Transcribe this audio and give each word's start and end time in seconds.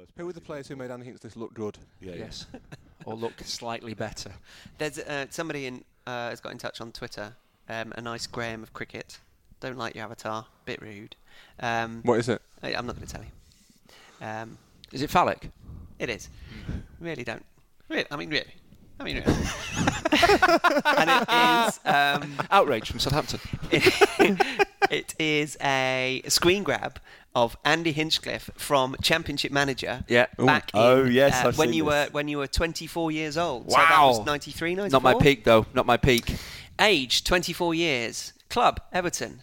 worst. 0.00 0.12
Who 0.16 0.26
were 0.26 0.32
the 0.32 0.40
players 0.40 0.68
who 0.68 0.76
made 0.76 0.90
Andy 0.90 1.12
this 1.12 1.36
look 1.36 1.54
good? 1.54 1.78
Yeah, 2.00 2.12
yeah. 2.12 2.18
Yes. 2.18 2.46
or 3.04 3.14
look 3.14 3.40
slightly 3.44 3.94
better. 3.94 4.32
There's 4.78 4.98
uh, 4.98 5.26
somebody 5.30 5.66
in 5.66 5.84
uh, 6.06 6.30
has 6.30 6.40
got 6.40 6.52
in 6.52 6.58
touch 6.58 6.80
on 6.80 6.92
Twitter. 6.92 7.34
Um, 7.68 7.92
a 7.96 8.00
nice 8.00 8.26
Graham 8.26 8.62
of 8.62 8.72
cricket. 8.72 9.18
Don't 9.60 9.78
like 9.78 9.94
your 9.94 10.04
avatar. 10.04 10.46
Bit 10.64 10.82
rude. 10.82 11.16
Um, 11.60 12.00
What 12.04 12.18
is 12.18 12.28
it? 12.28 12.42
I, 12.62 12.74
I'm 12.74 12.86
not 12.86 12.96
going 12.96 13.06
to 13.06 13.12
tell 13.12 13.22
you. 13.22 14.26
Um, 14.26 14.58
Is 14.92 15.02
it 15.02 15.10
phallic? 15.10 15.50
it 15.98 16.10
is. 16.10 16.28
Really 16.98 17.24
don't. 17.24 17.44
Really, 17.88 18.06
I 18.10 18.16
mean, 18.16 18.30
really. 18.30 18.54
I 18.98 19.04
mean, 19.04 19.16
really. 19.16 19.26
and 20.96 21.10
it 21.10 21.68
is. 21.68 21.80
Um, 21.84 22.46
Outrage 22.50 22.90
from 22.90 23.00
Southampton. 23.00 23.40
it 24.90 25.14
is 25.18 25.56
a 25.62 26.22
screen 26.28 26.62
grab 26.62 26.98
of 27.34 27.56
Andy 27.64 27.92
Hinchcliffe 27.92 28.50
from 28.56 28.96
Championship 29.02 29.52
Manager. 29.52 30.04
Yeah. 30.08 30.26
Back 30.38 30.70
in, 30.74 30.80
Oh, 30.80 31.04
yes, 31.04 31.44
uh, 31.44 31.52
when 31.52 31.72
you 31.72 31.84
were 31.84 32.08
when 32.12 32.28
you 32.28 32.38
were 32.38 32.46
24 32.46 33.12
years 33.12 33.36
old. 33.36 33.70
So 33.70 33.76
that 33.76 33.90
Wow. 33.90 34.08
was 34.08 34.26
93, 34.26 34.74
94. 34.74 35.00
Not 35.00 35.02
my 35.02 35.14
peak 35.22 35.44
though. 35.44 35.66
Not 35.74 35.86
my 35.86 35.96
peak. 35.96 36.34
Age 36.80 37.24
24 37.24 37.74
years. 37.74 38.32
Club 38.48 38.80
Everton. 38.92 39.42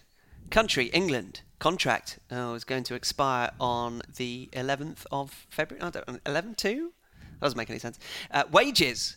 Country 0.50 0.86
England. 0.86 1.40
Contract 1.58 2.18
oh, 2.30 2.54
is 2.54 2.64
going 2.64 2.84
to 2.84 2.94
expire 2.94 3.50
on 3.58 4.02
the 4.16 4.48
11th 4.52 5.06
of 5.10 5.46
February. 5.48 5.82
I 5.82 5.90
don't 5.90 6.20
11 6.24 6.54
2? 6.54 6.92
That 7.20 7.40
doesn't 7.40 7.56
make 7.56 7.70
any 7.70 7.78
sense. 7.78 7.98
Uh, 8.30 8.44
wages. 8.50 9.16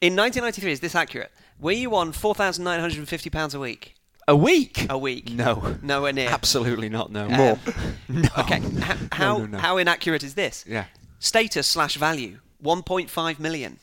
In 0.00 0.14
1993, 0.14 0.72
is 0.72 0.80
this 0.80 0.94
accurate? 0.94 1.30
Were 1.58 1.72
you 1.72 1.94
on 1.94 2.12
£4,950 2.12 3.54
a 3.54 3.58
week? 3.58 3.95
A 4.28 4.34
week. 4.36 4.86
A 4.90 4.98
week? 4.98 5.30
No. 5.32 5.76
Nowhere 5.82 6.12
near. 6.12 6.28
Absolutely 6.30 6.88
not. 6.88 7.12
No. 7.12 7.28
More. 7.28 7.58
no. 8.08 8.28
Okay. 8.38 8.56
h- 8.56 8.96
how, 9.12 9.38
no, 9.38 9.46
no. 9.46 9.58
how 9.58 9.76
inaccurate 9.76 10.24
is 10.24 10.34
this? 10.34 10.64
Yeah. 10.66 10.86
Status 11.20 11.66
slash 11.66 11.96
value 11.96 12.38
1.5 12.62 13.38
million. 13.38 13.78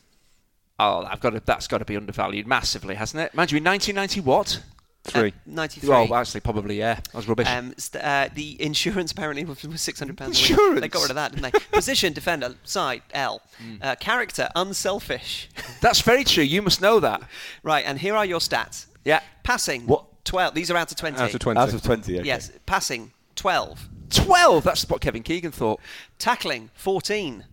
Oh, 0.79 1.05
I've 1.09 1.21
got 1.21 1.31
to, 1.31 1.39
that's 1.39 1.67
got 1.67 1.77
to 1.77 1.85
be 1.85 1.95
undervalued 1.95 2.45
massively, 2.47 2.95
hasn't 2.95 3.21
it? 3.21 3.33
Mind 3.33 3.51
you, 3.51 3.57
in 3.57 3.63
1990 3.63 4.21
what? 4.21 4.61
Three. 5.05 5.29
Uh, 5.29 5.31
93. 5.45 5.89
Well, 5.89 6.15
actually, 6.15 6.41
probably 6.41 6.79
yeah. 6.79 6.95
That 6.95 7.13
was 7.13 7.27
rubbish. 7.27 7.47
Um, 7.47 7.73
st- 7.77 8.03
uh, 8.03 8.29
the 8.33 8.61
insurance 8.61 9.11
apparently 9.11 9.43
was, 9.43 9.61
was 9.63 9.81
six 9.81 9.99
hundred 9.99 10.17
pounds. 10.17 10.39
Insurance? 10.39 10.79
They 10.79 10.87
got 10.87 11.01
rid 11.01 11.11
of 11.11 11.15
that, 11.15 11.33
didn't 11.33 11.51
they? 11.51 11.59
Position, 11.73 12.13
defender, 12.13 12.55
side, 12.63 13.01
L. 13.13 13.41
Uh, 13.81 13.95
character, 13.95 14.47
unselfish. 14.55 15.49
that's 15.81 15.99
very 15.99 16.23
true. 16.23 16.43
You 16.45 16.61
must 16.61 16.81
know 16.81 17.01
that. 17.01 17.21
right, 17.63 17.83
and 17.85 17.99
here 17.99 18.15
are 18.15 18.25
your 18.25 18.39
stats. 18.39 18.85
Yeah. 19.03 19.19
Passing, 19.43 19.87
What? 19.87 20.05
Twelve. 20.23 20.53
These 20.53 20.71
are 20.71 20.77
out 20.77 20.91
of 20.91 20.97
twenty. 20.97 21.17
Out 21.17 21.33
of 21.33 21.39
20. 21.39 21.59
Out 21.59 21.73
of 21.73 21.81
20, 21.81 22.19
okay. 22.19 22.27
Yes, 22.27 22.51
passing, 22.65 23.11
twelve. 23.35 23.89
12. 24.09 24.63
That's 24.63 24.87
what 24.87 25.01
Kevin 25.01 25.23
Keegan 25.23 25.51
thought. 25.51 25.79
Tackling, 26.19 26.69
fourteen. 26.75 27.45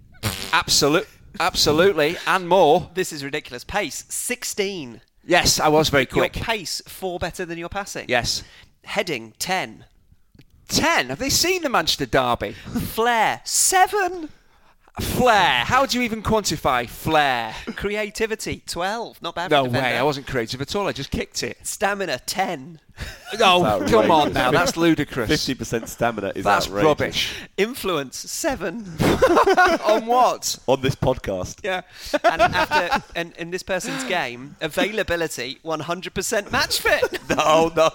Absolute, 0.52 1.08
absolutely, 1.38 2.16
and 2.26 2.48
more. 2.48 2.90
This 2.94 3.12
is 3.12 3.24
ridiculous. 3.24 3.64
Pace, 3.64 4.04
sixteen. 4.08 5.00
Yes, 5.24 5.60
I 5.60 5.68
was 5.68 5.88
very 5.88 6.06
quick. 6.06 6.36
Your 6.36 6.44
pace, 6.44 6.82
four 6.86 7.18
better 7.18 7.44
than 7.44 7.58
your 7.58 7.68
passing. 7.68 8.06
Yes. 8.08 8.42
Heading, 8.84 9.34
ten. 9.38 9.84
10. 10.68 11.08
Have 11.08 11.18
they 11.18 11.30
seen 11.30 11.62
the 11.62 11.68
Manchester 11.68 12.06
Derby? 12.06 12.52
Flair, 12.52 13.40
seven. 13.44 14.28
Flair. 14.98 15.64
How 15.64 15.86
do 15.86 15.98
you 15.98 16.04
even 16.04 16.22
quantify 16.22 16.88
flair? 16.88 17.54
Creativity, 17.76 18.62
twelve. 18.66 19.20
Not 19.22 19.34
bad. 19.34 19.50
No 19.50 19.64
way. 19.64 19.96
I 19.96 20.02
wasn't 20.02 20.26
creative 20.26 20.60
at 20.60 20.74
all. 20.74 20.88
I 20.88 20.92
just 20.92 21.10
kicked 21.10 21.42
it. 21.42 21.58
Stamina, 21.62 22.18
ten. 22.26 22.80
Oh, 23.38 23.84
come 23.88 24.10
on 24.10 24.32
now. 24.32 24.50
That's 24.50 24.76
ludicrous. 24.76 25.30
50% 25.30 25.86
stamina 25.86 26.32
is 26.34 26.44
That's 26.44 26.66
outrageous. 26.66 26.84
rubbish. 26.84 27.34
Influence, 27.56 28.16
seven. 28.18 28.84
On 29.84 30.04
what? 30.06 30.58
On 30.66 30.80
this 30.80 30.96
podcast. 30.96 31.60
Yeah. 31.62 31.82
and 32.24 32.42
after 32.42 33.02
and 33.14 33.32
in 33.36 33.50
this 33.52 33.62
person's 33.62 34.02
game, 34.04 34.56
availability 34.60 35.58
100% 35.64 36.50
match 36.50 36.80
fit. 36.80 37.18
No, 37.30 37.70
no. 37.76 37.90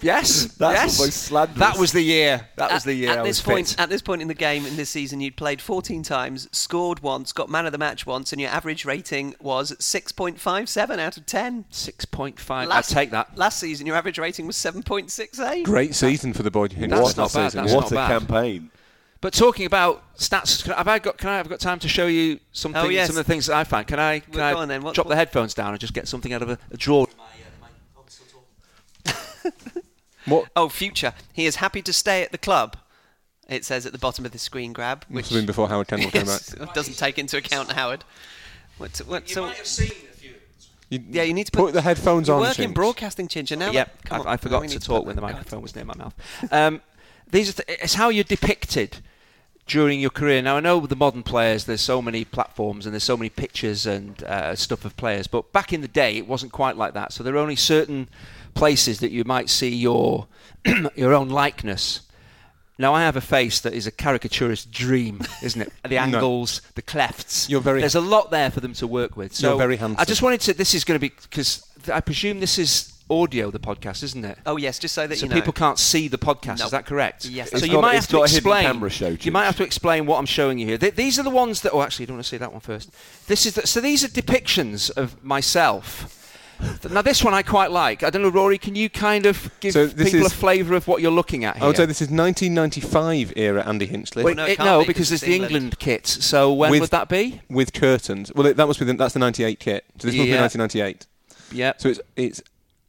Yes. 0.00 0.44
That's 0.54 0.98
yes. 0.98 1.28
That 1.28 1.76
was 1.78 1.92
the 1.92 2.00
year. 2.00 2.48
That 2.56 2.72
was 2.72 2.84
the 2.84 2.94
year 2.94 3.10
At 3.10 3.18
I 3.18 3.22
this 3.24 3.44
was 3.44 3.54
point, 3.54 3.68
fit. 3.68 3.78
at 3.80 3.90
this 3.90 4.00
point 4.00 4.22
in 4.22 4.28
the 4.28 4.32
game 4.34 4.64
in 4.64 4.76
this 4.76 4.88
season, 4.88 5.20
you'd 5.20 5.36
played 5.36 5.60
14 5.60 6.02
times, 6.02 6.48
scored 6.50 7.00
once, 7.00 7.32
got 7.34 7.50
man 7.50 7.66
of 7.66 7.72
the 7.72 7.78
match 7.78 8.06
once, 8.06 8.32
and 8.32 8.40
your 8.40 8.48
average 8.50 8.86
rating 8.86 9.34
was 9.38 9.72
6.57 9.72 10.98
out 10.98 11.16
of 11.18 11.26
10. 11.26 11.66
Six 11.68 12.04
point 12.06 12.40
five. 12.40 12.70
I'd 12.70 12.84
take 12.84 13.10
that. 13.10 13.36
Last 13.36 13.58
season, 13.58 13.86
your 13.86 13.96
average 13.96 14.18
rating 14.18 14.39
was 14.46 14.56
7.68. 14.56 15.64
Great 15.64 15.94
season 15.94 16.32
for 16.32 16.42
the 16.42 16.50
boy 16.50 16.68
Hinchcliffe 16.68 16.90
That's 16.90 17.14
that 17.14 17.20
not 17.22 17.32
bad, 17.32 17.50
season. 17.52 17.64
that's 17.64 17.74
what 17.74 17.92
a 17.92 17.94
bad. 17.94 18.08
campaign. 18.08 18.70
But 19.20 19.34
talking 19.34 19.66
about 19.66 20.02
stats, 20.16 20.64
can, 20.64 20.72
have 20.72 20.88
I 20.88 20.98
got? 20.98 21.18
Can 21.18 21.28
I 21.28 21.36
have 21.36 21.48
got 21.48 21.60
time 21.60 21.78
to 21.80 21.88
show 21.88 22.06
you 22.06 22.40
something? 22.52 22.80
Oh, 22.80 22.88
yes. 22.88 23.08
Some 23.08 23.18
of 23.18 23.26
the 23.26 23.30
things 23.30 23.46
that 23.46 23.56
I 23.56 23.64
find. 23.64 23.86
Can 23.86 23.98
I? 24.00 24.20
Can 24.20 24.32
Well, 24.34 24.56
I 24.58 24.60
on 24.62 24.68
then. 24.68 24.82
What- 24.82 24.94
drop 24.94 25.06
what- 25.06 25.10
the 25.10 25.16
headphones 25.16 25.52
down 25.52 25.72
and 25.72 25.78
just 25.80 25.92
get 25.92 26.08
something 26.08 26.32
out 26.32 26.40
of 26.42 26.48
a, 26.50 26.58
a 26.70 26.76
drawer? 26.78 27.06
Uh, 29.06 29.12
what? 30.26 30.48
Oh, 30.56 30.68
future. 30.68 31.12
He 31.32 31.46
is 31.46 31.56
happy 31.56 31.82
to 31.82 31.92
stay 31.92 32.22
at 32.22 32.32
the 32.32 32.38
club. 32.38 32.76
It 33.48 33.64
says 33.64 33.84
at 33.84 33.92
the 33.92 33.98
bottom 33.98 34.24
of 34.24 34.30
the 34.32 34.38
screen 34.38 34.72
grab, 34.72 35.04
which 35.08 35.24
Must 35.24 35.30
have 35.32 35.38
been 35.40 35.46
before 35.46 35.68
Howard 35.68 35.88
Kendall 35.88 36.10
came 36.10 36.24
Yes, 36.26 36.54
back. 36.54 36.72
doesn't 36.72 36.94
take 36.96 37.18
into 37.18 37.36
account 37.36 37.72
Howard. 37.72 38.04
What, 38.78 38.96
what, 39.06 39.28
so, 39.28 39.50
seen 39.64 39.88
a 39.88 39.90
few. 39.92 40.08
You, 40.90 41.02
yeah, 41.08 41.22
you 41.22 41.32
need 41.34 41.44
to 41.46 41.52
put, 41.52 41.66
put, 41.66 41.74
the 41.74 41.82
headphones 41.82 42.28
you 42.28 42.34
on. 42.34 42.40
work 42.40 42.58
in 42.58 42.72
Chinch. 42.72 42.74
broadcasting, 42.74 43.28
Chinch, 43.28 43.50
and 43.52 43.60
now 43.60 43.70
Yep, 43.70 44.04
come 44.04 44.16
I, 44.16 44.20
on, 44.24 44.26
I 44.26 44.36
forgot 44.36 44.68
to 44.68 44.78
talk 44.80 44.98
put 44.98 45.06
when 45.06 45.16
the 45.16 45.22
that- 45.22 45.32
microphone 45.34 45.62
was 45.62 45.74
near 45.74 45.84
my 45.84 45.94
mouth. 45.94 46.14
Um, 46.52 46.82
these 47.30 47.48
are 47.48 47.62
th- 47.62 47.78
it's 47.80 47.94
how 47.94 48.08
you're 48.08 48.24
depicted 48.24 48.98
during 49.68 50.00
your 50.00 50.10
career. 50.10 50.42
Now 50.42 50.56
I 50.56 50.60
know 50.60 50.78
with 50.78 50.90
the 50.90 50.96
modern 50.96 51.22
players, 51.22 51.64
there's 51.64 51.80
so 51.80 52.02
many 52.02 52.24
platforms 52.24 52.86
and 52.86 52.92
there's 52.92 53.04
so 53.04 53.16
many 53.16 53.28
pictures 53.30 53.86
and 53.86 54.20
uh, 54.24 54.56
stuff 54.56 54.84
of 54.84 54.96
players, 54.96 55.28
but 55.28 55.52
back 55.52 55.72
in 55.72 55.80
the 55.80 55.86
day, 55.88 56.16
it 56.16 56.26
wasn't 56.26 56.50
quite 56.50 56.76
like 56.76 56.92
that. 56.94 57.12
So 57.12 57.22
there 57.22 57.34
are 57.36 57.38
only 57.38 57.54
certain 57.54 58.08
places 58.54 58.98
that 58.98 59.12
you 59.12 59.22
might 59.22 59.48
see 59.48 59.72
your 59.72 60.26
your 60.96 61.14
own 61.14 61.28
likeness. 61.28 62.00
Now 62.80 62.94
I 62.94 63.02
have 63.02 63.14
a 63.16 63.20
face 63.20 63.60
that 63.60 63.74
is 63.74 63.86
a 63.86 63.90
caricaturist 63.90 64.72
dream, 64.72 65.20
isn't 65.42 65.60
it? 65.60 65.72
The 65.88 65.98
angles, 65.98 66.62
the 66.76 66.82
clefts. 66.82 67.48
You're 67.50 67.60
very- 67.60 67.80
There's 67.80 67.94
a 67.94 68.00
lot 68.00 68.30
there 68.30 68.50
for 68.50 68.60
them 68.60 68.72
to 68.74 68.86
work 68.86 69.16
with. 69.16 69.34
So 69.34 69.50
You're 69.50 69.58
very 69.58 69.78
I 69.98 70.04
just 70.04 70.22
wanted 70.22 70.40
to. 70.42 70.54
This 70.54 70.74
is 70.74 70.84
going 70.84 70.96
to 70.98 71.00
be 71.00 71.12
because 71.22 71.62
I 71.92 72.00
presume 72.00 72.40
this 72.40 72.58
is 72.58 72.92
audio, 73.10 73.50
the 73.50 73.58
podcast, 73.58 74.02
isn't 74.04 74.24
it? 74.24 74.38
Oh 74.46 74.56
yes, 74.56 74.78
just 74.78 74.94
so 74.94 75.06
that 75.06 75.18
so 75.18 75.26
you 75.26 75.30
know. 75.30 75.34
people 75.34 75.52
can't 75.52 75.78
see 75.78 76.06
the 76.08 76.16
podcast. 76.18 76.60
No. 76.60 76.66
Is 76.66 76.70
that 76.70 76.86
correct? 76.86 77.24
Yes, 77.26 77.50
So 77.50 77.56
that's 77.58 77.66
you 77.66 77.72
got- 77.74 77.82
might 77.82 77.96
it's 77.96 78.04
have 78.06 78.10
to 78.10 78.16
got 78.18 78.32
a 78.32 78.36
explain. 78.36 78.64
camera 78.64 78.90
show, 78.90 79.08
you 79.20 79.32
might 79.32 79.44
have 79.46 79.56
to 79.56 79.64
explain 79.64 80.06
what 80.06 80.18
I'm 80.18 80.26
showing 80.26 80.58
you 80.58 80.66
here. 80.66 80.78
Th- 80.78 80.94
these 80.94 81.18
are 81.18 81.24
the 81.24 81.30
ones 81.30 81.60
that. 81.62 81.72
Oh, 81.72 81.82
actually, 81.82 82.04
you 82.04 82.06
don't 82.08 82.16
want 82.16 82.24
to 82.26 82.30
see 82.30 82.36
that 82.38 82.52
one 82.52 82.60
first. 82.60 82.90
This 83.26 83.44
is 83.46 83.54
the, 83.56 83.66
so. 83.66 83.80
These 83.80 84.04
are 84.04 84.08
depictions 84.08 84.90
of 84.96 85.22
myself. 85.24 86.16
Now 86.90 87.02
this 87.02 87.22
one 87.24 87.34
I 87.34 87.42
quite 87.42 87.70
like. 87.70 88.02
I 88.02 88.10
don't 88.10 88.22
know, 88.22 88.28
Rory. 88.28 88.58
Can 88.58 88.74
you 88.74 88.88
kind 88.90 89.26
of 89.26 89.50
give 89.60 89.72
So 89.72 89.86
this 89.86 90.12
people 90.12 90.26
is- 90.26 90.32
a 90.32 90.34
flavour 90.36 90.74
of 90.74 90.86
what 90.88 91.00
you're 91.02 91.10
looking 91.10 91.44
at 91.44 91.56
here? 91.56 91.64
I 91.64 91.66
would 91.66 91.76
say 91.76 91.86
this 91.86 92.00
is 92.02 92.08
1995 92.10 93.32
era 93.36 93.62
Andy 93.66 93.86
Hinchcliffe 93.86 94.24
Wait, 94.24 94.36
No, 94.36 94.44
it 94.46 94.52
it- 94.52 94.58
no, 94.58 94.80
be, 94.80 94.86
because 94.88 95.08
'cause 95.10 95.20
there's 95.20 95.22
it's 95.22 95.28
the 95.28 95.34
England. 95.34 95.54
England 95.54 95.78
kit. 95.78 96.06
So 96.06 96.52
when 96.52 96.70
With- 96.70 96.80
would 96.82 96.90
that 96.90 97.08
be? 97.08 97.40
with 97.48 97.72
curtains. 97.72 98.32
Well, 98.34 98.46
it, 98.46 98.56
that 98.56 98.66
must 98.66 98.78
be 98.78 98.84
the, 98.84 98.94
that's 98.94 99.14
the 99.14 99.20
98 99.20 99.58
kit. 99.60 99.84
So 99.98 100.08
this 100.08 100.16
must 100.16 100.26
be 100.28 100.36
1998. 100.36 101.06
Yeah. 101.52 101.72
So 101.78 101.88
it's 101.88 102.00
it's 102.16 102.42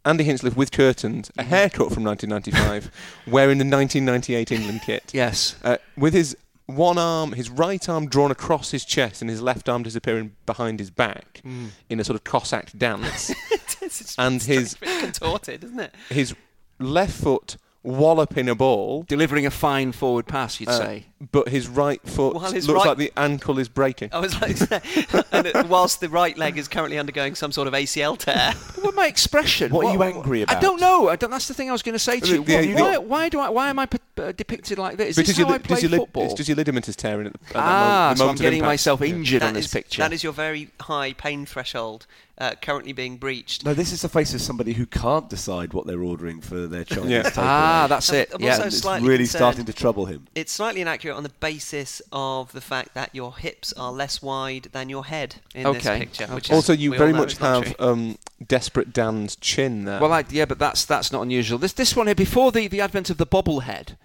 Andy 0.06 0.24
Hinchcliffe 0.24 0.56
with 0.56 0.72
curtains, 0.72 1.32
a 1.38 1.44
haircut 1.44 1.92
from 1.94 2.04
1995, 2.04 2.90
wearing 3.28 3.58
the 3.60 3.66
1998 3.66 4.52
England 4.52 4.82
kit. 4.86 5.04
Yes. 5.14 5.56
Uh, 5.64 5.78
with 5.96 6.14
his 6.14 6.36
one 6.76 6.98
arm, 6.98 7.34
his 7.34 7.50
right 7.50 7.88
arm 7.90 8.08
drawn 8.08 8.32
across 8.32 8.72
his 8.72 8.84
chest 8.86 9.22
and 9.22 9.30
his 9.30 9.42
left 9.42 9.68
arm 9.70 9.84
disappearing 9.84 10.36
behind 10.46 10.80
his 10.80 10.90
back 10.90 11.42
in 11.90 12.00
a 12.00 12.04
sort 12.04 12.16
of 12.16 12.24
Cossack 12.24 12.72
dance. 12.78 13.32
It's- 13.84 14.00
it's 14.02 14.16
and 14.18 14.42
his 14.42 14.76
contorted, 15.02 15.64
isn't 15.64 15.80
it? 15.80 15.94
his 16.10 16.34
left 16.80 17.12
foot 17.22 17.58
walloping 17.84 18.48
a 18.48 18.56
ball, 18.56 19.04
Delivering 19.08 19.46
a 19.46 19.52
fine 19.52 19.92
forward 19.92 20.28
pass, 20.28 20.60
you'd 20.60 20.70
uh, 20.70 20.78
say. 20.78 21.06
But 21.32 21.50
his 21.50 21.68
right 21.68 22.02
foot 22.08 22.36
While 22.36 22.52
his 22.52 22.68
looks 22.68 22.86
right- 22.86 22.90
like 22.90 22.98
the 22.98 23.12
ankle 23.18 23.60
is 23.60 23.70
breaking. 23.70 24.10
I 24.12 24.20
was 24.20 24.34
like, 24.42 24.60
and 25.32 25.48
it- 25.48 25.68
whilst 25.68 26.00
the 26.02 26.10
right 26.10 26.38
leg 26.38 26.58
is 26.58 26.68
currently 26.68 26.98
undergoing 26.98 27.36
some 27.36 27.52
sort 27.52 27.68
of 27.68 27.74
ACL 27.74 28.18
tear. 28.18 28.54
What 28.82 28.96
my 28.96 29.08
expression? 29.08 29.72
What 29.72 29.86
are 29.86 29.94
you 29.94 30.02
angry 30.04 30.42
about? 30.42 30.58
I 30.58 30.60
don't 30.60 30.80
know. 30.82 31.10
I 31.10 31.16
don't, 31.16 31.30
that's 31.30 31.48
the 31.48 31.54
thing 31.54 31.70
I 31.70 31.72
was 31.74 31.84
going 31.84 31.94
to 31.94 32.00
say 32.00 32.20
to 32.20 32.28
you. 32.28 32.44
The- 32.44 32.74
the- 32.74 32.74
why, 32.82 32.92
the- 32.94 33.02
why 33.02 33.30
do 33.30 33.40
I? 33.40 33.50
Why 33.50 33.70
am 33.70 33.78
I 33.80 33.86
p- 33.86 33.98
uh, 34.18 34.32
depicted 34.32 34.78
like 34.80 34.98
this? 34.98 35.10
Is 35.10 35.16
because 35.18 35.36
this 35.36 35.46
how 35.46 35.50
li- 35.50 35.56
I 35.56 35.58
play 35.60 35.76
does 35.76 35.84
your, 35.84 35.92
li- 35.92 35.98
football? 36.00 36.26
it's 36.26 36.34
just 36.34 36.50
your 36.50 36.56
ligament 36.56 36.88
is 36.88 36.96
tearing 36.96 37.28
at, 37.28 37.34
the, 37.34 37.40
at 37.50 37.54
that 37.54 37.60
ah, 37.64 38.16
moment, 38.18 38.18
the 38.18 38.24
so 38.24 38.30
I'm 38.30 38.36
getting 38.38 38.60
impact. 38.60 38.68
myself 38.72 39.02
injured 39.02 39.44
on 39.44 39.50
That 39.54 39.60
this 39.60 39.66
is- 39.68 39.74
picture. 39.74 40.02
That 40.02 40.14
is 40.14 40.24
your 40.24 40.34
very 40.34 40.70
high 40.82 41.14
pain 41.14 41.46
threshold 41.46 42.08
uh, 42.38 42.56
currently 42.62 42.92
being 42.94 43.18
breached. 43.18 43.64
No, 43.66 43.74
this 43.76 43.92
is 43.94 44.02
the 44.02 44.10
face 44.10 44.34
of 44.34 44.42
somebody 44.42 44.74
who 44.74 44.86
can't 44.88 45.30
decide 45.30 45.74
what 45.74 45.86
they're 45.86 46.02
ordering 46.02 46.42
for 46.42 46.66
their 46.68 46.84
Chinese 46.86 47.10
Yeah. 47.12 47.30
ah, 47.38 47.86
that's 47.88 48.10
I'm- 48.10 48.20
it. 48.22 48.32
I'm 48.34 48.42
yeah. 48.42 48.64
it's 48.64 48.84
really 48.84 49.18
concerned. 49.20 49.30
starting 49.30 49.66
to 49.66 49.74
trouble 49.74 50.06
him. 50.06 50.28
It's 50.34 50.52
slightly 50.52 50.82
inaccurate 50.82 51.11
on 51.14 51.24
the 51.24 51.30
basis 51.40 52.02
of 52.12 52.52
the 52.52 52.62
fact 52.62 52.94
that 52.94 53.14
your 53.14 53.36
hips 53.38 53.74
are 53.74 53.92
less 53.92 54.22
wide 54.22 54.70
than 54.72 54.90
your 54.90 55.06
head 55.06 55.36
in 55.54 55.72
this 55.74 55.86
Okay. 55.86 56.00
picture. 56.00 56.28
Which 56.28 56.46
Okay. 56.48 56.54
is, 56.54 56.58
Also, 56.58 56.74
you 56.74 56.92
very 56.96 57.14
much 57.14 57.38
have 57.38 57.76
um, 57.80 58.18
Desperate 58.46 58.94
Dan's 58.94 59.36
chin 59.36 59.86
there. 59.86 60.00
Well, 60.00 60.14
I, 60.14 60.24
yeah, 60.30 60.46
but 60.46 60.60
that's 60.60 60.86
that's 60.86 61.12
not 61.12 61.22
unusual. 61.22 61.58
This 61.60 61.74
this 61.74 61.96
one 61.96 62.08
here, 62.08 62.16
before 62.16 62.52
the, 62.52 62.68
the 62.68 62.82
advent 62.82 63.10
of 63.10 63.18
the 63.18 63.28
bobblehead, 63.28 63.96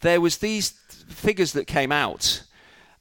there 0.00 0.20
was 0.20 0.38
these 0.38 0.70
figures 1.08 1.52
that 1.52 1.66
came 1.66 1.92
out, 1.92 2.42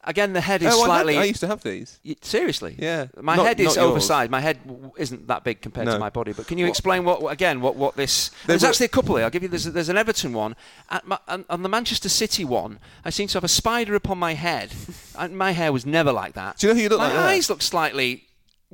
again, 0.05 0.33
the 0.33 0.41
head 0.41 0.61
is 0.61 0.67
Oh, 0.73 0.77
I, 0.77 0.79
had- 0.79 0.85
slightly. 0.85 1.17
I 1.17 1.23
used 1.23 1.39
to 1.41 1.47
have 1.47 1.63
these. 1.63 1.99
Seriously? 2.21 2.75
Yeah. 2.77 3.07
My 3.21 3.35
Not- 3.35 3.45
head 3.45 3.59
is 3.59 3.77
oversized. 3.77 4.29
My 4.31 4.41
head 4.41 4.59
w- 4.65 4.91
isn't 4.97 5.27
that 5.27 5.43
big 5.43 5.61
compared 5.61 5.87
No. 5.87 5.93
to 5.93 5.99
my 5.99 6.09
body. 6.09 6.33
But 6.33 6.47
can 6.47 6.57
you 6.57 6.65
What- 6.65 6.69
explain 6.69 7.03
what, 7.05 7.31
again 7.31 7.61
what, 7.61 7.75
what 7.75 7.95
this? 7.95 8.29
They 8.29 8.35
There's 8.47 8.61
were- 8.63 8.69
actually 8.69 8.85
a 8.87 8.89
couple 8.89 9.15
here. 9.15 9.25
I'll 9.25 9.31
give 9.31 9.43
you. 9.43 9.49
There's, 9.49 9.65
there's 9.65 9.89
an 9.89 9.97
Everton 9.97 10.33
one. 10.33 10.55
My, 11.03 11.17
on, 11.27 11.45
on 11.49 11.63
the 11.63 11.69
Manchester 11.69 12.09
City 12.09 12.45
one, 12.45 12.79
I 13.05 13.09
seem 13.09 13.27
to 13.29 13.33
have 13.35 13.43
a 13.43 13.47
spider 13.49 13.95
upon 13.95 14.17
my 14.17 14.33
head. 14.33 14.71
and 15.17 15.37
my 15.37 15.51
hair 15.51 15.71
was 15.71 15.85
never 15.85 16.11
like 16.11 16.33
that. 16.33 16.57
Do 16.57 16.67
you 16.67 16.73
know 16.73 16.77
who 16.77 16.83
you 16.83 16.89
look 16.89 16.99
my 16.99 17.07
like 17.07 17.15
My 17.17 17.21
eyes 17.33 17.49
look 17.49 17.61
slightly 17.61 18.25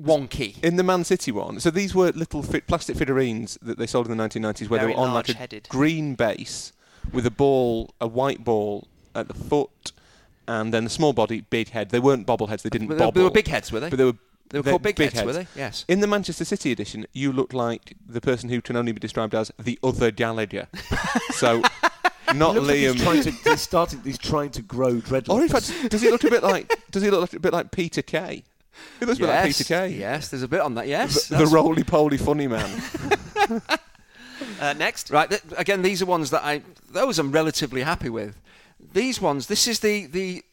wonky. 0.02 0.64
In 0.64 0.78
the 0.78 0.84
Man 0.84 1.04
City 1.04 1.32
one, 1.32 1.60
so 1.60 1.70
these 1.70 1.94
were 1.94 2.12
little 2.12 2.42
plastic 2.44 2.96
figurines 2.96 3.58
that 3.62 3.78
they 3.78 3.86
sold 3.88 4.08
in 4.10 4.16
the 4.18 4.24
1990s, 4.24 4.70
where 4.70 4.80
Very 4.80 4.94
they 4.94 4.98
were 4.98 5.06
on 5.06 5.14
like 5.14 5.30
a 5.30 5.62
green 5.68 6.16
base 6.16 6.72
with 7.12 7.26
a 7.26 7.32
ball, 7.32 7.94
a 8.00 8.08
white 8.08 8.44
ball 8.44 8.88
at 9.14 9.28
the 9.28 9.34
foot, 9.34 9.92
and 10.50 10.74
then 10.74 10.84
the 10.84 10.90
small 10.90 11.14
body, 11.14 11.42
big 11.42 11.70
head. 11.70 11.90
They 11.92 12.00
weren't 12.00 12.26
bobbleheads; 12.26 12.64
they 12.64 12.70
didn't 12.70 12.88
But 12.88 12.98
bobble. 12.98 13.12
they 13.14 13.24
were 13.24 13.30
big 13.32 13.48
heads, 13.48 13.72
were 13.72 13.80
they? 13.80 13.90
but 13.90 13.98
they 13.98 14.06
were. 14.06 14.16
They 14.50 14.58
were 14.58 14.64
called 14.64 14.82
big, 14.82 14.98
heads, 14.98 15.22
were 15.24 15.32
they? 15.32 15.46
Yes. 15.56 15.86
In 15.88 16.00
the 16.00 16.08
Manchester 16.08 16.44
City 16.44 16.72
edition, 16.72 17.06
you 17.14 17.32
look 17.32 17.54
like 17.54 17.94
the 18.04 18.20
person 18.20 18.50
who 18.50 18.64
can 18.64 18.76
only 18.76 18.92
be 18.92 19.00
described 19.00 19.36
as 19.36 19.52
the 19.60 19.78
other 19.84 20.10
Gallagher. 20.10 20.68
so, 21.34 21.62
not 22.34 22.54
He 22.56 22.60
looks 22.60 22.68
like 22.68 22.78
Liam. 22.78 22.94
He's, 22.94 23.04
trying 23.04 23.22
to, 23.22 23.32
he's 23.32 23.62
starting. 23.62 24.02
He's 24.04 24.18
trying 24.18 24.50
to 24.50 24.64
grow 24.64 24.96
dreadlocks. 24.96 25.30
or 25.30 25.44
in 25.44 25.50
fact, 25.50 25.72
does 25.92 26.02
he 26.02 26.10
look 26.10 26.24
a 26.24 26.32
bit 26.32 26.42
like? 26.42 26.80
Does 26.90 27.04
he 27.04 27.12
look 27.12 27.32
a 27.32 27.40
bit 27.40 27.54
like 27.54 27.70
Peter 27.70 28.02
Kay? 28.02 28.44
He 29.00 29.06
looks 29.06 29.20
a 29.20 29.22
bit 29.22 29.28
like. 29.28 29.46
Peter 29.46 29.64
Kay. 29.66 29.90
Yes, 29.90 30.30
there's 30.30 30.42
a 30.42 30.48
bit 30.48 30.62
on 30.62 30.74
that. 30.76 30.88
Yes. 30.88 31.28
The, 31.28 31.38
the 31.38 31.46
roly 31.46 31.84
poly 31.84 32.18
funny 32.18 32.48
man. 32.48 32.82
Uh, 34.60 34.74
next. 34.74 35.10
Right. 35.10 35.30
Th- 35.30 35.42
again, 35.58 35.82
these 35.82 36.02
are 36.02 36.06
ones 36.06 36.32
that 36.32 36.44
I. 36.44 36.62
Those 36.92 37.20
I'm 37.20 37.32
relatively 37.32 37.82
happy 37.82 38.10
with. 38.10 38.40
These 38.94 39.22
ones. 39.22 39.48
This 39.48 39.68
is 39.68 39.80
the 39.80 40.06
the 40.08 40.44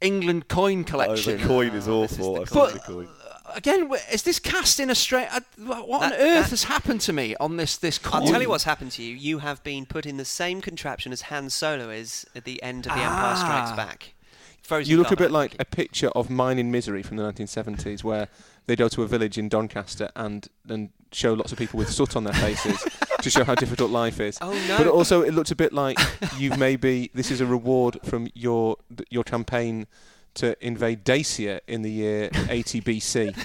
England 0.00 0.48
coin 0.48 0.80
Oh, 0.80 0.84
collection. 0.90 1.40
the 1.40 1.46
coin 1.46 1.68
is 1.68 1.86
this 1.86 2.12
is 2.12 2.18
awful. 2.20 2.34
the 2.34 2.40
I've 2.42 2.50
coin. 2.50 2.72
the 2.74 2.78
coin. 2.80 3.08
Again, 3.52 3.90
is 4.12 4.22
this 4.22 4.38
cast 4.38 4.78
in 4.78 4.90
a 4.90 4.94
straight? 4.94 5.26
I, 5.28 5.40
what 5.58 6.04
on 6.04 6.12
earth 6.12 6.18
that- 6.44 6.50
has 6.50 6.64
happened 6.64 7.00
to 7.02 7.12
me 7.12 7.34
on 7.40 7.56
this 7.56 7.76
this 7.76 7.98
coin? 7.98 8.22
I'll 8.22 8.28
tell 8.28 8.40
you 8.40 8.48
what's 8.48 8.64
happened 8.64 8.92
to 8.92 9.02
you. 9.02 9.14
You 9.14 9.38
have 9.38 9.62
been 9.64 9.86
put 9.86 10.06
in 10.06 10.18
the 10.18 10.24
same 10.24 10.60
contraption 10.60 11.10
as 11.12 11.22
Han 11.22 11.50
Solo 11.50 11.90
is 11.90 12.24
at 12.36 12.44
the 12.44 12.62
end 12.62 12.86
of 12.86 12.92
The 12.94 13.00
Empire 13.00 13.36
Strikes 13.36 13.70
Ah. 13.72 13.76
Back. 13.76 14.14
Frozen 14.62 14.88
You 14.90 14.98
look 14.98 15.10
a 15.10 15.16
bit 15.16 15.32
like 15.32 15.56
a 15.58 15.64
picture 15.64 16.08
of 16.10 16.30
Mine 16.30 16.60
in 16.60 16.70
Misery 16.70 17.02
from 17.02 17.16
the 17.16 17.24
1970s, 17.24 18.04
where 18.04 18.28
they 18.66 18.76
go 18.76 18.86
to 18.88 19.02
a 19.02 19.06
village 19.08 19.36
in 19.36 19.48
Doncaster 19.48 20.10
and 20.14 20.46
and 20.68 20.90
show 21.12 21.34
lots 21.34 21.52
of 21.52 21.58
people 21.58 21.78
with 21.78 21.90
soot 21.90 22.16
on 22.16 22.24
their 22.24 22.34
faces 22.34 22.84
to 23.22 23.30
show 23.30 23.44
how 23.44 23.54
difficult 23.54 23.90
life 23.90 24.20
is. 24.20 24.38
Oh 24.40 24.52
no! 24.68 24.78
But 24.78 24.86
also, 24.88 25.22
it 25.22 25.34
looks 25.34 25.50
a 25.50 25.56
bit 25.56 25.72
like 25.72 25.98
you've 26.38 26.58
maybe 26.58 27.10
this 27.14 27.30
is 27.30 27.40
a 27.40 27.46
reward 27.46 27.98
from 28.04 28.28
your 28.34 28.76
your 29.08 29.24
campaign 29.24 29.86
to 30.34 30.56
invade 30.64 31.04
Dacia 31.04 31.60
in 31.66 31.82
the 31.82 31.90
year 31.90 32.30
80 32.48 32.80
BC. 32.82 33.36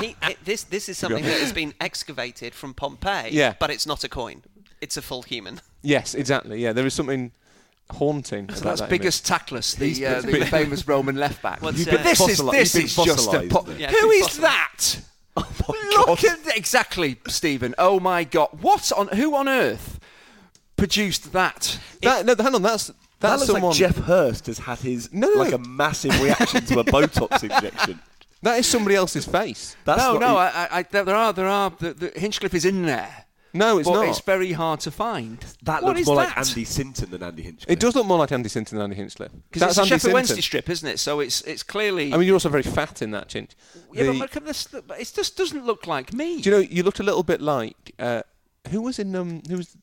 he, 0.00 0.16
it, 0.22 0.38
this 0.44 0.64
this 0.64 0.88
is 0.88 0.98
something 0.98 1.24
that 1.24 1.40
has 1.40 1.52
been 1.52 1.74
excavated 1.80 2.54
from 2.54 2.74
Pompeii. 2.74 3.30
Yeah. 3.32 3.54
But 3.58 3.70
it's 3.70 3.86
not 3.86 4.04
a 4.04 4.08
coin. 4.08 4.42
It's 4.80 4.96
a 4.96 5.02
full 5.02 5.22
human. 5.22 5.60
Yes, 5.82 6.14
exactly. 6.14 6.60
Yeah, 6.60 6.72
there 6.72 6.86
is 6.86 6.94
something 6.94 7.32
haunting. 7.90 8.48
So 8.50 8.64
that's 8.64 8.80
that 8.80 8.90
biggous 8.90 9.20
Tackless, 9.20 9.76
These 9.76 9.98
the, 9.98 10.06
uh, 10.06 10.20
the 10.20 10.46
famous 10.46 10.86
Roman 10.86 11.16
left 11.16 11.42
back. 11.42 11.62
What's, 11.62 11.78
You've 11.78 11.88
uh, 11.88 11.92
been 11.92 12.02
But 12.02 12.04
this 12.04 12.20
is 12.20 12.50
this 12.50 12.74
is 12.74 12.96
just 12.96 13.28
a 13.28 13.48
fossilised, 13.48 13.50
po- 13.50 13.72
Yeah, 13.72 13.90
Who 13.90 14.08
been 14.08 14.18
is 14.18 14.28
fossilised. 14.28 14.40
that? 14.40 15.00
Oh 15.36 15.48
my 15.68 15.90
Look 15.96 16.20
God. 16.20 16.24
at 16.48 16.56
exactly, 16.56 17.16
Stephen. 17.28 17.74
Oh 17.78 17.98
my 18.00 18.24
God! 18.24 18.48
What 18.60 18.92
on 18.92 19.08
who 19.08 19.34
on 19.34 19.48
earth 19.48 19.98
produced 20.76 21.32
that? 21.32 21.78
That, 22.02 22.26
no, 22.26 22.34
hang 22.38 22.54
on, 22.54 22.62
that's 22.62 22.88
That 22.88 22.96
that's 23.20 23.40
looks 23.40 23.52
someone. 23.52 23.70
like 23.70 23.78
Geoff 23.78 23.96
Hurst 23.98 24.46
has 24.46 24.58
had 24.58 24.78
his 24.78 25.12
No, 25.12 25.28
no, 25.28 25.38
like 25.40 25.50
no. 25.50 25.56
a 25.56 25.58
massive 25.60 26.20
reaction 26.22 26.64
to 26.66 26.80
a 26.80 26.84
Botox 26.84 27.42
injection. 27.50 28.00
That 28.42 28.58
is 28.58 28.66
somebody 28.66 28.96
else's 28.96 29.24
face. 29.24 29.76
That's 29.84 29.98
no, 30.02 30.18
no. 30.18 30.34
e- 30.34 30.38
I, 30.38 30.48
I, 30.64 30.68
I, 30.78 30.82
there 30.82 31.14
are, 31.14 31.32
there 31.32 31.46
are. 31.46 31.70
The, 31.78 31.94
the 31.94 32.12
Hinchcliffe 32.18 32.54
is 32.54 32.64
in 32.64 32.82
there, 32.84 33.24
No, 33.54 33.78
it's 33.78 33.88
but 33.88 33.94
not. 33.96 34.08
it's 34.08 34.20
very 34.20 34.52
hard 34.52 34.80
to 34.80 34.90
find. 34.90 35.38
that 35.62 35.82
What 35.82 35.90
looks 35.90 36.00
is 36.00 36.06
more 36.06 36.16
that? 36.16 36.36
like 36.36 36.48
Andy 36.48 36.64
Sinton 36.64 37.10
than 37.10 37.22
Andy 37.22 37.42
Hinchcliffe. 37.42 37.70
It 37.70 37.80
does 37.80 37.94
look 37.94 38.06
more 38.06 38.18
like 38.18 38.32
Andy 38.32 38.48
Sinton 38.48 38.78
than 38.78 38.84
Andy 38.84 38.96
Hinchcliffe. 38.96 39.30
Because 39.50 39.60
That's 39.60 39.70
it's 39.72 39.78
a 39.78 39.80
Andy 39.82 39.88
Sheffield 39.88 40.00
Sinton. 40.00 40.14
Wednesday 40.14 40.40
strip, 40.40 40.70
isn't 40.70 40.88
it? 40.88 40.98
So 40.98 41.20
it's 41.20 41.42
it's 41.42 41.62
clearly. 41.62 42.12
I 42.12 42.16
mean, 42.16 42.26
you're 42.26 42.34
also 42.36 42.48
very 42.48 42.62
fat 42.62 43.02
in 43.02 43.10
that, 43.10 43.28
Chinch. 43.28 43.50
yeah, 43.92 44.06
but 44.06 44.16
look 44.16 44.36
at 44.36 44.44
this. 44.46 44.68
It 44.98 45.12
just 45.14 45.36
doesn't 45.36 45.64
look 45.66 45.86
like 45.86 46.12
me. 46.12 46.40
Do 46.40 46.50
you 46.50 46.56
know 46.56 46.62
you 46.62 46.82
looked 46.82 47.00
a 47.00 47.04
little 47.04 47.22
bit 47.22 47.40
like 47.42 47.92
uh, 47.98 48.22
who 48.70 48.80
was 48.82 48.98
in 48.98 49.14
um 49.16 49.42
who 49.48 49.58
was 49.58 49.76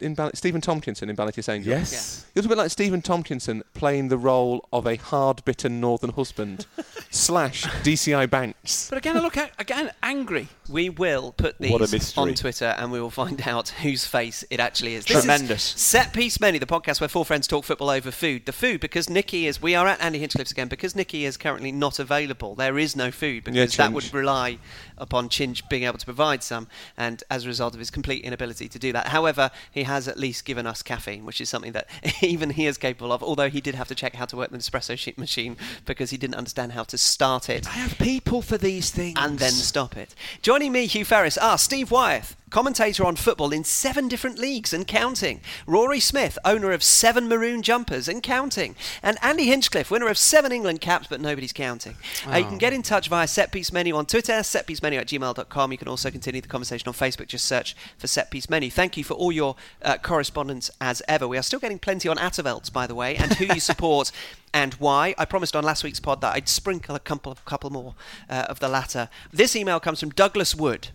in 0.00 0.14
Ball- 0.14 0.30
Stephen 0.34 0.60
Tompkinson 0.60 1.08
in 1.08 1.16
Ballet 1.16 1.32
Angel? 1.48 1.72
Yes. 1.72 2.26
You 2.34 2.40
looked 2.40 2.46
a 2.46 2.48
bit 2.50 2.58
like 2.58 2.70
Stephen 2.70 3.02
Tompkinson 3.02 3.62
playing 3.74 4.08
the 4.08 4.18
role 4.18 4.66
of 4.72 4.86
a 4.86 4.96
hard-bitten 4.96 5.80
northern 5.80 6.10
husband 6.10 6.66
slash 7.10 7.64
DCI 7.64 8.28
Banks. 8.28 8.88
But 8.90 8.98
again, 8.98 9.16
I 9.16 9.20
look 9.20 9.36
at, 9.36 9.52
again 9.58 9.90
angry. 10.02 10.48
We 10.68 10.90
will 10.90 11.32
put 11.32 11.58
What 11.58 11.88
these 11.90 12.16
on 12.18 12.34
Twitter 12.34 12.74
and 12.78 12.92
we 12.92 13.00
will 13.00 13.10
find 13.10 13.46
out 13.46 13.68
whose 13.70 14.06
face 14.06 14.44
it 14.50 14.60
actually 14.60 14.94
is. 14.94 15.04
This 15.04 15.20
Tremendous. 15.20 15.74
Is 15.74 15.80
Set 15.80 16.12
Piece 16.12 16.40
Menu, 16.40 16.60
the 16.60 16.66
podcast 16.66 17.00
where 17.00 17.08
four 17.08 17.24
friends 17.24 17.46
talk 17.46 17.64
football 17.64 17.90
over 17.90 18.10
food. 18.10 18.46
The 18.46 18.52
food, 18.52 18.80
because 18.80 19.08
Nikki 19.08 19.46
is, 19.46 19.62
we 19.62 19.74
are 19.74 19.86
at 19.86 20.00
Andy 20.00 20.18
Hinchcliffe's 20.18 20.52
again, 20.52 20.68
because 20.68 20.94
Nikki 20.94 21.24
is 21.24 21.36
currently 21.36 21.72
not 21.72 21.98
available. 21.98 22.54
There 22.54 22.78
is 22.78 22.96
no 22.96 23.10
food 23.10 23.44
because 23.44 23.78
Yeah, 23.78 23.86
that 23.86 23.94
would 23.94 24.12
rely 24.12 24.58
upon 24.98 25.28
Chinch 25.28 25.68
being 25.68 25.84
able 25.84 25.98
to 25.98 26.04
provide 26.04 26.42
some, 26.42 26.68
and 26.96 27.22
as 27.30 27.44
a 27.44 27.48
result 27.48 27.74
of 27.74 27.78
his 27.78 27.90
complete 27.90 28.24
inability 28.24 28.68
to 28.68 28.78
do 28.78 28.92
that. 28.92 29.08
However, 29.08 29.50
he 29.70 29.84
has 29.86 30.06
at 30.06 30.18
least 30.18 30.44
given 30.44 30.66
us 30.66 30.82
caffeine, 30.82 31.24
which 31.24 31.40
is 31.40 31.48
something 31.48 31.72
that 31.72 31.88
even 32.20 32.50
he 32.50 32.66
is 32.66 32.76
capable 32.76 33.12
of, 33.12 33.22
although 33.22 33.48
he 33.48 33.60
did 33.60 33.74
have 33.74 33.88
to 33.88 33.94
check 33.94 34.14
how 34.16 34.26
to 34.26 34.36
work 34.36 34.50
the 34.50 34.58
espresso 34.58 35.16
machine 35.16 35.56
because 35.84 36.10
he 36.10 36.16
didn't 36.16 36.36
understand 36.36 36.72
how 36.72 36.84
to 36.84 36.98
start 36.98 37.48
it 37.48 37.66
I 37.66 37.70
have 37.70 37.96
people 37.98 38.42
for 38.42 38.58
these 38.58 38.90
things. 38.90 39.18
and 39.18 39.38
then 39.38 39.52
stop 39.52 39.96
it. 39.96 40.14
Joining 40.42 40.72
me, 40.72 40.86
Hugh 40.86 41.04
Ferris, 41.04 41.38
are 41.38 41.58
Steve 41.58 41.90
Wyeth, 41.90 42.36
commentator 42.50 43.04
on 43.04 43.16
football 43.16 43.52
in 43.52 43.64
seven 43.64 44.08
different 44.08 44.38
leagues 44.38 44.72
and 44.72 44.86
counting, 44.86 45.40
Rory 45.66 46.00
Smith, 46.00 46.38
owner 46.44 46.72
of 46.72 46.82
seven 46.82 47.28
maroon 47.28 47.62
jumpers 47.62 48.08
and 48.08 48.22
counting, 48.22 48.76
and 49.02 49.18
Andy 49.22 49.46
Hinchcliffe, 49.46 49.90
winner 49.90 50.08
of 50.08 50.18
seven 50.18 50.52
England 50.52 50.80
caps, 50.80 51.06
but 51.08 51.20
nobody's 51.20 51.52
counting. 51.52 51.96
Uh, 52.26 52.36
you 52.36 52.44
can 52.44 52.58
get 52.58 52.72
in 52.72 52.82
touch 52.82 53.08
via 53.08 53.26
Setpiece 53.26 53.72
Menu 53.72 53.96
on 53.96 54.06
Twitter, 54.06 54.32
setpiecemenu 54.32 54.98
at 54.98 55.08
gmail.com. 55.08 55.72
You 55.72 55.78
can 55.78 55.88
also 55.88 56.10
continue 56.10 56.40
the 56.40 56.48
conversation 56.48 56.88
on 56.88 56.94
Facebook. 56.94 57.26
Just 57.26 57.46
search 57.46 57.76
for 57.98 58.06
Setpiece 58.06 58.48
Menu. 58.48 58.70
Thank 58.70 58.96
you 58.96 59.04
for 59.04 59.14
all 59.14 59.32
your 59.32 59.56
uh, 59.82 59.96
correspondence 59.98 60.70
as 60.80 61.02
ever. 61.08 61.26
We 61.26 61.38
are 61.38 61.42
still 61.42 61.60
getting 61.60 61.78
plenty 61.78 62.08
on 62.08 62.16
Atavelts, 62.16 62.72
by 62.72 62.86
the 62.86 62.94
way, 62.94 63.16
and 63.16 63.34
who 63.34 63.46
you 63.46 63.60
support 63.60 64.12
and 64.54 64.74
why. 64.74 65.14
I 65.18 65.24
promised 65.24 65.56
on 65.56 65.64
last 65.64 65.84
week's 65.84 66.00
pod 66.00 66.20
that 66.20 66.34
I'd 66.34 66.48
sprinkle 66.48 66.94
a 66.94 67.00
couple 67.00 67.32
of 67.32 67.44
couple 67.44 67.70
more 67.70 67.94
uh, 68.30 68.46
of 68.48 68.60
the 68.60 68.68
latter. 68.68 69.08
This 69.32 69.54
email 69.56 69.80
comes 69.80 70.00
from 70.00 70.10
Douglas 70.10 70.54
Wood. 70.54 70.88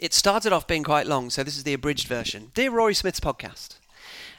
It 0.00 0.14
started 0.14 0.52
off 0.52 0.66
being 0.66 0.84
quite 0.84 1.06
long, 1.06 1.30
so 1.30 1.42
this 1.42 1.56
is 1.56 1.64
the 1.64 1.74
abridged 1.74 2.08
version. 2.08 2.50
Dear 2.54 2.70
Rory 2.70 2.94
Smith's 2.94 3.20
podcast. 3.20 3.76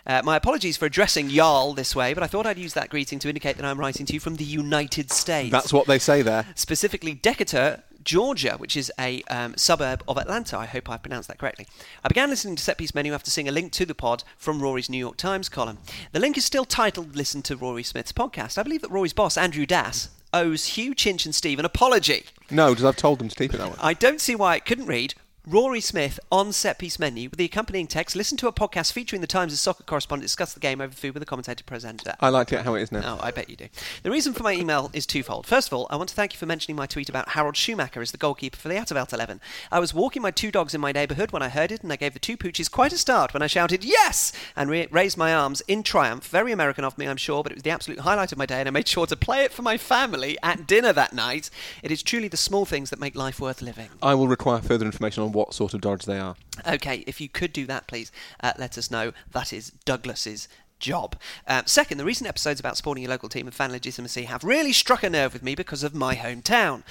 Uh, 0.05 0.21
my 0.23 0.35
apologies 0.35 0.75
for 0.75 0.85
addressing 0.85 1.29
Jarl 1.29 1.73
this 1.73 1.95
way, 1.95 2.13
but 2.13 2.23
I 2.23 2.27
thought 2.27 2.45
I'd 2.45 2.57
use 2.57 2.73
that 2.73 2.89
greeting 2.89 3.19
to 3.19 3.29
indicate 3.29 3.55
that 3.55 3.65
I'm 3.65 3.79
writing 3.79 4.05
to 4.07 4.13
you 4.13 4.19
from 4.19 4.35
the 4.35 4.43
United 4.43 5.11
States 5.11 5.51
That's 5.51 5.71
what 5.71 5.87
they 5.87 5.97
say 5.97 6.21
there. 6.21 6.45
specifically 6.55 7.13
Decatur, 7.13 7.83
Georgia, 8.03 8.55
which 8.57 8.75
is 8.75 8.91
a 8.99 9.23
um, 9.29 9.53
suburb 9.55 10.03
of 10.07 10.17
Atlanta. 10.17 10.57
I 10.57 10.65
hope 10.65 10.89
I 10.89 10.97
pronounced 10.97 11.29
that 11.29 11.37
correctly. 11.37 11.67
I 12.03 12.09
began 12.09 12.29
listening 12.29 12.57
to 12.57 12.63
Set 12.63 12.77
Piece 12.77 12.93
Menu 12.93 13.13
after 13.13 13.31
seeing 13.31 13.47
a 13.47 13.51
link 13.53 13.71
to 13.73 13.85
the 13.85 13.95
pod 13.95 14.25
from 14.37 14.61
Rory's 14.61 14.89
New 14.89 14.97
York 14.97 15.15
Times 15.15 15.47
column. 15.47 15.77
The 16.11 16.19
link 16.19 16.37
is 16.37 16.43
still 16.43 16.65
titled 16.65 17.15
Listen 17.15 17.41
to 17.43 17.55
Rory 17.55 17.83
Smith's 17.83 18.11
podcast. 18.11 18.57
I 18.57 18.63
believe 18.63 18.81
that 18.81 18.91
Rory's 18.91 19.13
boss, 19.13 19.37
Andrew 19.37 19.65
Das, 19.65 20.09
owes 20.33 20.65
Hugh 20.65 20.93
Chinch 20.93 21.25
and 21.25 21.33
Steve 21.33 21.59
an 21.59 21.65
apology. 21.65 22.25
No, 22.51 22.71
because 22.71 22.83
I've 22.83 22.97
told 22.97 23.19
them 23.19 23.29
to 23.29 23.35
keep 23.35 23.53
it 23.53 23.57
that 23.57 23.69
way. 23.69 23.77
I 23.79 23.93
don't 23.93 24.19
see 24.19 24.35
why 24.35 24.55
it 24.57 24.65
couldn't 24.65 24.87
read 24.87 25.13
Rory 25.45 25.81
Smith 25.81 26.21
on 26.31 26.53
set 26.53 26.79
piece 26.79 26.97
menu 26.97 27.29
with 27.29 27.37
the 27.37 27.43
accompanying 27.43 27.85
text. 27.85 28.15
Listen 28.15 28.37
to 28.37 28.47
a 28.47 28.53
podcast 28.53 28.93
featuring 28.93 29.19
the 29.19 29.27
Times' 29.27 29.51
as 29.51 29.59
soccer 29.59 29.83
correspondent 29.83 30.23
discuss 30.23 30.53
the 30.53 30.61
game 30.61 30.79
over 30.79 30.93
food 30.93 31.13
with 31.13 31.21
a 31.21 31.25
commentator 31.25 31.65
presenter. 31.65 32.13
I 32.21 32.29
like 32.29 32.53
it 32.53 32.61
how 32.63 32.75
it 32.75 32.81
is 32.81 32.93
now. 32.93 33.17
Oh, 33.19 33.19
I 33.21 33.31
bet 33.31 33.49
you 33.49 33.57
do. 33.57 33.67
The 34.03 34.09
reason 34.11 34.31
for 34.31 34.41
my 34.41 34.53
email 34.53 34.89
is 34.93 35.05
twofold. 35.05 35.45
First 35.45 35.67
of 35.67 35.73
all, 35.73 35.87
I 35.89 35.97
want 35.97 36.07
to 36.07 36.15
thank 36.15 36.31
you 36.31 36.39
for 36.39 36.45
mentioning 36.45 36.77
my 36.77 36.85
tweet 36.85 37.09
about 37.09 37.27
Harald 37.27 37.57
Schumacher 37.57 38.01
as 38.01 38.13
the 38.13 38.17
goalkeeper 38.17 38.55
for 38.55 38.69
the 38.69 38.75
Attervelt 38.75 39.11
11. 39.11 39.41
I 39.69 39.81
was 39.81 39.93
walking 39.93 40.21
my 40.21 40.31
two 40.31 40.49
dogs 40.49 40.73
in 40.73 40.79
my 40.79 40.93
neighbourhood 40.93 41.33
when 41.33 41.41
I 41.43 41.49
heard 41.49 41.73
it, 41.73 41.83
and 41.83 41.91
I 41.91 41.97
gave 41.97 42.13
the 42.13 42.19
two 42.19 42.37
pooches 42.37 42.71
quite 42.71 42.93
a 42.93 42.97
start 42.97 43.33
when 43.33 43.43
I 43.43 43.47
shouted, 43.47 43.83
Yes! 43.83 44.31
and 44.55 44.69
re- 44.69 44.87
raised 44.91 45.17
my 45.17 45.33
arms 45.35 45.59
in 45.67 45.83
triumph. 45.83 46.25
Very 46.29 46.53
American 46.53 46.85
of 46.85 46.97
me, 46.97 47.05
I'm 47.05 47.17
sure, 47.17 47.43
but 47.43 47.51
it 47.51 47.55
was 47.55 47.63
the 47.63 47.69
absolute 47.71 47.99
highlight 47.99 48.31
of 48.31 48.37
my 48.37 48.45
day, 48.45 48.61
and 48.61 48.69
I 48.69 48.71
made 48.71 48.87
sure 48.87 49.07
to 49.07 49.17
play 49.17 49.43
it 49.43 49.51
for 49.51 49.61
my 49.61 49.77
family 49.77 50.37
at 50.41 50.65
dinner 50.65 50.93
that 50.93 51.11
night. 51.11 51.49
It 51.83 51.91
is 51.91 52.01
truly 52.01 52.29
the 52.29 52.37
small 52.37 52.63
things 52.63 52.91
that 52.91 52.99
make 53.01 53.13
life 53.17 53.41
worth 53.41 53.61
living. 53.61 53.89
I 54.01 54.15
will 54.15 54.29
require 54.29 54.61
further 54.61 54.85
information 54.85 55.21
on 55.21 55.32
what 55.33 55.53
sort 55.53 55.73
of 55.73 55.81
dogs 55.81 56.05
they 56.05 56.19
are. 56.19 56.35
Okay, 56.65 57.03
if 57.07 57.19
you 57.19 57.27
could 57.27 57.51
do 57.51 57.65
that, 57.65 57.87
please 57.87 58.11
uh, 58.41 58.53
let 58.57 58.77
us 58.77 58.89
know. 58.89 59.11
That 59.31 59.51
is 59.51 59.71
Douglas's 59.85 60.47
job. 60.79 61.15
Um, 61.47 61.63
second, 61.65 61.97
the 61.97 62.05
recent 62.05 62.27
episodes 62.27 62.59
about 62.59 62.77
supporting 62.77 63.03
your 63.03 63.09
local 63.09 63.29
team 63.29 63.47
and 63.47 63.55
fan 63.55 63.71
legitimacy 63.71 64.23
have 64.23 64.43
really 64.43 64.73
struck 64.73 65.01
a 65.03 65.09
nerve 65.09 65.33
with 65.33 65.41
me 65.41 65.55
because 65.55 65.83
of 65.83 65.95
my 65.95 66.15
hometown. 66.15 66.83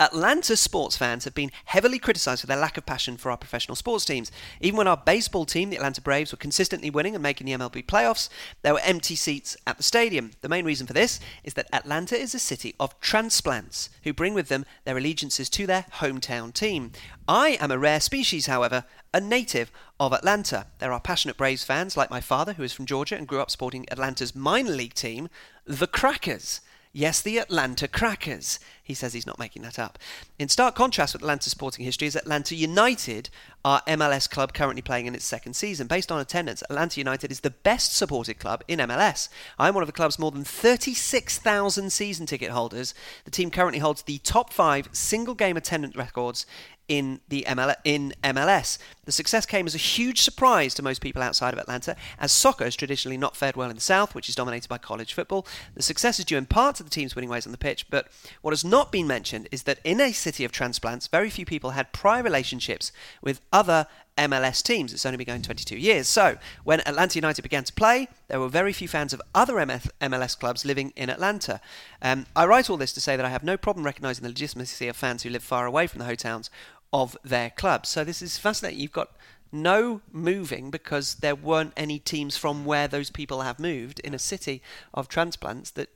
Atlanta 0.00 0.56
sports 0.56 0.96
fans 0.96 1.24
have 1.24 1.34
been 1.34 1.50
heavily 1.64 1.98
criticised 1.98 2.40
for 2.40 2.46
their 2.46 2.56
lack 2.56 2.76
of 2.76 2.86
passion 2.86 3.16
for 3.16 3.30
our 3.30 3.36
professional 3.36 3.74
sports 3.74 4.04
teams. 4.04 4.30
Even 4.60 4.78
when 4.78 4.86
our 4.86 4.96
baseball 4.96 5.44
team, 5.44 5.70
the 5.70 5.76
Atlanta 5.76 6.00
Braves, 6.00 6.30
were 6.30 6.38
consistently 6.38 6.88
winning 6.88 7.16
and 7.16 7.22
making 7.22 7.46
the 7.46 7.52
MLB 7.52 7.84
playoffs, 7.84 8.28
there 8.62 8.74
were 8.74 8.80
empty 8.84 9.16
seats 9.16 9.56
at 9.66 9.76
the 9.76 9.82
stadium. 9.82 10.30
The 10.40 10.48
main 10.48 10.64
reason 10.64 10.86
for 10.86 10.92
this 10.92 11.18
is 11.42 11.54
that 11.54 11.68
Atlanta 11.72 12.16
is 12.16 12.32
a 12.32 12.38
city 12.38 12.76
of 12.78 12.98
transplants 13.00 13.90
who 14.04 14.12
bring 14.12 14.34
with 14.34 14.48
them 14.48 14.64
their 14.84 14.96
allegiances 14.96 15.48
to 15.50 15.66
their 15.66 15.86
hometown 15.94 16.54
team. 16.54 16.92
I 17.26 17.58
am 17.60 17.72
a 17.72 17.78
rare 17.78 18.00
species, 18.00 18.46
however, 18.46 18.84
a 19.12 19.20
native 19.20 19.72
of 19.98 20.12
Atlanta. 20.12 20.66
There 20.78 20.92
are 20.92 21.00
passionate 21.00 21.36
Braves 21.36 21.64
fans 21.64 21.96
like 21.96 22.10
my 22.10 22.20
father, 22.20 22.52
who 22.52 22.62
is 22.62 22.72
from 22.72 22.86
Georgia 22.86 23.16
and 23.16 23.26
grew 23.26 23.40
up 23.40 23.50
supporting 23.50 23.84
Atlanta's 23.90 24.34
minor 24.34 24.70
league 24.70 24.94
team, 24.94 25.28
the 25.66 25.88
Crackers. 25.88 26.60
Yes, 26.92 27.20
the 27.20 27.38
Atlanta 27.38 27.86
Crackers. 27.86 28.58
He 28.82 28.94
says 28.94 29.12
he's 29.12 29.26
not 29.26 29.38
making 29.38 29.62
that 29.62 29.78
up. 29.78 29.98
In 30.38 30.48
stark 30.48 30.74
contrast 30.74 31.12
with 31.12 31.22
Atlanta's 31.22 31.50
sporting 31.50 31.84
history 31.84 32.08
is 32.08 32.16
Atlanta 32.16 32.54
United, 32.54 33.28
our 33.64 33.82
MLS 33.82 34.28
club 34.28 34.54
currently 34.54 34.80
playing 34.80 35.04
in 35.06 35.14
its 35.14 35.26
second 35.26 35.54
season. 35.54 35.86
Based 35.86 36.10
on 36.10 36.20
attendance, 36.20 36.62
Atlanta 36.62 36.98
United 36.98 37.30
is 37.30 37.40
the 37.40 37.50
best 37.50 37.94
supported 37.94 38.38
club 38.38 38.64
in 38.66 38.78
MLS. 38.78 39.28
I'm 39.58 39.74
one 39.74 39.82
of 39.82 39.88
the 39.88 39.92
club's 39.92 40.18
more 40.18 40.30
than 40.30 40.44
36,000 40.44 41.90
season 41.92 42.24
ticket 42.24 42.50
holders. 42.50 42.94
The 43.24 43.30
team 43.30 43.50
currently 43.50 43.80
holds 43.80 44.02
the 44.02 44.18
top 44.18 44.52
five 44.52 44.88
single 44.92 45.34
game 45.34 45.58
attendance 45.58 45.96
records 45.96 46.46
in 46.88 47.20
the 47.28 47.44
ML- 47.46 47.76
in 47.84 48.14
MLS. 48.24 48.78
The 49.08 49.12
success 49.12 49.46
came 49.46 49.66
as 49.66 49.74
a 49.74 49.78
huge 49.78 50.20
surprise 50.20 50.74
to 50.74 50.82
most 50.82 51.00
people 51.00 51.22
outside 51.22 51.54
of 51.54 51.58
Atlanta, 51.58 51.96
as 52.20 52.30
soccer 52.30 52.64
has 52.64 52.76
traditionally 52.76 53.16
not 53.16 53.38
fared 53.38 53.56
well 53.56 53.70
in 53.70 53.74
the 53.74 53.80
South, 53.80 54.14
which 54.14 54.28
is 54.28 54.34
dominated 54.34 54.68
by 54.68 54.76
college 54.76 55.14
football. 55.14 55.46
The 55.74 55.82
success 55.82 56.18
is 56.18 56.26
due 56.26 56.36
in 56.36 56.44
part 56.44 56.76
to 56.76 56.82
the 56.82 56.90
team's 56.90 57.16
winning 57.16 57.30
ways 57.30 57.46
on 57.46 57.52
the 57.52 57.56
pitch, 57.56 57.86
but 57.88 58.08
what 58.42 58.52
has 58.52 58.66
not 58.66 58.92
been 58.92 59.06
mentioned 59.06 59.48
is 59.50 59.62
that 59.62 59.78
in 59.82 59.98
a 59.98 60.12
city 60.12 60.44
of 60.44 60.52
transplants, 60.52 61.06
very 61.06 61.30
few 61.30 61.46
people 61.46 61.70
had 61.70 61.90
prior 61.94 62.22
relationships 62.22 62.92
with 63.22 63.40
other 63.50 63.86
MLS 64.18 64.62
teams. 64.62 64.92
It's 64.92 65.06
only 65.06 65.16
been 65.16 65.26
going 65.26 65.42
22 65.42 65.78
years. 65.78 66.08
So, 66.08 66.36
when 66.64 66.80
Atlanta 66.80 67.16
United 67.16 67.42
began 67.42 67.64
to 67.64 67.72
play, 67.72 68.08
there 68.26 68.40
were 68.40 68.48
very 68.48 68.72
few 68.72 68.88
fans 68.88 69.12
of 69.12 69.22
other 69.34 69.54
MLS 69.54 70.38
clubs 70.38 70.64
living 70.64 70.92
in 70.96 71.08
Atlanta. 71.08 71.60
Um, 72.02 72.26
I 72.36 72.44
write 72.44 72.68
all 72.68 72.76
this 72.76 72.92
to 72.94 73.00
say 73.00 73.16
that 73.16 73.24
I 73.24 73.30
have 73.30 73.44
no 73.44 73.56
problem 73.56 73.86
recognising 73.86 74.24
the 74.24 74.28
legitimacy 74.28 74.88
of 74.88 74.96
fans 74.96 75.22
who 75.22 75.30
live 75.30 75.44
far 75.44 75.66
away 75.66 75.86
from 75.86 76.00
the 76.00 76.04
hometowns 76.04 76.50
of 76.92 77.16
their 77.24 77.50
clubs. 77.50 77.88
So, 77.88 78.04
this 78.04 78.22
is 78.22 78.38
fascinating. 78.38 78.80
You've 78.80 78.92
got 78.92 79.10
no 79.50 80.00
moving 80.12 80.70
because 80.70 81.16
there 81.16 81.34
weren't 81.34 81.72
any 81.76 81.98
teams 81.98 82.36
from 82.36 82.64
where 82.64 82.86
those 82.88 83.10
people 83.10 83.40
have 83.42 83.58
moved 83.58 83.98
in 84.00 84.14
a 84.14 84.18
city 84.18 84.62
of 84.92 85.08
transplants 85.08 85.70
that 85.70 85.88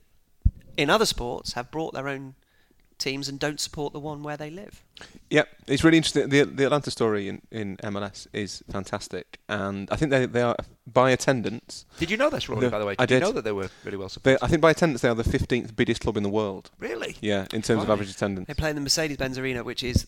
in 0.75 0.89
other 0.89 1.05
sports 1.05 1.53
have 1.53 1.69
brought 1.69 1.93
their 1.93 2.07
own 2.07 2.33
teams 2.97 3.27
and 3.27 3.39
don't 3.39 3.59
support 3.59 3.91
the 3.93 3.99
one 3.99 4.23
where 4.23 4.37
they 4.37 4.49
live. 4.49 4.81
Yep, 5.29 5.47
it's 5.67 5.83
really 5.83 5.97
interesting. 5.97 6.29
The, 6.29 6.43
the 6.43 6.65
Atlanta 6.65 6.89
story 6.89 7.27
in, 7.27 7.41
in 7.51 7.77
MLS 7.77 8.27
is 8.33 8.63
fantastic, 8.71 9.39
and 9.49 9.89
I 9.91 9.97
think 9.97 10.09
they 10.11 10.25
they 10.25 10.41
are 10.41 10.55
by 10.87 11.11
attendance. 11.11 11.85
Did 11.99 12.09
you 12.09 12.17
know 12.17 12.29
this, 12.29 12.47
Rory? 12.47 12.61
The- 12.61 12.69
by 12.69 12.79
the 12.79 12.85
way, 12.85 12.95
I 12.97 13.05
did, 13.05 13.15
you 13.15 13.27
know 13.27 13.31
that 13.33 13.43
they 13.43 13.51
were 13.51 13.69
really 13.83 13.97
well 13.97 14.07
They, 14.07 14.13
supported? 14.13 14.43
I 14.43 14.47
think 14.47 14.61
by 14.61 14.71
attendance 14.71 15.01
they 15.01 15.09
are 15.09 15.15
the 15.15 15.23
15th 15.23 15.75
biggest 15.75 16.01
club 16.01 16.17
in 16.17 16.23
the 16.23 16.29
world. 16.29 16.71
really? 16.79 17.17
Yeah, 17.19 17.45
in 17.53 17.61
terms 17.61 17.83
of 17.83 17.89
average 17.89 18.09
attendance. 18.09 18.47
They 18.47 18.53
play 18.53 18.69
in 18.69 18.75
the 18.75 18.81
Mercedes-Benz 18.81 19.37
Arena, 19.37 19.63
which 19.63 19.83
is 19.83 20.07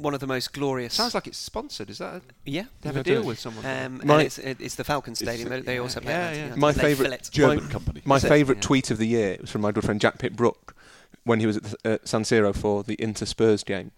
one 0.00 0.14
of 0.14 0.20
the 0.20 0.26
most 0.26 0.52
glorious. 0.52 0.94
Sounds 0.94 1.14
like 1.14 1.26
it's 1.26 1.38
sponsored. 1.38 1.90
Is 1.90 1.98
that? 1.98 2.14
A, 2.16 2.22
yeah. 2.44 2.64
they 2.82 2.88
have 2.88 2.96
Yeah, 2.96 3.00
a 3.00 3.04
deal 3.04 3.22
with 3.24 3.38
someone? 3.38 3.64
Um, 3.66 4.00
My- 4.04 4.14
and 4.18 4.22
it's, 4.26 4.38
it's 4.38 4.74
the 4.74 4.84
Falcon 4.84 5.14
Stadium. 5.14 5.48
They, 5.48 5.60
they 5.60 5.78
also 5.78 6.00
play. 6.00 6.12
yeah, 6.12 6.28
at 6.28 6.36
yeah. 6.36 6.54
My 6.56 6.72
favourite 6.72 7.08
fill 7.08 7.12
it. 7.12 7.28
German 7.32 7.68
company. 7.68 8.02
My 8.04 8.18
favourite 8.18 8.58
Yeah. 8.58 8.62
tweet 8.62 8.90
of 8.90 8.98
the 8.98 9.06
year 9.06 9.36
was 9.40 9.50
from 9.50 9.60
my 9.62 9.72
good 9.72 9.84
friend 9.84 10.00
Jack 10.00 10.18
Pitt-Brooke 10.18 10.74
when 11.24 11.40
he 11.40 11.46
was 11.46 11.56
at 11.58 11.62
the, 11.64 11.94
uh, 11.94 11.98
San 12.04 12.22
Siro 12.22 12.54
for 12.54 12.82
the 12.82 13.00
Inter 13.02 13.26
Spurs 13.26 13.62
game. 13.64 13.92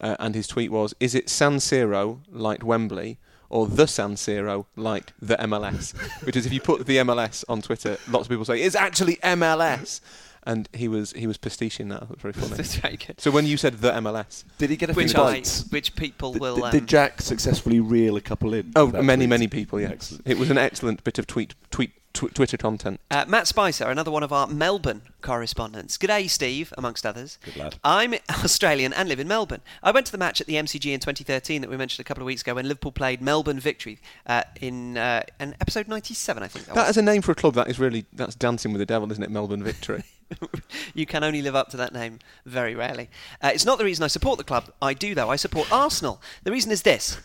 Uh, 0.00 0.14
and 0.18 0.34
his 0.34 0.46
tweet 0.46 0.70
was 0.70 0.94
Is 1.00 1.14
it 1.14 1.28
San 1.30 1.56
Siro 1.56 2.18
like 2.30 2.62
Wembley 2.64 3.18
or 3.48 3.66
the 3.66 3.86
San 3.86 4.14
Siro 4.16 4.66
like 4.76 5.12
the 5.22 5.36
MLS? 5.36 5.94
Which 6.26 6.36
is 6.36 6.44
if 6.44 6.52
you 6.52 6.60
put 6.60 6.84
the 6.86 6.96
MLS 6.98 7.44
on 7.48 7.62
Twitter, 7.62 7.96
lots 8.08 8.26
of 8.26 8.28
people 8.30 8.44
say 8.44 8.60
it's 8.60 8.74
actually 8.76 9.16
MLS. 9.22 10.00
And 10.46 10.68
he 10.72 10.86
was 10.86 11.12
he 11.12 11.26
was 11.26 11.36
pastiching 11.38 11.88
that. 11.88 12.04
It 12.04 12.08
was 12.10 12.18
very 12.20 12.32
funny. 12.40 12.54
That's 12.54 12.76
very 12.76 12.96
good. 12.96 13.20
so 13.20 13.30
when 13.32 13.46
you 13.46 13.56
said 13.56 13.74
the 13.80 13.90
MLS, 13.92 14.44
Did 14.58 14.70
he 14.70 14.76
get 14.76 14.90
a 14.90 14.94
few 14.94 15.02
Which 15.02 15.14
I, 15.16 15.18
bites? 15.34 15.64
which 15.70 15.96
people 15.96 16.32
Did, 16.32 16.40
will. 16.40 16.54
did- 16.56 16.64
Um, 16.64 16.70
did 16.70 16.86
Jack 16.86 17.20
successfully 17.20 17.80
reel 17.80 18.16
a 18.16 18.20
couple 18.20 18.54
in? 18.54 18.72
oh, 18.76 18.86
many 18.86 19.24
tweet? 19.24 19.28
many 19.28 19.48
people. 19.48 19.80
Yes, 19.80 19.90
Excellent. 19.92 20.22
it 20.26 20.38
was 20.38 20.48
an 20.50 20.58
excellent 20.58 21.02
bit 21.04 21.18
of 21.18 21.26
tweet 21.26 21.54
tweet 21.72 21.90
tw- 22.12 22.32
Twitter 22.32 22.56
content. 22.56 23.00
Uh, 23.10 23.24
Matt 23.26 23.46
Spicer, 23.48 23.86
another 23.90 24.10
one 24.12 24.22
of 24.22 24.32
our 24.32 24.46
Melbourne 24.46 25.02
correspondents. 25.20 25.98
G'day, 25.98 26.30
Steve, 26.30 26.72
amongst 26.78 27.04
others. 27.04 27.38
Good 27.44 27.56
lad. 27.56 27.76
I'm 27.82 28.14
Australian 28.30 28.92
and 28.92 29.08
live 29.08 29.18
in 29.18 29.26
Melbourne. 29.26 29.62
I 29.82 29.90
went 29.90 30.06
to 30.06 30.12
the 30.12 30.18
match 30.18 30.40
at 30.40 30.46
the 30.46 30.54
MCG 30.54 30.92
in 30.94 31.00
2013 31.00 31.60
that 31.62 31.68
we 31.70 31.76
mentioned 31.76 32.04
a 32.04 32.08
couple 32.08 32.22
of 32.22 32.26
weeks 32.26 32.42
ago 32.42 32.54
when 32.54 32.68
Liverpool 32.68 32.92
played 32.92 33.20
Melbourne 33.20 33.58
Victory 33.58 33.98
uh, 34.28 34.44
in, 34.60 34.96
uh, 34.96 35.22
in 35.40 35.56
episode 35.60 35.88
97, 35.88 36.42
I 36.42 36.46
think 36.48 36.66
that, 36.66 36.74
That 36.76 36.82
was. 36.82 36.90
as 36.90 36.96
a 36.96 37.02
name 37.02 37.20
for 37.22 37.32
a 37.32 37.34
club, 37.34 37.54
that 37.54 37.68
is 37.68 37.78
really 37.80 38.06
that's 38.12 38.36
dancing 38.36 38.72
with 38.72 38.78
the 38.78 38.86
devil, 38.86 39.10
isn't 39.10 39.22
it? 39.24 39.30
Melbourne 39.30 39.62
Victory. 39.64 40.04
you 40.94 41.06
can 41.06 41.24
only 41.24 41.42
live 41.42 41.54
up 41.54 41.68
to 41.70 41.76
that 41.76 41.92
name 41.92 42.18
very 42.44 42.74
rarely. 42.74 43.08
Uh, 43.42 43.50
it's 43.54 43.64
not 43.64 43.78
the 43.78 43.84
reason 43.84 44.04
I 44.04 44.08
support 44.08 44.38
the 44.38 44.44
club. 44.44 44.72
I 44.80 44.94
do, 44.94 45.14
though. 45.14 45.30
I 45.30 45.36
support 45.36 45.70
Arsenal. 45.72 46.20
The 46.44 46.52
reason 46.52 46.72
is 46.72 46.82
this. 46.82 47.18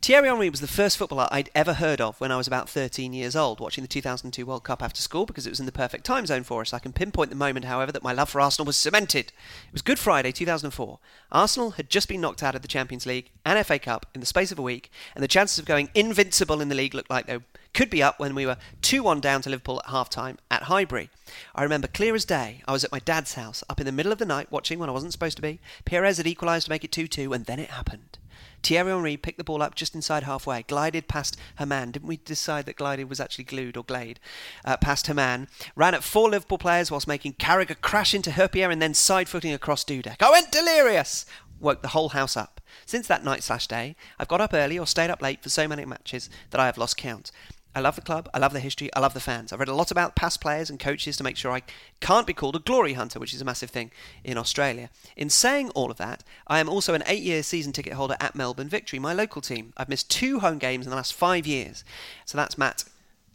Thierry 0.00 0.28
Henry 0.28 0.48
was 0.48 0.60
the 0.60 0.66
first 0.66 0.96
footballer 0.96 1.28
I'd 1.30 1.50
ever 1.54 1.74
heard 1.74 2.00
of 2.00 2.18
when 2.20 2.32
I 2.32 2.36
was 2.36 2.46
about 2.46 2.70
13 2.70 3.12
years 3.12 3.36
old, 3.36 3.60
watching 3.60 3.82
the 3.82 3.88
2002 3.88 4.46
World 4.46 4.64
Cup 4.64 4.82
after 4.82 5.02
school 5.02 5.26
because 5.26 5.46
it 5.46 5.50
was 5.50 5.60
in 5.60 5.66
the 5.66 5.72
perfect 5.72 6.06
time 6.06 6.24
zone 6.24 6.44
for 6.44 6.62
us. 6.62 6.72
I 6.72 6.78
can 6.78 6.92
pinpoint 6.92 7.30
the 7.30 7.36
moment, 7.36 7.66
however, 7.66 7.92
that 7.92 8.02
my 8.02 8.12
love 8.12 8.30
for 8.30 8.40
Arsenal 8.40 8.64
was 8.64 8.76
cemented. 8.76 9.32
It 9.66 9.72
was 9.72 9.82
Good 9.82 9.98
Friday 9.98 10.32
2004. 10.32 10.98
Arsenal 11.32 11.72
had 11.72 11.90
just 11.90 12.08
been 12.08 12.20
knocked 12.22 12.42
out 12.42 12.54
of 12.54 12.62
the 12.62 12.68
Champions 12.68 13.06
League 13.06 13.30
and 13.44 13.66
FA 13.66 13.78
Cup 13.78 14.06
in 14.14 14.20
the 14.20 14.26
space 14.26 14.52
of 14.52 14.58
a 14.58 14.62
week, 14.62 14.90
and 15.14 15.22
the 15.22 15.28
chances 15.28 15.58
of 15.58 15.66
going 15.66 15.90
invincible 15.94 16.60
in 16.60 16.68
the 16.68 16.76
league 16.76 16.94
looked 16.94 17.10
like 17.10 17.26
they 17.26 17.40
could 17.74 17.90
be 17.90 18.02
up 18.02 18.18
when 18.18 18.34
we 18.36 18.46
were 18.46 18.56
2 18.80 19.02
1 19.02 19.20
down 19.20 19.42
to 19.42 19.50
Liverpool 19.50 19.82
at 19.84 19.90
half 19.90 20.08
time 20.08 20.38
at 20.50 20.64
Highbury. 20.64 21.10
I 21.54 21.64
remember 21.64 21.88
clear 21.88 22.14
as 22.14 22.24
day, 22.24 22.62
I 22.66 22.72
was 22.72 22.84
at 22.84 22.92
my 22.92 23.00
dad's 23.00 23.34
house 23.34 23.64
up 23.68 23.80
in 23.80 23.84
the 23.84 23.92
middle 23.92 24.12
of 24.12 24.18
the 24.18 24.24
night 24.24 24.50
watching 24.52 24.78
when 24.78 24.88
I 24.88 24.92
wasn't 24.92 25.12
supposed 25.12 25.36
to 25.36 25.42
be. 25.42 25.60
Perez 25.84 26.16
had 26.16 26.26
equalised 26.26 26.66
to 26.66 26.70
make 26.70 26.84
it 26.84 26.92
2 26.92 27.08
2, 27.08 27.32
and 27.32 27.44
then 27.44 27.58
it 27.58 27.70
happened. 27.70 28.17
Thierry 28.62 28.90
Henry 28.90 29.16
picked 29.16 29.38
the 29.38 29.44
ball 29.44 29.62
up 29.62 29.74
just 29.74 29.94
inside 29.94 30.24
halfway, 30.24 30.62
glided 30.62 31.08
past 31.08 31.36
Hamann. 31.58 31.92
Didn't 31.92 32.08
we 32.08 32.18
decide 32.18 32.66
that 32.66 32.76
glided 32.76 33.08
was 33.08 33.20
actually 33.20 33.44
glued 33.44 33.76
or 33.76 33.84
glade? 33.84 34.20
Uh, 34.64 34.76
past 34.76 35.06
Hamann, 35.06 35.48
ran 35.76 35.94
at 35.94 36.04
four 36.04 36.28
Liverpool 36.28 36.58
players 36.58 36.90
whilst 36.90 37.08
making 37.08 37.34
Carragher 37.34 37.80
crash 37.80 38.14
into 38.14 38.30
Hyypiä 38.30 38.70
and 38.70 38.82
then 38.82 38.94
side 38.94 39.28
footing 39.28 39.52
across 39.52 39.84
Dudek. 39.84 40.22
I 40.22 40.30
went 40.30 40.52
delirious! 40.52 41.24
Woke 41.60 41.82
the 41.82 41.88
whole 41.88 42.10
house 42.10 42.36
up. 42.36 42.60
Since 42.86 43.08
that 43.08 43.24
night 43.24 43.42
slash 43.42 43.66
day, 43.66 43.96
I've 44.18 44.28
got 44.28 44.40
up 44.40 44.54
early 44.54 44.78
or 44.78 44.86
stayed 44.86 45.10
up 45.10 45.22
late 45.22 45.42
for 45.42 45.48
so 45.48 45.66
many 45.66 45.84
matches 45.84 46.30
that 46.50 46.60
I 46.60 46.66
have 46.66 46.78
lost 46.78 46.96
count. 46.96 47.32
I 47.78 47.80
love 47.80 47.94
the 47.94 48.02
club, 48.02 48.28
I 48.34 48.38
love 48.40 48.52
the 48.52 48.58
history, 48.58 48.90
I 48.92 48.98
love 48.98 49.14
the 49.14 49.20
fans. 49.20 49.52
I've 49.52 49.60
read 49.60 49.68
a 49.68 49.74
lot 49.74 49.92
about 49.92 50.16
past 50.16 50.40
players 50.40 50.68
and 50.68 50.80
coaches 50.80 51.16
to 51.16 51.22
make 51.22 51.36
sure 51.36 51.52
I 51.52 51.62
can't 52.00 52.26
be 52.26 52.32
called 52.32 52.56
a 52.56 52.58
glory 52.58 52.94
hunter, 52.94 53.20
which 53.20 53.32
is 53.32 53.40
a 53.40 53.44
massive 53.44 53.70
thing 53.70 53.92
in 54.24 54.36
Australia. 54.36 54.90
In 55.16 55.30
saying 55.30 55.70
all 55.70 55.88
of 55.88 55.96
that, 55.98 56.24
I 56.48 56.58
am 56.58 56.68
also 56.68 56.92
an 56.94 57.04
eight 57.06 57.22
year 57.22 57.40
season 57.44 57.72
ticket 57.72 57.92
holder 57.92 58.16
at 58.18 58.34
Melbourne 58.34 58.68
Victory, 58.68 58.98
my 58.98 59.12
local 59.12 59.40
team. 59.40 59.72
I've 59.76 59.88
missed 59.88 60.10
two 60.10 60.40
home 60.40 60.58
games 60.58 60.86
in 60.86 60.90
the 60.90 60.96
last 60.96 61.14
five 61.14 61.46
years. 61.46 61.84
So 62.24 62.36
that's 62.36 62.58
Matt 62.58 62.82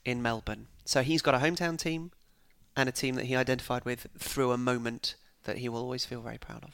in 0.03 0.21
Melbourne. 0.21 0.67
So 0.83 1.03
he's 1.03 1.21
got 1.21 1.35
a 1.35 1.37
hometown 1.37 1.77
team 1.77 2.11
and 2.75 2.89
a 2.89 2.91
team 2.91 3.15
that 3.15 3.25
he 3.27 3.37
identified 3.37 3.85
with 3.85 4.07
through 4.19 4.51
a 4.51 4.57
moment 4.57 5.15
that 5.45 5.59
he 5.59 5.69
will 5.69 5.79
always 5.79 6.03
feel 6.03 6.19
very 6.21 6.37
proud 6.37 6.65
of. 6.65 6.71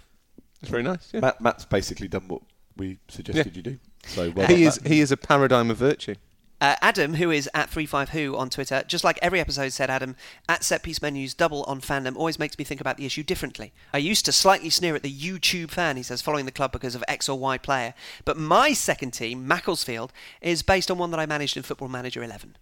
It's 0.64 0.72
very 0.72 0.82
nice. 0.82 1.12
Yeah. 1.14 1.20
Matt, 1.20 1.40
Matt's 1.40 1.66
basically 1.66 2.08
done 2.08 2.28
what 2.30 2.42
we 2.76 2.98
suggested 3.10 3.46
Yeah. 3.48 3.54
you 3.58 3.62
do. 3.62 3.80
So 4.08 4.32
well 4.32 4.48
he 4.48 4.64
is 4.64 4.82
Matt. 4.82 4.92
he 4.92 5.02
is 5.02 5.12
a 5.12 5.18
paradigm 5.18 5.70
of 5.70 5.78
virtue. 5.78 6.16
Uh, 6.62 6.76
Adam, 6.82 7.14
who 7.14 7.32
is 7.32 7.50
at 7.54 7.70
35who 7.70 8.38
on 8.38 8.50
Twitter, 8.50 8.84
just 8.88 9.04
like 9.04 9.18
every 9.22 9.40
episode 9.40 9.72
said 9.72 9.90
Adam, 9.90 10.16
at 10.48 10.64
set 10.64 10.84
piece 10.84 11.02
menus 11.02 11.34
double 11.34 11.64
on 11.64 11.80
fandom 11.80 12.18
always 12.18 12.38
makes 12.38 12.58
me 12.58 12.66
think 12.66 12.82
about 12.82 12.98
the 12.98 13.06
issue 13.06 13.24
differently. 13.24 13.72
I 13.94 14.00
used 14.00 14.26
to 14.26 14.32
slightly 14.32 14.70
sneer 14.70 14.96
at 14.96 15.04
the 15.04 15.14
YouTube 15.14 15.72
fan, 15.72 15.96
he 15.96 16.04
says, 16.04 16.22
following 16.22 16.46
the 16.46 16.52
club 16.52 16.72
because 16.72 16.96
of 16.96 17.04
X 17.08 17.30
or 17.30 17.40
Y 17.40 17.58
player, 17.58 17.94
but 18.26 18.38
my 18.38 18.74
second 18.74 19.12
team, 19.12 19.48
Macclesfield, 19.48 20.12
is 20.42 20.62
based 20.62 20.92
on 20.92 20.98
one 20.98 21.12
that 21.12 21.20
I 21.20 21.26
managed 21.26 21.56
in 21.56 21.64
Football 21.64 21.88
Manager 21.88 22.24
11. 22.24 22.58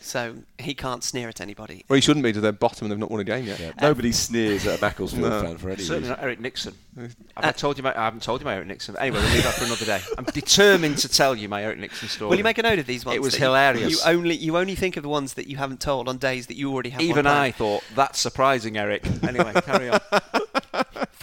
So 0.00 0.36
he 0.58 0.74
can't 0.74 1.02
sneer 1.02 1.28
at 1.30 1.40
anybody. 1.40 1.84
Well, 1.88 1.94
he 1.94 2.00
shouldn't 2.02 2.24
be 2.24 2.32
to 2.34 2.40
their 2.40 2.52
bottom 2.52 2.84
and 2.84 2.92
they've 2.92 2.98
not 2.98 3.10
won 3.10 3.20
a 3.20 3.24
game 3.24 3.46
yet. 3.46 3.58
Yeah, 3.58 3.72
nobody 3.80 4.12
sneers 4.12 4.66
at 4.66 4.78
a 4.78 4.80
Macclesfield 4.82 5.22
No. 5.30 5.40
fan 5.42 5.56
for 5.56 5.70
any 5.70 5.82
Certainly 5.82 6.00
reason. 6.00 6.10
not 6.10 6.22
Eric 6.22 6.40
Nixon. 6.40 6.74
Have 6.98 7.16
uh, 7.36 7.40
I 7.48 7.52
told 7.52 7.78
you 7.78 7.82
my, 7.82 7.98
I 7.98 8.04
haven't 8.04 8.22
told 8.22 8.40
you 8.40 8.44
my 8.44 8.54
Eric 8.54 8.66
Nixon. 8.68 8.96
Anyway, 8.98 9.18
we'll 9.18 9.30
leave 9.32 9.44
that 9.44 9.54
for 9.54 9.64
another 9.64 9.86
day. 9.86 10.00
I'm 10.18 10.24
determined 10.24 10.98
to 10.98 11.08
tell 11.08 11.34
you 11.34 11.48
my 11.48 11.62
Eric 11.64 11.78
Nixon 11.78 12.08
story. 12.08 12.28
Will 12.30 12.36
you 12.36 12.44
make 12.44 12.58
a 12.58 12.62
note 12.62 12.78
of 12.78 12.86
these 12.86 13.04
ones? 13.06 13.16
It 13.16 13.22
was 13.22 13.32
that 13.32 13.38
you- 13.40 13.44
hilarious. 13.46 13.90
You, 13.92 13.98
only 14.12 14.34
you 14.36 14.56
only 14.58 14.74
think 14.74 14.96
of 14.98 15.02
the 15.02 15.08
ones 15.08 15.34
that 15.34 15.46
you 15.46 15.56
haven't 15.56 15.80
told 15.80 16.08
on 16.08 16.18
days 16.18 16.48
that 16.48 16.56
you 16.56 16.70
already 16.72 16.90
have. 16.90 17.00
Even. 17.00 17.26
I 17.26 17.50
thought 17.50 17.82
that's 17.94 18.18
surprising, 18.20 18.76
Eric. 18.76 19.04
Anyway, 19.24 19.52
carry 19.64 19.88
on. 19.88 20.00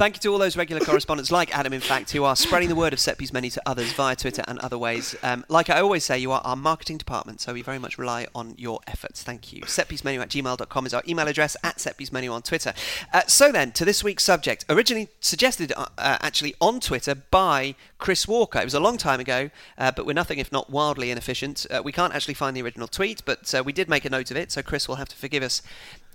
Thank 0.01 0.15
you 0.15 0.21
to 0.21 0.29
all 0.29 0.39
those 0.39 0.57
regular 0.57 0.83
correspondents, 0.83 1.29
like 1.29 1.55
Adam, 1.55 1.73
in 1.73 1.79
fact, 1.79 2.09
who 2.09 2.23
are 2.23 2.35
spreading 2.35 2.69
the 2.69 2.75
word 2.75 2.91
of 2.91 2.99
Set 2.99 3.19
Piece 3.19 3.31
Menu 3.31 3.51
to 3.51 3.61
others 3.67 3.93
via 3.93 4.15
Twitter 4.15 4.43
and 4.47 4.57
other 4.57 4.75
ways. 4.75 5.15
Um, 5.21 5.45
like 5.47 5.69
I 5.69 5.79
always 5.79 6.03
say, 6.03 6.17
you 6.17 6.31
are 6.31 6.41
our 6.43 6.55
marketing 6.55 6.97
department, 6.97 7.39
so 7.39 7.53
we 7.53 7.61
very 7.61 7.77
much 7.77 7.99
rely 7.99 8.25
on 8.33 8.55
your 8.57 8.79
efforts. 8.87 9.21
Thank 9.21 9.53
you. 9.53 9.61
Setpiecemenu 9.61 10.19
at 10.19 10.29
gmail.com 10.29 10.85
is 10.87 10.95
our 10.95 11.03
email 11.07 11.27
address, 11.27 11.55
at 11.63 11.77
Setpiecemenu 11.77 12.33
on 12.33 12.41
Twitter. 12.41 12.73
Uh, 13.13 13.21
so 13.27 13.51
then, 13.51 13.71
to 13.73 13.85
this 13.85 14.03
week's 14.03 14.23
subject, 14.23 14.65
originally 14.69 15.07
suggested 15.19 15.71
uh, 15.77 15.85
uh, 15.99 16.17
actually 16.19 16.55
on 16.59 16.79
Twitter 16.79 17.13
by 17.13 17.75
Chris 17.99 18.27
Walker. 18.27 18.57
It 18.57 18.65
was 18.65 18.73
a 18.73 18.79
long 18.79 18.97
time 18.97 19.19
ago, 19.19 19.51
uh, 19.77 19.91
but 19.91 20.07
we're 20.07 20.13
nothing 20.13 20.39
if 20.39 20.51
not 20.51 20.71
wildly 20.71 21.11
inefficient. 21.11 21.67
Uh, 21.69 21.83
we 21.85 21.91
can't 21.91 22.15
actually 22.15 22.33
find 22.33 22.57
the 22.57 22.63
original 22.63 22.87
tweet, 22.87 23.21
but 23.23 23.53
uh, 23.53 23.61
we 23.63 23.71
did 23.71 23.87
make 23.87 24.03
a 24.03 24.09
note 24.09 24.31
of 24.31 24.37
it, 24.37 24.51
so 24.51 24.63
Chris 24.63 24.87
will 24.87 24.95
have 24.95 25.09
to 25.09 25.15
forgive 25.15 25.43
us 25.43 25.61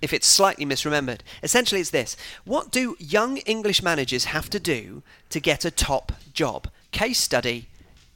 if 0.03 0.12
it's 0.12 0.26
slightly 0.26 0.67
misremembered. 0.67 1.21
Essentially, 1.43 1.81
it's 1.81 1.91
this 1.91 2.17
What 2.45 2.71
do 2.71 2.97
young 2.99 3.38
English 3.38 3.83
managers 3.83 4.26
have 4.26 4.50
to 4.50 4.61
do 4.61 5.03
to 5.31 5.41
get 5.41 5.65
a 5.65 5.71
top 5.71 6.12
job? 6.33 6.69
Case 6.93 7.19
study 7.19 7.69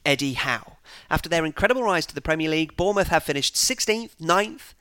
Eddie 0.05 0.35
Howe. 0.35 0.77
After 1.11 1.29
their 1.29 1.45
incredible 1.45 1.83
rise 1.83 2.07
to 2.07 2.15
the 2.15 2.21
Premier 2.21 2.51
League, 2.51 2.77
Bournemouth 2.77 3.09
have 3.09 3.23
finished 3.23 3.55
16th, 3.55 4.17
9th, 4.21 4.75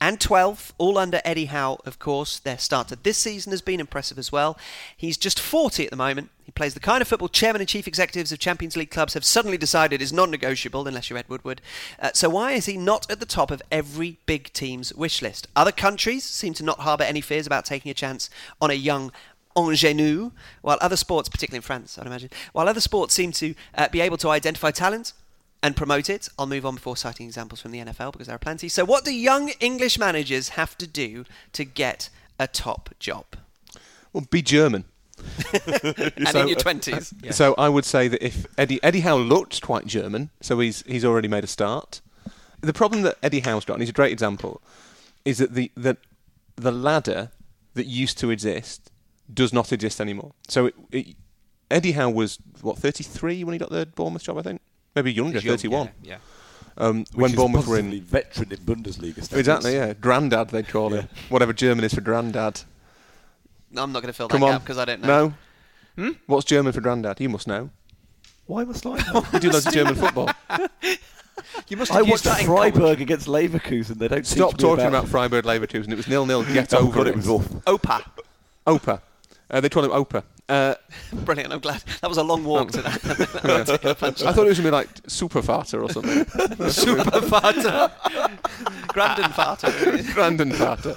and 0.00 0.20
12th, 0.20 0.72
all 0.78 0.96
under 0.96 1.20
Eddie 1.24 1.46
Howe, 1.46 1.78
of 1.84 1.98
course. 1.98 2.38
Their 2.38 2.58
start 2.58 2.88
to 2.88 2.96
this 2.96 3.18
season 3.18 3.50
has 3.50 3.62
been 3.62 3.80
impressive 3.80 4.18
as 4.18 4.30
well. 4.30 4.56
He's 4.96 5.16
just 5.16 5.40
40 5.40 5.84
at 5.84 5.90
the 5.90 5.96
moment. 5.96 6.30
He 6.44 6.52
plays 6.52 6.74
the 6.74 6.80
kind 6.80 7.02
of 7.02 7.08
football 7.08 7.28
chairman 7.28 7.60
and 7.60 7.68
chief 7.68 7.88
executives 7.88 8.30
of 8.30 8.38
Champions 8.38 8.76
League 8.76 8.90
clubs 8.90 9.14
have 9.14 9.24
suddenly 9.24 9.58
decided 9.58 10.00
is 10.00 10.12
non 10.12 10.30
negotiable, 10.30 10.86
unless 10.86 11.10
you're 11.10 11.18
Ed 11.18 11.28
Woodward. 11.28 11.60
Uh, 11.98 12.10
so, 12.14 12.30
why 12.30 12.52
is 12.52 12.66
he 12.66 12.76
not 12.76 13.10
at 13.10 13.20
the 13.20 13.26
top 13.26 13.50
of 13.50 13.60
every 13.70 14.18
big 14.26 14.52
team's 14.52 14.94
wish 14.94 15.20
list? 15.20 15.48
Other 15.56 15.72
countries 15.72 16.24
seem 16.24 16.54
to 16.54 16.64
not 16.64 16.80
harbour 16.80 17.04
any 17.04 17.20
fears 17.20 17.46
about 17.46 17.64
taking 17.64 17.90
a 17.90 17.94
chance 17.94 18.30
on 18.60 18.70
a 18.70 18.74
young 18.74 19.12
ingenue, 19.56 20.30
while 20.62 20.78
other 20.80 20.96
sports, 20.96 21.28
particularly 21.28 21.58
in 21.58 21.62
France, 21.62 21.98
I'd 21.98 22.06
imagine, 22.06 22.30
while 22.52 22.68
other 22.68 22.80
sports 22.80 23.14
seem 23.14 23.32
to 23.32 23.54
uh, 23.74 23.88
be 23.88 24.00
able 24.00 24.16
to 24.18 24.30
identify 24.30 24.70
talent 24.70 25.12
and 25.62 25.76
promote 25.76 26.08
it. 26.08 26.28
I'll 26.38 26.46
move 26.46 26.64
on 26.64 26.74
before 26.74 26.96
citing 26.96 27.26
examples 27.26 27.60
from 27.60 27.72
the 27.72 27.80
NFL 27.80 28.12
because 28.12 28.26
there 28.26 28.36
are 28.36 28.40
plenty. 28.40 28.68
So, 28.68 28.84
what 28.84 29.04
do 29.04 29.12
young 29.12 29.50
English 29.60 29.98
managers 29.98 30.50
have 30.50 30.76
to 30.78 30.86
do 30.86 31.24
to 31.52 31.64
get 31.64 32.10
a 32.38 32.46
top 32.46 32.90
job? 32.98 33.24
Well, 34.12 34.26
be 34.30 34.42
German. 34.42 34.84
and 35.52 36.36
in 36.36 36.48
your 36.48 36.56
twenties. 36.56 37.12
Uh, 37.26 37.32
so 37.32 37.54
I 37.58 37.68
would 37.68 37.84
say 37.84 38.06
that 38.06 38.24
if 38.24 38.46
Eddie 38.56 38.82
Eddie 38.84 39.00
Howe 39.00 39.16
looked 39.16 39.60
quite 39.62 39.86
German, 39.86 40.30
so 40.40 40.60
he's 40.60 40.82
he's 40.82 41.04
already 41.04 41.28
made 41.28 41.42
a 41.42 41.48
start. 41.48 42.00
The 42.60 42.72
problem 42.72 43.02
that 43.02 43.18
Eddie 43.22 43.40
Howe's 43.40 43.64
got, 43.64 43.74
and 43.74 43.82
he's 43.82 43.90
a 43.90 43.94
great 43.94 44.12
example, 44.12 44.62
is 45.24 45.38
that 45.38 45.54
the 45.54 45.72
the, 45.76 45.96
the 46.54 46.70
ladder 46.70 47.30
that 47.74 47.86
used 47.86 48.18
to 48.18 48.30
exist 48.30 48.90
does 49.32 49.52
not 49.52 49.72
exist 49.72 50.00
anymore. 50.00 50.32
So 50.48 50.66
it, 50.66 50.74
it, 50.92 51.16
Eddie 51.70 51.92
Howe 51.92 52.10
was 52.10 52.38
what 52.62 52.78
33 52.78 53.44
when 53.44 53.52
he 53.52 53.58
got 53.58 53.70
the 53.70 53.86
Bournemouth 53.86 54.22
job, 54.22 54.38
I 54.38 54.42
think, 54.42 54.60
maybe 54.94 55.12
younger, 55.12 55.40
31. 55.40 55.90
Yeah. 56.02 56.16
Um, 56.76 57.00
Which 57.00 57.08
when 57.14 57.30
is 57.30 57.36
Bournemouth 57.36 57.66
were 57.66 57.76
possibly 57.78 57.98
in 57.98 58.04
veteran 58.04 58.52
in 58.52 58.58
Bundesliga. 58.58 59.24
Standards. 59.24 59.32
exactly, 59.32 59.74
yeah, 59.74 59.94
granddad 59.94 60.50
they'd 60.50 60.68
call 60.68 60.90
him, 60.90 61.08
whatever 61.28 61.52
German 61.52 61.84
is 61.84 61.92
for 61.94 62.00
granddad. 62.00 62.62
I'm 63.76 63.92
not 63.92 64.00
going 64.02 64.06
to 64.06 64.12
fill 64.12 64.28
that 64.28 64.32
Come 64.34 64.44
on, 64.44 64.52
gap 64.52 64.62
because 64.62 64.78
I 64.78 64.84
don't 64.84 65.02
know. 65.02 65.34
No. 65.96 66.14
What's 66.26 66.44
German 66.46 66.72
for 66.72 66.80
granddad? 66.80 67.20
You 67.20 67.28
must 67.28 67.48
know. 67.48 67.70
Why 68.46 68.62
must 68.64 68.86
I? 68.86 68.96
know? 69.12 69.26
You 69.32 69.40
do 69.40 69.50
loads 69.50 69.66
of 69.66 69.72
German 69.72 69.94
football. 69.94 70.30
You 71.68 71.76
must 71.76 71.92
I 71.92 71.96
have 71.96 72.08
watched 72.08 72.24
that. 72.24 72.40
Freiburg 72.42 73.00
against 73.00 73.26
Leverkusen. 73.28 73.98
They 73.98 74.08
don't 74.08 74.26
Stop 74.26 74.50
teach 74.52 74.58
me 74.62 74.68
talking 74.68 74.86
about 74.86 75.06
Freiburg 75.08 75.44
Leverkusen. 75.44 75.90
It 75.92 75.96
was 75.96 76.08
nil 76.08 76.24
nil. 76.26 76.42
Get 76.52 76.72
Oh, 76.74 76.78
over 76.78 76.92
God, 76.98 77.06
it. 77.08 77.10
it 77.10 77.16
was 77.16 77.28
awful. 77.28 77.60
Opa. 77.62 78.02
Opa. 78.66 79.00
Uh, 79.50 79.60
they 79.60 79.68
call 79.68 79.84
him 79.84 79.90
Opa. 79.90 80.22
Uh, 80.48 80.74
Brilliant. 81.24 81.52
I'm 81.52 81.60
glad. 81.60 81.82
That 82.00 82.08
was 82.08 82.18
a 82.18 82.22
long 82.22 82.44
walk 82.44 82.70
to 82.72 82.82
that. 82.82 83.04
I 84.24 84.32
thought 84.32 84.36
it 84.36 84.36
was 84.36 84.42
going 84.42 84.54
to 84.56 84.62
be 84.62 84.70
like 84.70 84.92
Supervater 85.04 85.82
or 85.82 85.90
something. 85.92 86.68
Super 86.70 87.20
Vater. 87.20 87.90
Grandin 88.88 89.30
Vater. 89.32 90.12
Grandin 90.14 90.52
Vater. 90.52 90.96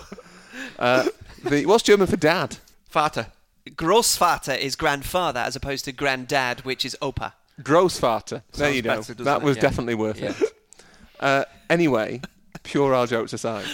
Uh, 0.79 1.07
the, 1.43 1.65
what's 1.65 1.83
German 1.83 2.07
for 2.07 2.17
dad? 2.17 2.57
Vater. 2.89 3.27
Grossvater 3.69 4.57
is 4.57 4.75
grandfather 4.75 5.39
as 5.39 5.55
opposed 5.55 5.85
to 5.85 5.91
granddad, 5.91 6.61
which 6.65 6.83
is 6.85 6.97
Opa. 7.01 7.33
Grossvater. 7.61 8.41
There 8.53 8.67
Sounds 8.67 8.75
you 8.75 8.81
go. 8.81 8.95
better, 8.97 9.13
That 9.23 9.41
was 9.41 9.57
definitely 9.57 9.95
worth 9.95 10.19
Yeah. 10.19 10.31
it. 10.39 10.53
Uh, 11.19 11.45
anyway, 11.69 12.21
pure 12.63 12.93
our 12.95 13.05
jokes 13.05 13.33
aside. 13.33 13.65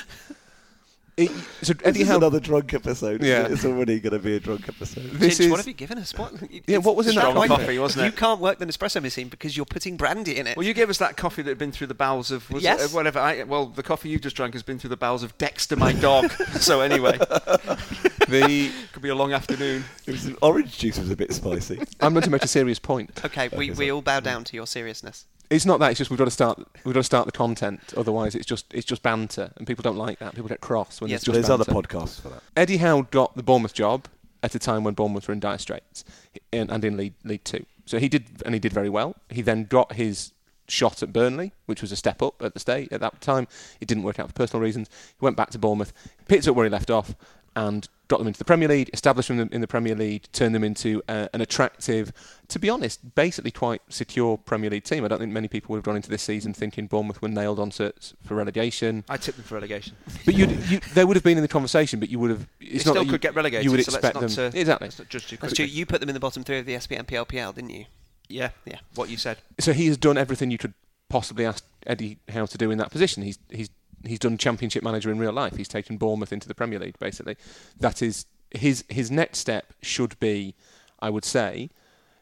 It, 1.18 1.32
so 1.64 1.74
This 1.74 1.82
Eddie 1.84 2.02
is 2.02 2.08
Howe. 2.10 2.18
another 2.18 2.40
drunk 2.40 2.76
episode. 2.76 3.24
Yeah. 3.24 3.42
Yeah, 3.42 3.48
it's 3.48 3.66
already 3.66 4.00
going 4.00 4.14
to 4.14 4.20
be 4.20 4.36
a 4.36 4.40
drunk 4.40 4.70
episode. 4.70 5.04
This 5.14 5.40
Ginge, 5.40 5.46
is 5.46 5.50
what 5.50 5.58
have 5.58 5.68
you 5.68 5.74
given 5.74 5.98
us? 5.98 6.14
What? 6.18 6.32
Yeah, 6.68 6.78
what 6.78 6.96
was 6.96 7.08
in 7.08 7.16
that 7.16 7.22
Strong 7.22 7.36
coffee? 7.48 7.48
coffee, 7.64 7.80
wasn't 7.80 8.02
it? 8.02 8.06
You 8.06 8.12
it? 8.14 8.18
can't 8.18 8.40
work 8.40 8.60
the 8.60 8.68
Nespresso 8.68 9.02
machine 9.02 9.28
because 9.28 9.58
you're 9.58 9.66
putting 9.66 9.98
brandy 9.98 10.38
in 10.38 10.46
it. 10.46 10.56
Well, 10.56 10.66
you 10.66 10.76
gave 10.76 10.92
us 10.92 11.00
that 11.00 11.18
coffee 11.18 11.42
that 11.42 11.50
had 11.50 11.58
been 11.58 11.72
through 11.72 11.88
the 11.88 11.96
bowels 11.96 12.30
of 12.30 12.48
was 12.52 12.62
Yes. 12.62 12.82
it, 12.82 12.92
uh, 12.92 12.96
whatever. 12.96 13.18
I, 13.18 13.42
well, 13.44 13.66
the 13.66 13.82
coffee 13.82 14.10
you've 14.10 14.22
just 14.22 14.36
drank 14.36 14.54
has 14.54 14.62
been 14.62 14.78
through 14.78 14.92
the 14.92 14.98
bowels 14.98 15.24
of 15.24 15.36
Dexter, 15.40 15.76
my 15.76 15.92
dog. 15.94 16.32
so 16.60 16.82
anyway, 16.82 17.18
the. 18.28 18.72
could 18.94 19.02
be 19.02 19.10
a 19.10 19.16
long 19.16 19.34
afternoon. 19.34 19.84
It 20.06 20.12
was, 20.12 20.32
orange 20.44 20.78
juice 20.78 21.00
was 21.00 21.10
a 21.10 21.16
bit 21.16 21.34
spicy. 21.34 21.80
I'm 22.00 22.14
going 22.14 22.24
to 22.24 22.30
make 22.30 22.44
a 22.44 22.48
serious 22.48 22.78
point. 22.80 23.22
okay, 23.26 23.48
we, 23.50 23.72
Okay, 23.72 23.80
we 23.80 23.88
so- 23.88 23.96
all 23.96 24.02
bow 24.04 24.20
down 24.20 24.44
to 24.46 24.56
your 24.56 24.68
seriousness. 24.68 25.26
It's 25.50 25.66
not 25.66 25.80
that. 25.80 25.92
It's 25.92 25.98
just 25.98 26.10
we've 26.10 26.18
got 26.18 26.26
to 26.26 26.32
start. 26.32 26.58
We've 26.84 26.94
got 26.94 27.00
to 27.00 27.04
start 27.04 27.26
the 27.26 27.32
content. 27.32 27.94
Otherwise, 27.96 28.36
it's 28.36 28.46
just 28.46 28.66
it's 28.74 28.86
just 28.86 29.02
banter, 29.02 29.52
and 29.56 29.66
people 29.66 29.82
don't 29.82 29.98
like 29.98 30.20
that. 30.20 30.36
People 30.36 30.50
get 30.50 30.62
cross 30.62 31.00
when 31.00 31.10
Yes, 31.10 31.20
it's 31.20 31.26
just 31.26 31.34
There's 31.34 31.50
other 31.50 31.66
podcasts 31.66 32.22
for 32.22 32.30
that. 32.30 32.44
Eddie 32.56 32.78
Howe 32.78 33.04
got 33.04 33.36
the 33.36 33.44
Bournemouth 33.44 33.74
job 33.74 34.08
at 34.44 34.54
a 34.56 34.60
time 34.60 34.84
when 34.84 34.94
Bournemouth 34.94 35.28
were 35.28 35.34
in 35.34 35.40
dire 35.40 35.58
straits 35.58 36.04
in, 36.52 36.70
and 36.70 36.84
in 36.84 36.98
League, 36.98 37.14
League 37.24 37.44
Two. 37.44 37.66
So 37.86 38.00
he 38.00 38.10
did, 38.10 38.26
and 38.46 38.54
he 38.54 38.60
did 38.60 38.74
very 38.74 38.90
well. 38.90 39.16
He 39.30 39.42
then 39.42 39.64
got 39.64 39.94
his 39.94 40.34
shot 40.68 41.02
at 41.02 41.14
Burnley, 41.14 41.54
which 41.66 41.82
was 41.82 41.94
a 41.94 41.96
step 41.96 42.22
up 42.22 42.42
at 42.42 42.54
the 42.54 42.60
state 42.60 42.92
at 42.92 43.00
that 43.00 43.22
time. 43.22 43.48
It 43.80 43.88
didn't 43.88 44.04
work 44.04 44.20
out 44.20 44.28
for 44.28 44.34
personal 44.34 44.62
reasons. 44.62 44.90
He 45.18 45.24
went 45.24 45.38
back 45.38 45.50
to 45.52 45.60
Bournemouth, 45.60 45.94
picked 46.28 46.48
up 46.48 46.56
where 46.56 46.66
he 46.66 46.70
left 46.70 46.92
off, 46.92 47.16
and 47.58 47.90
got 48.08 48.20
them 48.20 48.28
into 48.28 48.38
the 48.38 48.46
Premier 48.46 48.68
League, 48.68 48.90
established 48.94 49.30
them 49.30 49.50
in 49.52 49.62
the 49.62 49.68
Premier 49.68 49.96
League, 49.96 50.28
turned 50.32 50.54
them 50.54 50.64
into 50.64 51.02
uh, 51.10 51.28
an 51.34 51.42
attractive, 51.42 52.14
to 52.48 52.60
be 52.60 52.70
honest, 52.70 53.16
basically 53.16 53.50
quite 53.52 53.82
secure 53.90 54.38
Premier 54.38 54.70
League 54.70 54.84
team. 54.84 55.04
I 55.04 55.08
don't 55.08 55.20
think 55.20 55.34
many 55.34 55.48
people 55.48 55.74
would 55.74 55.80
have 55.80 55.84
gone 55.84 55.96
into 55.96 56.10
this 56.10 56.22
season 56.22 56.54
thinking 56.54 56.86
Bournemouth 56.86 57.20
were 57.22 57.28
nailed 57.30 57.60
on 57.60 57.72
to, 57.72 57.92
for 58.24 58.36
relegation. 58.36 59.04
I 59.10 59.18
tipped 59.18 59.38
them 59.38 59.44
for 59.46 59.56
relegation. 59.56 59.96
But 60.24 60.36
you'd, 60.36 60.52
you, 60.70 60.80
they 60.94 61.04
would 61.04 61.18
have 61.18 61.24
been 61.24 61.38
in 61.38 61.42
the 61.42 61.48
conversation, 61.50 62.00
but 62.00 62.10
you 62.10 62.20
would 62.20 62.30
have. 62.30 62.48
It's 62.62 62.70
They 62.70 62.76
not 62.76 62.82
still 62.82 62.94
that 62.94 63.06
you, 63.06 63.12
could 63.12 63.22
get 63.22 63.36
relegated. 63.36 63.66
You 63.66 63.72
would 63.72 63.84
so 63.84 63.92
expect 63.96 64.22
let's 64.22 64.36
them 64.36 64.46
not, 64.46 64.56
uh, 64.56 64.60
exactly. 64.60 64.86
let's 64.86 65.00
not 65.00 65.10
judge 65.10 65.28
too 65.28 65.36
That's 65.38 65.54
quickly. 65.54 65.68
true. 65.68 65.76
You 65.76 65.86
put 65.88 66.00
them 66.00 66.10
in 66.10 66.14
the 66.14 66.20
bottom 66.20 66.44
three 66.44 66.60
of 66.60 66.66
the 66.68 66.76
SPM 66.76 67.04
PLPL, 67.08 67.56
didn't 67.56 67.72
you? 67.72 67.86
Yeah, 68.30 68.50
Yeah. 68.66 68.80
What 68.96 69.10
you 69.10 69.18
said. 69.18 69.38
So 69.60 69.74
he 69.74 69.88
has 69.88 69.98
done 69.98 70.18
everything 70.18 70.52
you 70.52 70.58
could 70.58 70.74
possibly 71.10 71.46
ask 71.46 71.64
Eddie 71.86 72.20
Howe 72.30 72.46
to 72.46 72.58
do 72.58 72.70
in 72.72 72.78
that 72.78 72.92
position. 72.92 73.24
He's 73.24 73.40
he's 73.50 73.70
he's 74.10 74.20
done 74.20 74.38
Championship 74.38 74.84
manager 74.84 75.12
in 75.12 75.20
real 75.20 75.34
life. 75.34 75.56
He's 75.56 75.68
taken 75.68 75.98
Bournemouth 75.98 76.34
into 76.34 76.48
the 76.48 76.56
Premier 76.56 76.80
League. 76.80 77.00
Basically, 77.00 77.38
that 77.80 78.02
is 78.02 78.26
his 78.52 78.84
his 78.90 79.12
next 79.12 79.40
step 79.40 79.74
should 79.82 80.20
be, 80.20 80.56
I 81.00 81.10
would 81.10 81.26
say. 81.26 81.70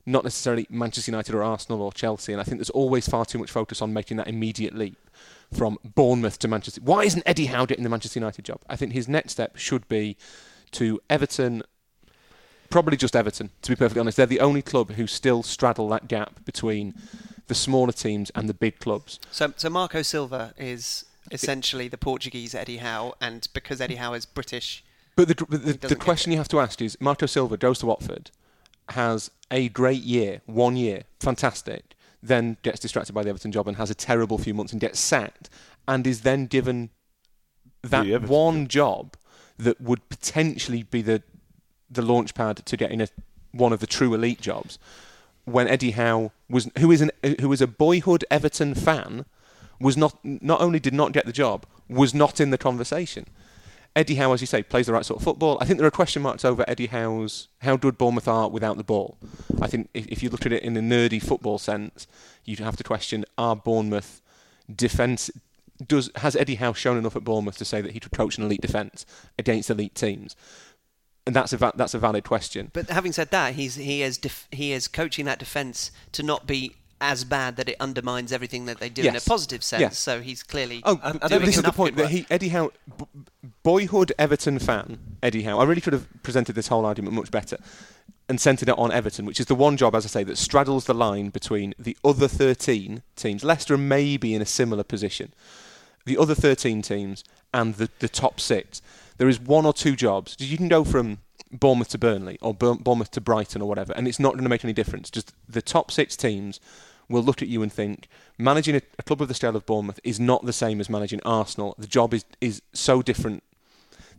Not 0.08 0.24
necessarily 0.24 0.67
Manchester 0.69 1.10
United 1.10 1.34
or 1.34 1.41
Arsenal 1.41 1.82
or 1.82 1.91
Chelsea, 1.91 2.32
and 2.32 2.39
I 2.39 2.43
think 2.43 2.58
there's 2.58 2.69
always 2.69 3.08
far 3.10 3.26
too 3.26 3.39
much 3.39 3.50
focus 3.50 3.82
on 3.82 3.91
making 3.91 4.17
that 4.17 4.28
immediate 4.28 4.76
leap 4.76 4.98
from 5.52 5.80
Bournemouth 5.84 6.38
to 6.39 6.48
Manchester. 6.48 6.82
Why 6.84 7.04
isn't 7.06 7.24
Eddie 7.26 7.48
Howe 7.48 7.65
getting 7.65 7.84
the 7.84 7.89
Manchester 7.89 8.19
United 8.19 8.45
job? 8.45 8.62
I 8.69 8.76
think 8.76 8.93
his 8.93 9.08
next 9.08 9.32
step 9.32 9.58
should 9.58 9.88
be 9.88 10.15
to 10.71 11.00
Everton, 11.10 11.63
probably 12.69 12.98
just 12.98 13.15
Everton, 13.15 13.50
to 13.63 13.71
be 13.71 13.76
perfectly 13.76 14.00
honest. 14.00 14.17
They're 14.17 14.26
the 14.28 14.41
only 14.41 14.62
club 14.62 14.91
who 14.91 15.08
still 15.08 15.41
straddle 15.41 15.89
that 15.89 16.08
gap 16.08 16.45
between 16.45 16.93
the 17.48 17.56
smaller 17.56 17.91
teams 17.91 18.32
and 18.36 18.50
the 18.50 18.54
big 18.54 18.80
clubs. 18.80 19.19
So, 19.32 19.54
so 19.56 19.69
Marco 19.69 20.02
Silva 20.02 20.54
is 20.58 21.06
essentially 21.32 21.88
the 21.88 21.98
Portuguese 21.98 22.54
Eddie 22.56 22.78
Howe, 22.78 23.16
and 23.20 23.48
because 23.54 23.82
Eddie 23.82 23.96
Howe 23.96 24.14
is 24.14 24.26
British, 24.26 24.84
But 25.16 25.28
the, 25.28 25.34
the, 25.34 25.58
the, 25.58 25.74
doesn't 25.74 26.00
question 26.00 26.32
you 26.32 26.38
have 26.38 26.48
to 26.50 26.60
ask 26.60 26.82
is 26.82 27.00
Marco 27.00 27.26
Silva 27.26 27.58
goes 27.58 27.80
to 27.80 27.86
Watford, 27.86 28.32
has 28.90 29.32
a 29.50 29.70
great 29.70 30.02
year, 30.04 30.42
one 30.46 30.76
year, 30.76 31.04
fantastic, 31.20 31.96
then 32.22 32.58
gets 32.64 32.80
distracted 32.80 33.14
by 33.14 33.24
the 33.24 33.30
Everton 33.30 33.52
job 33.52 33.68
and 33.68 33.78
has 33.78 33.90
a 33.90 33.96
terrible 33.96 34.38
few 34.38 34.54
months 34.54 34.72
and 34.72 34.82
gets 34.82 35.00
sacked, 35.00 35.50
and 35.88 36.06
is 36.08 36.22
then 36.22 36.46
given 36.46 36.90
that 37.82 38.06
The 38.06 38.16
Everton 38.16 38.30
one 38.30 38.68
job 38.68 39.16
that 39.58 39.80
would 39.80 40.08
potentially 40.10 40.84
be 40.84 41.02
the 41.02 41.24
the 41.90 42.02
launch 42.02 42.34
pad 42.34 42.58
to 42.58 42.76
getting 42.76 43.00
a, 43.00 43.08
one 43.52 43.72
of 43.72 43.80
the 43.80 43.88
true 43.88 44.14
elite 44.14 44.42
jobs. 44.42 44.80
When 45.46 45.68
Eddie 45.68 45.92
Howe 45.92 46.32
was, 46.50 46.70
who 46.80 46.92
is 46.92 47.02
an 47.02 47.12
who 47.40 47.54
is 47.54 47.62
a 47.62 47.68
boyhood 47.68 48.26
Everton 48.32 48.74
fan, 48.74 49.26
was 49.80 49.98
not 49.98 50.18
not 50.24 50.62
only 50.62 50.80
did 50.80 50.94
not 50.94 51.12
get 51.12 51.26
the 51.26 51.32
job, 51.32 51.66
was 51.90 52.14
not 52.14 52.40
in 52.40 52.50
the 52.50 52.58
conversation. 52.58 53.26
Eddie 53.96 54.16
Howe, 54.16 54.34
as 54.34 54.42
you 54.42 54.48
say, 54.48 54.62
plays 54.62 54.88
the 54.88 54.94
right 54.94 55.06
sort 55.06 55.22
of 55.22 55.24
football. 55.24 55.58
I 55.62 55.66
think 55.66 55.80
there 55.80 55.88
are 55.88 55.92
question 55.92 56.22
marks 56.22 56.44
over 56.44 56.66
Eddie 56.68 56.88
Howe's 56.88 57.48
how 57.60 57.78
good 57.78 57.98
Bournemouth 57.98 58.28
are 58.28 58.50
without 58.50 58.76
the 58.76 58.84
ball. 58.84 59.18
I 59.62 59.68
think 59.68 59.90
if, 59.94 60.06
if 60.08 60.22
you 60.22 60.30
look 60.30 60.46
at 60.46 60.52
it 60.52 60.64
in 60.64 60.76
a 60.76 60.82
nerdy 60.82 61.24
football 61.24 61.58
sense, 61.58 62.06
you'd 62.44 62.60
have 62.60 62.76
to 62.78 62.84
question: 62.84 63.26
Are 63.38 63.56
Bournemouth 63.56 64.22
defence? 64.74 65.32
Does 65.86 66.10
has 66.18 66.36
Eddie 66.36 66.56
Howe 66.56 66.74
shown 66.74 66.98
enough 66.98 67.16
at 67.16 67.24
Bournemouth 67.24 67.58
to 67.58 67.66
say 67.66 67.82
that 67.82 67.92
he 67.92 68.00
could 68.00 68.12
coach 68.12 68.38
an 68.38 68.44
elite 68.44 68.62
defence 68.62 69.06
against 69.38 69.70
elite 69.70 69.96
teams? 69.96 70.36
and 71.26 71.36
that's 71.36 71.54
a 71.54 71.58
va- 71.58 71.74
that's 71.76 71.94
a 71.94 72.00
valid 72.00 72.24
question. 72.24 72.70
But 72.74 72.90
having 72.90 73.12
said 73.12 73.32
that, 73.32 73.56
he's 73.56 73.76
he 73.76 74.04
is 74.04 74.18
def- 74.18 74.48
he 74.52 74.72
is 74.72 74.88
coaching 74.88 75.26
that 75.26 75.40
defence 75.40 75.92
to 76.12 76.24
not 76.24 76.46
be 76.46 76.76
as 77.01 77.23
bad 77.25 77.58
that 77.58 77.67
it 77.69 77.75
undermines 77.79 78.31
everything 78.31 78.65
that 78.65 78.79
they 78.79 78.89
do 78.89 79.01
in 79.03 79.15
a 79.15 79.19
positive 79.21 79.63
sense. 79.63 79.81
Yeah. 79.81 79.89
So 79.89 80.21
he's 80.21 80.43
clearly 80.43 80.81
Oh, 80.86 80.99
And- 81.03 81.21
th- 81.21 81.41
this 81.41 81.58
is 81.58 81.63
the 81.63 81.71
point 81.71 81.95
that 81.97 82.10
he 82.10 82.25
Eddie 82.29 82.49
Howe, 82.49 82.71
b- 82.97 83.05
boyhood 83.63 84.13
Everton 84.17 84.60
fan 84.60 84.99
Eddie 85.21 85.43
Howe. 85.43 85.60
I 85.60 85.65
really 85.65 85.81
should 85.81 85.93
have 85.93 86.08
presented 86.23 86.55
this 86.55 86.67
whole 86.69 86.86
argument 86.86 87.13
much 87.15 87.31
better 87.31 87.58
and 88.27 88.39
centred 88.41 88.69
it 88.69 88.77
on 88.77 88.91
Everton, 88.91 89.25
which 89.25 89.39
is 89.39 89.45
the 89.45 89.55
one 89.55 89.77
job, 89.77 89.93
as 89.93 90.05
I 90.05 90.08
say, 90.10 90.23
that 90.23 90.38
straddles 90.38 90.86
the 90.86 90.93
line 90.95 91.29
between 91.29 91.75
the 91.77 91.95
other 92.03 92.27
13 92.27 93.03
teams. 93.15 93.43
Leicester 93.43 93.77
may 93.77 94.17
be 94.17 94.34
in 94.34 94.41
a 94.41 94.45
similar 94.47 94.84
position. 94.84 95.31
The 96.05 96.17
other 96.17 96.34
13 96.34 96.81
teams 96.81 97.23
and 97.53 97.75
the, 97.75 97.89
the 97.99 98.10
top 98.10 98.39
six. 98.39 98.81
There 99.17 99.27
is 99.29 99.39
one 99.39 99.65
or 99.65 99.73
two 99.73 99.95
jobs. 99.95 100.36
You 100.39 100.58
can 100.58 100.67
go 100.69 100.84
from 100.84 101.19
Bournemouth 101.60 101.89
to 101.89 101.98
Burnley 101.98 102.38
or 102.41 102.54
Bournemouth 102.54 103.12
to 103.12 103.22
Brighton 103.22 103.62
or 103.62 103.70
whatever, 103.70 103.94
and 103.96 104.08
it's 104.08 104.20
not 104.20 104.34
going 104.34 104.44
to 104.44 104.50
make 104.50 104.63
any 104.63 104.74
difference. 104.74 105.10
Just 105.10 105.34
the 105.48 105.62
top 105.62 105.91
six 105.91 106.15
teams 106.15 106.60
will 107.08 107.22
look 107.22 107.41
at 107.41 107.48
you 107.48 107.62
and 107.62 107.72
think 107.72 108.08
managing 108.38 108.76
a, 108.76 108.82
a 108.98 109.04
club 109.04 109.22
of 109.22 109.28
the 109.28 109.34
scale 109.34 109.56
of 109.56 109.65
Bournemouth 109.65 110.00
is 110.04 110.20
not 110.20 110.46
the 110.46 110.54
same 110.54 110.80
as 110.80 110.89
managing 110.89 111.22
Arsenal. 111.24 111.76
The 111.78 111.88
job 111.88 112.13
is 112.13 112.26
is 112.41 112.62
so 112.74 113.02
different. 113.02 113.44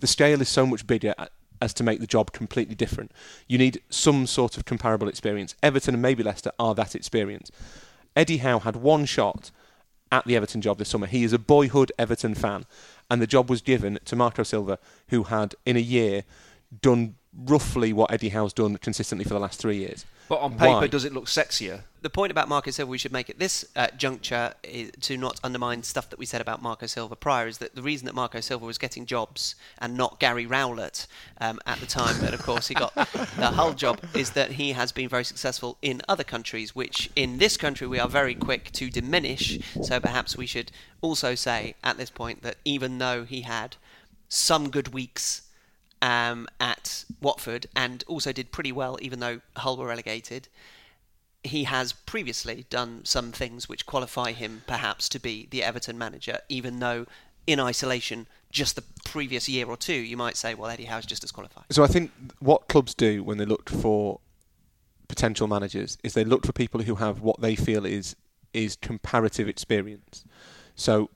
The 0.01 0.07
scale 0.07 0.41
is 0.41 0.49
so 0.49 0.67
much 0.67 0.87
bigger 0.87 1.15
uh, 1.19 1.27
as 1.61 1.73
to 1.75 1.85
make 1.85 2.01
the 2.01 2.07
job 2.07 2.33
completely 2.33 2.75
different. 2.75 3.13
You 3.49 3.59
need 3.59 3.81
some 3.89 4.27
sort 4.27 4.57
of 4.57 4.65
comparable 4.65 5.09
experience. 5.09 5.55
Everton 5.63 5.95
and 5.95 6.03
maybe 6.03 6.23
Leicester 6.23 6.53
are 6.59 6.75
that 6.75 6.95
experience. 6.95 7.51
Eddie 8.15 8.39
Howe 8.39 8.61
had 8.61 8.77
one 8.77 9.05
shot 9.05 9.51
at 10.13 10.25
the 10.25 10.37
Everton 10.37 10.61
job 10.61 10.79
this 10.79 10.89
summer. 10.89 11.07
He 11.07 11.25
is 11.25 11.33
a 11.33 11.39
boyhood 11.39 11.93
Everton 11.99 12.35
fan, 12.35 12.67
and 13.11 13.21
the 13.21 13.27
job 13.27 13.51
was 13.51 13.61
given 13.63 13.99
to 14.05 14.17
Marco 14.17 14.43
Silva, 14.43 14.79
who 15.09 15.25
had 15.25 15.55
in 15.65 15.77
a 15.77 15.81
year 15.81 16.25
done 16.81 17.17
roughly 17.45 17.93
what 17.93 18.13
Eddie 18.13 18.31
Howe's 18.31 18.53
done 18.53 18.77
consistently 18.77 19.25
for 19.25 19.35
the 19.35 19.41
last 19.41 19.61
three 19.61 19.77
years. 19.77 20.05
But 20.29 20.41
on 20.41 20.53
paper, 20.53 20.67
Why? 20.67 20.87
does 20.87 21.05
it 21.05 21.13
look 21.13 21.27
sexier? 21.27 21.83
the 22.07 22.11
point 22.11 22.31
about 22.31 22.49
Marco 22.49 22.71
Silva 22.71 22.89
we 22.89 22.99
should 22.99 23.11
make 23.11 23.29
at 23.29 23.41
this 23.41 23.65
uh, 23.75 23.89
juncture 23.97 24.55
is 24.63 24.93
to 25.01 25.17
not 25.17 25.41
undermine 25.43 25.83
stuff 25.83 26.09
that 26.09 26.21
we 26.21 26.25
said 26.25 26.41
about 26.41 26.63
Marco 26.63 26.87
Silva 26.87 27.17
prior 27.17 27.49
is 27.49 27.59
that 27.59 27.75
the 27.75 27.83
reason 27.83 28.07
that 28.07 28.15
Marco 28.15 28.39
Silva 28.39 28.65
was 28.65 28.79
getting 28.79 29.07
jobs 29.07 29.57
and 29.79 29.97
not 29.97 30.21
Gary 30.21 30.47
Rowett 30.47 31.09
um, 31.41 31.59
at 31.67 31.81
the 31.81 31.87
time 31.87 32.17
that 32.21 32.33
of 32.33 32.45
course 32.45 32.69
he 32.69 32.75
got 32.75 32.95
the 32.95 33.51
Hull 33.51 33.73
job 33.75 34.01
is 34.15 34.31
that 34.31 34.53
he 34.53 34.71
has 34.71 34.93
been 34.93 35.09
very 35.09 35.25
successful 35.25 35.79
in 35.83 36.01
other 36.09 36.23
countries 36.23 36.77
which 36.77 37.11
in 37.17 37.39
this 37.39 37.57
country 37.57 37.89
we 37.89 37.99
are 37.99 38.09
very 38.09 38.37
quick 38.37 38.71
to 38.75 38.89
diminish 38.89 39.59
so 39.83 39.99
perhaps 39.99 40.37
we 40.37 40.47
should 40.47 40.71
also 41.01 41.35
say 41.35 41.75
at 41.83 41.97
this 41.97 42.11
point 42.11 42.43
that 42.43 42.59
even 42.65 42.99
though 42.99 43.25
he 43.25 43.41
had 43.41 43.75
some 44.29 44.71
good 44.71 44.95
weeks 44.95 45.43
um, 46.03 46.47
at 46.61 47.05
Watford 47.21 47.67
and 47.75 48.05
also 48.07 48.33
did 48.33 48.53
pretty 48.53 48.73
well 48.73 48.99
even 49.01 49.21
though 49.21 49.41
Hull 49.57 49.77
were 49.77 49.87
relegated 49.87 50.49
he 51.47 51.65
has 51.65 51.93
previously 51.93 52.67
done 52.69 53.01
some 53.05 53.33
things 53.33 53.69
which 53.69 53.87
qualify 53.87 54.33
him 54.33 54.63
perhaps 54.67 55.09
to 55.11 55.19
be 55.19 55.47
the 55.51 55.63
Everton 55.63 55.97
manager, 55.97 56.39
even 56.49 56.81
though 56.81 57.07
in 57.47 57.61
isolation, 57.61 58.27
just 58.51 58.77
the 58.77 58.83
previous 59.05 59.49
year 59.49 59.67
or 59.67 59.77
two, 59.77 59.95
you 59.95 60.17
might 60.17 60.37
say, 60.37 60.55
well, 60.55 60.69
Eddie 60.69 60.85
Howe's 60.85 61.07
just 61.07 61.23
as 61.23 61.31
qualified. 61.31 61.65
So 61.71 61.85
I 61.85 61.87
think 61.87 62.11
what 62.41 62.69
clubs 62.69 62.95
do 62.95 63.23
when 63.23 63.39
they 63.39 63.45
look 63.45 63.71
for 63.71 64.21
potential 65.09 65.47
managers 65.47 65.97
is 66.03 66.15
they 66.15 66.25
look 66.25 66.45
for 66.45 66.53
people 66.53 66.83
who 66.83 66.97
have 66.97 67.21
what 67.21 67.41
they 67.41 67.55
feel 67.55 67.87
is 67.87 68.17
is 68.53 68.77
comparative 68.77 69.49
experience. 69.49 70.25
So 70.75 71.11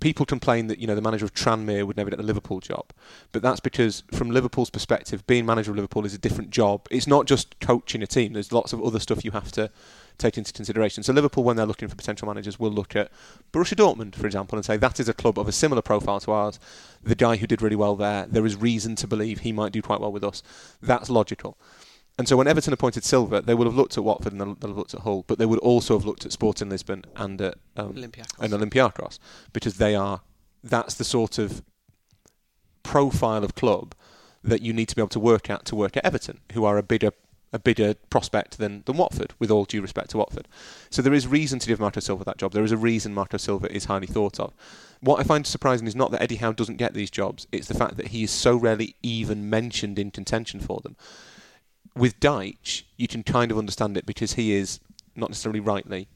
people 0.00 0.26
complain 0.26 0.66
that 0.68 0.78
you 0.78 0.86
know 0.86 0.94
the 0.94 1.02
manager 1.02 1.24
of 1.24 1.34
Tranmere 1.34 1.86
would 1.86 1.96
never 1.96 2.10
get 2.10 2.16
the 2.16 2.22
Liverpool 2.22 2.60
job, 2.60 2.92
but 3.32 3.42
that's 3.42 3.60
because 3.60 4.02
from 4.12 4.30
Liverpool's 4.30 4.70
perspective, 4.70 5.26
being 5.26 5.46
manager 5.46 5.70
of 5.70 5.76
Liverpool 5.76 6.04
is 6.04 6.14
a 6.14 6.18
different 6.18 6.50
job. 6.50 6.86
It's 6.90 7.06
not 7.06 7.26
just 7.26 7.58
coaching 7.60 8.02
a 8.02 8.06
team. 8.06 8.32
There's 8.32 8.52
lots 8.52 8.72
of 8.72 8.82
other 8.82 9.00
stuff 9.00 9.24
you 9.24 9.32
have 9.32 9.52
to 9.52 9.70
take 10.18 10.36
into 10.36 10.52
consideration. 10.52 11.02
So 11.02 11.12
Liverpool, 11.12 11.44
when 11.44 11.56
they're 11.56 11.66
looking 11.66 11.88
for 11.88 11.94
potential 11.94 12.26
managers, 12.26 12.58
will 12.58 12.72
look 12.72 12.96
at 12.96 13.10
Borussia 13.52 13.76
Dortmund, 13.76 14.14
for 14.14 14.26
example, 14.26 14.58
and 14.58 14.64
say 14.64 14.76
that 14.76 15.00
is 15.00 15.08
a 15.08 15.14
club 15.14 15.38
of 15.38 15.48
a 15.48 15.52
similar 15.52 15.82
profile 15.82 16.20
to 16.20 16.32
ours. 16.32 16.58
The 17.02 17.14
guy 17.14 17.36
who 17.36 17.46
did 17.46 17.62
really 17.62 17.76
well 17.76 17.96
there, 17.96 18.26
there 18.26 18.44
is 18.44 18.56
reason 18.56 18.96
to 18.96 19.06
believe 19.06 19.40
he 19.40 19.52
might 19.52 19.72
do 19.72 19.80
quite 19.80 20.00
well 20.00 20.12
with 20.12 20.24
us. 20.24 20.42
That's 20.82 21.08
logical. 21.08 21.56
And 22.18 22.26
so 22.26 22.36
when 22.36 22.48
Everton 22.48 22.72
appointed 22.72 23.04
Silva, 23.04 23.40
they 23.40 23.54
would 23.54 23.66
have 23.66 23.76
looked 23.76 23.96
at 23.96 24.02
Watford 24.02 24.32
and 24.32 24.40
they'll, 24.40 24.54
they'll 24.56 24.70
have 24.70 24.76
looked 24.76 24.94
at 24.94 25.00
Hull, 25.00 25.24
but 25.28 25.38
they 25.38 25.46
would 25.46 25.60
also 25.60 25.96
have 25.96 26.04
looked 26.04 26.26
at 26.26 26.32
Sporting 26.32 26.68
Lisbon 26.68 27.04
and 27.14 27.40
at 27.40 27.58
um, 27.76 27.94
Olympiacos. 27.94 28.38
and 28.40 28.52
Olympiacos 28.52 29.18
because 29.52 29.76
they 29.76 29.94
are 29.94 30.22
that's 30.64 30.94
the 30.94 31.04
sort 31.04 31.38
of 31.38 31.62
profile 32.82 33.44
of 33.44 33.54
club 33.54 33.94
that 34.42 34.62
you 34.62 34.72
need 34.72 34.88
to 34.88 34.96
be 34.96 35.02
able 35.02 35.08
to 35.10 35.20
work 35.20 35.48
at 35.48 35.64
to 35.66 35.76
work 35.76 35.96
at 35.96 36.04
Everton, 36.04 36.40
who 36.52 36.64
are 36.64 36.76
a 36.76 36.82
bigger 36.82 37.12
a 37.52 37.58
bigger 37.58 37.94
prospect 38.10 38.58
than, 38.58 38.82
than 38.84 38.96
Watford, 38.96 39.32
with 39.38 39.50
all 39.50 39.64
due 39.64 39.80
respect 39.80 40.10
to 40.10 40.18
Watford. 40.18 40.46
So 40.90 41.00
there 41.00 41.14
is 41.14 41.26
reason 41.26 41.58
to 41.60 41.66
give 41.66 41.80
Marco 41.80 42.00
Silva 42.00 42.24
that 42.24 42.36
job. 42.36 42.52
There 42.52 42.64
is 42.64 42.72
a 42.72 42.76
reason 42.76 43.14
Marco 43.14 43.38
Silva 43.38 43.74
is 43.74 43.86
highly 43.86 44.06
thought 44.06 44.38
of. 44.38 44.52
What 45.00 45.18
I 45.18 45.22
find 45.22 45.46
surprising 45.46 45.86
is 45.86 45.96
not 45.96 46.10
that 46.10 46.20
Eddie 46.20 46.36
Howe 46.36 46.52
doesn't 46.52 46.76
get 46.76 46.92
these 46.92 47.10
jobs, 47.10 47.46
it's 47.52 47.68
the 47.68 47.74
fact 47.74 47.96
that 47.96 48.08
he 48.08 48.24
is 48.24 48.30
so 48.30 48.56
rarely 48.56 48.96
even 49.02 49.48
mentioned 49.48 49.98
in 49.98 50.10
contention 50.10 50.60
for 50.60 50.80
them. 50.82 50.96
With 51.98 52.20
Dyche, 52.20 52.84
you 52.96 53.08
can 53.08 53.24
kind 53.24 53.50
of 53.50 53.58
understand 53.58 53.96
it 53.96 54.06
because 54.06 54.34
he 54.34 54.52
is, 54.52 54.78
not 55.16 55.30
necessarily 55.30 55.58
rightly, 55.58 56.06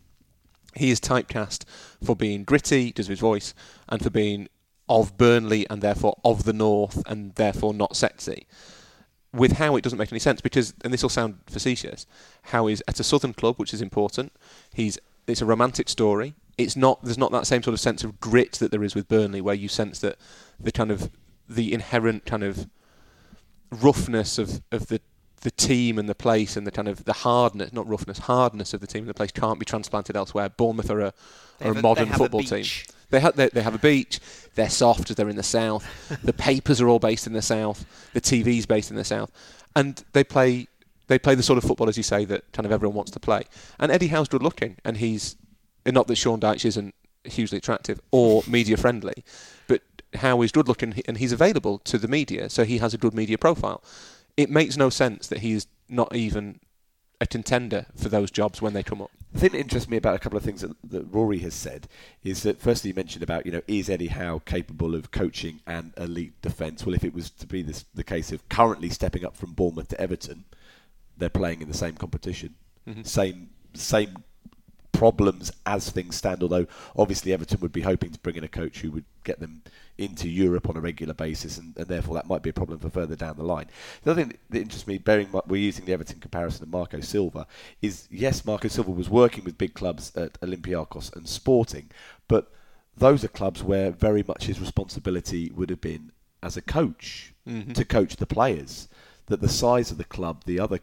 he 0.77 0.92
is 0.92 1.01
typecast 1.01 1.64
for 2.03 2.14
being 2.14 2.45
gritty, 2.45 2.92
does 2.92 3.09
his 3.09 3.18
voice, 3.18 3.53
and 3.88 4.01
for 4.01 4.09
being 4.09 4.49
of 4.88 5.16
Burnley 5.16 5.66
and 5.68 5.83
therefore 5.83 6.16
of 6.25 6.45
the 6.45 6.53
North 6.53 7.03
and 7.07 7.35
therefore 7.35 7.75
not 7.75 7.97
sexy. 7.97 8.47
With 9.33 9.53
Howe, 9.53 9.75
it 9.75 9.83
doesn't 9.83 9.99
make 9.99 10.12
any 10.12 10.21
sense 10.21 10.40
because, 10.40 10.73
and 10.85 10.92
this 10.92 11.03
will 11.03 11.11
sound 11.11 11.40
facetious, 11.49 12.07
Howe 12.42 12.68
is 12.68 12.83
at 12.87 13.01
a 13.01 13.05
Southern 13.05 13.35
club, 13.35 13.57
which 13.57 13.75
is 13.75 13.83
important. 13.83 14.33
He's 14.73 14.99
it's 15.27 15.42
a 15.42 15.47
romantic 15.47 15.88
story. 15.88 16.35
It's 16.59 16.77
not 16.77 17.03
there's 17.03 17.18
not 17.18 17.33
that 17.33 17.47
same 17.47 17.64
sort 17.64 17.75
of 17.75 17.81
sense 17.81 18.05
of 18.05 18.21
grit 18.21 18.53
that 18.55 18.71
there 18.71 18.85
is 18.85 18.95
with 18.95 19.09
Burnley, 19.09 19.40
where 19.40 19.55
you 19.55 19.66
sense 19.66 19.99
that 19.99 20.16
the 20.61 20.71
kind 20.71 20.92
of 20.92 21.11
the 21.49 21.73
inherent 21.73 22.25
kind 22.25 22.45
of 22.45 22.68
roughness 23.71 24.38
of, 24.38 24.62
of 24.71 24.87
the 24.87 25.01
the 25.42 25.50
team 25.50 25.98
and 25.98 26.09
the 26.09 26.14
place 26.14 26.57
and 26.57 26.66
the 26.66 26.70
kind 26.70 26.88
of 26.88 27.05
the 27.05 27.12
hardness, 27.12 27.72
not 27.72 27.87
roughness, 27.88 28.20
hardness 28.20 28.72
of 28.74 28.81
the 28.81 28.87
team 28.87 29.00
and 29.02 29.09
the 29.09 29.14
place 29.14 29.33
can't 29.33 29.59
be 29.59 29.64
transplanted 29.64 30.16
elsewhere. 30.16 30.48
Bournemouth 30.48 30.90
are 30.90 31.00
a, 31.00 31.14
are 31.61 31.72
a 31.72 31.78
a- 31.78 31.83
modern 31.83 32.05
they 32.05 32.11
have 32.11 32.20
a 32.20 32.24
football 32.24 32.40
team. 32.42 32.61
beach. 32.61 32.87
They, 33.11 33.20
ha- 33.20 33.33
they, 33.33 33.48
they 33.48 33.61
have 33.62 33.74
a 33.74 33.78
beach. 33.78 34.20
They're 34.55 34.70
soft 34.70 35.11
as 35.11 35.16
they're 35.16 35.28
in 35.28 35.37
the 35.37 35.42
south. 35.42 35.87
the 36.24 36.33
papers 36.33 36.81
are 36.81 36.88
all 36.88 36.98
based 36.98 37.26
in 37.26 37.33
the 37.35 37.42
south. 37.42 37.85
The 38.14 38.20
TV's 38.20 38.66
based 38.66 38.90
in 38.90 38.96
the 38.96 39.05
south, 39.05 39.31
and 39.76 40.02
they 40.12 40.24
play 40.24 40.68
they 41.09 41.18
play 41.18 41.35
the 41.35 41.42
sort 41.42 41.59
of 41.59 41.64
football, 41.64 41.88
as 41.90 41.96
you 41.98 42.02
say, 42.02 42.24
that 42.24 42.50
kind 42.52 42.64
of 42.64 42.72
everyone 42.72 42.96
wants 42.96 43.11
to 43.11 43.20
play. 43.20 43.42
And 43.78 43.92
Eddie 43.92 44.07
Howe's 44.07 44.28
good 44.28 44.42
looking, 44.42 44.76
and 44.85 44.96
he's 44.96 45.37
and 45.85 45.94
not 45.94 46.07
that 46.07 46.16
Sean 46.16 46.40
Dyche 46.40 46.64
isn't 46.64 46.94
hugely 47.24 47.59
attractive 47.59 48.00
or 48.12 48.42
media 48.46 48.76
friendly, 48.76 49.24
but 49.66 49.83
Howe 50.14 50.40
is 50.42 50.52
good 50.52 50.68
looking 50.68 50.94
and 51.07 51.18
he's 51.18 51.33
available 51.33 51.78
to 51.81 51.98
the 51.98 52.09
media, 52.09 52.48
so 52.50 52.64
he 52.64 52.78
has 52.78 52.94
a 52.94 52.98
good 52.98 53.14
media 53.14 53.38
profile. 53.38 53.83
It 54.37 54.51
makes 54.51 54.77
no 54.77 54.90
sense 54.90 55.29
that 55.29 55.40
he 55.40 55.53
is 55.53 55.66
not 55.88 56.14
even 56.14 56.61
a 57.21 57.27
contender 57.27 57.87
for 57.97 58.09
those 58.09 58.31
jobs 58.31 58.61
when 58.61 58.73
they 58.73 58.83
come 58.83 59.01
up. 59.01 59.11
The 59.33 59.38
thing 59.38 59.53
that 59.53 59.61
interests 59.61 59.88
me 59.88 59.97
about 59.97 60.16
a 60.16 60.18
couple 60.18 60.37
of 60.37 60.42
things 60.42 60.62
that, 60.62 60.75
that 60.90 61.07
Rory 61.12 61.38
has 61.38 61.55
said 61.55 61.87
is 62.25 62.42
that 62.42 62.61
firstly 62.61 62.90
you 62.90 62.95
mentioned 62.95 63.23
about 63.23 63.47
you 63.47 63.53
know 63.53 63.62
is 63.68 63.88
Eddie 63.88 64.09
Howe 64.09 64.40
capable 64.45 64.95
of 64.95 65.11
coaching 65.11 65.61
an 65.66 65.95
elite 65.97 66.40
defence? 66.42 66.85
Well, 66.85 66.95
if 66.95 67.05
it 67.05 67.14
was 67.14 67.31
to 67.31 67.47
be 67.47 67.62
this, 67.62 67.85
the 67.95 68.05
case 68.05 68.33
of 68.33 68.47
currently 68.49 68.90
stepping 68.90 69.25
up 69.25 69.37
from 69.37 69.53
Bournemouth 69.53 69.88
to 69.88 70.01
Everton, 70.01 70.45
they're 71.16 71.31
playing 71.31 71.62
in 71.62 71.68
the 71.68 71.75
same 71.75 71.95
competition, 71.95 72.57
mm-hmm. 72.87 73.03
same 73.05 73.51
same 73.75 74.25
problems 75.03 75.51
as 75.67 75.91
things 75.91 76.15
stand. 76.15 76.45
Although 76.45 76.69
obviously 76.97 77.33
Everton 77.33 77.59
would 77.59 77.73
be 77.73 77.81
hoping 77.81 78.12
to 78.12 78.21
bring 78.21 78.37
in 78.37 78.45
a 78.45 78.49
coach 78.49 78.79
who 78.79 78.93
would 78.93 79.05
get 79.25 79.41
them 79.41 79.62
into 79.99 80.29
Europe 80.29 80.69
on 80.69 80.77
a 80.77 80.81
regular 80.81 81.12
basis, 81.12 81.59
and, 81.59 81.77
and 81.77 81.88
therefore 81.88 82.15
that 82.15 82.29
might 82.29 82.45
be 82.45 82.51
a 82.51 82.53
problem 82.53 82.79
for 82.79 82.88
further 82.88 83.17
down 83.17 83.37
the 83.37 83.43
line. 83.43 83.67
The 84.05 84.12
other 84.12 84.23
thing 84.23 84.38
that 84.51 84.61
interests 84.61 84.87
me, 84.87 84.99
bearing 84.99 85.27
we're 85.49 85.57
using 85.57 85.87
the 85.87 85.93
Everton 85.93 86.21
comparison 86.21 86.62
of 86.62 86.69
Marco 86.69 87.01
Silva, 87.01 87.49
is 87.81 88.07
yes, 88.12 88.45
Marco 88.45 88.69
Silva 88.69 88.93
was 88.93 89.11
working 89.11 89.43
with 89.43 89.59
big 89.59 89.75
clubs 89.75 90.12
at 90.15 90.41
Olympiacos 90.41 91.12
and 91.17 91.29
Sporting, 91.29 91.91
but 92.29 92.53
those 92.97 93.25
are 93.25 93.29
clubs 93.41 93.61
where 93.61 93.91
very 93.91 94.23
much 94.23 94.45
his 94.45 94.61
responsibility 94.61 95.51
would 95.51 95.71
have 95.71 95.81
been 95.81 96.12
as 96.45 96.57
a 96.57 96.62
coach 96.62 97.35
mm-hmm. 97.49 97.73
to 97.73 97.85
coach 97.85 98.15
the 98.17 98.27
players. 98.27 98.88
That 99.27 99.41
the 99.41 99.49
size 99.49 99.91
of 99.91 99.99
the 99.99 100.05
club, 100.05 100.45
the 100.45 100.61
other 100.61 100.79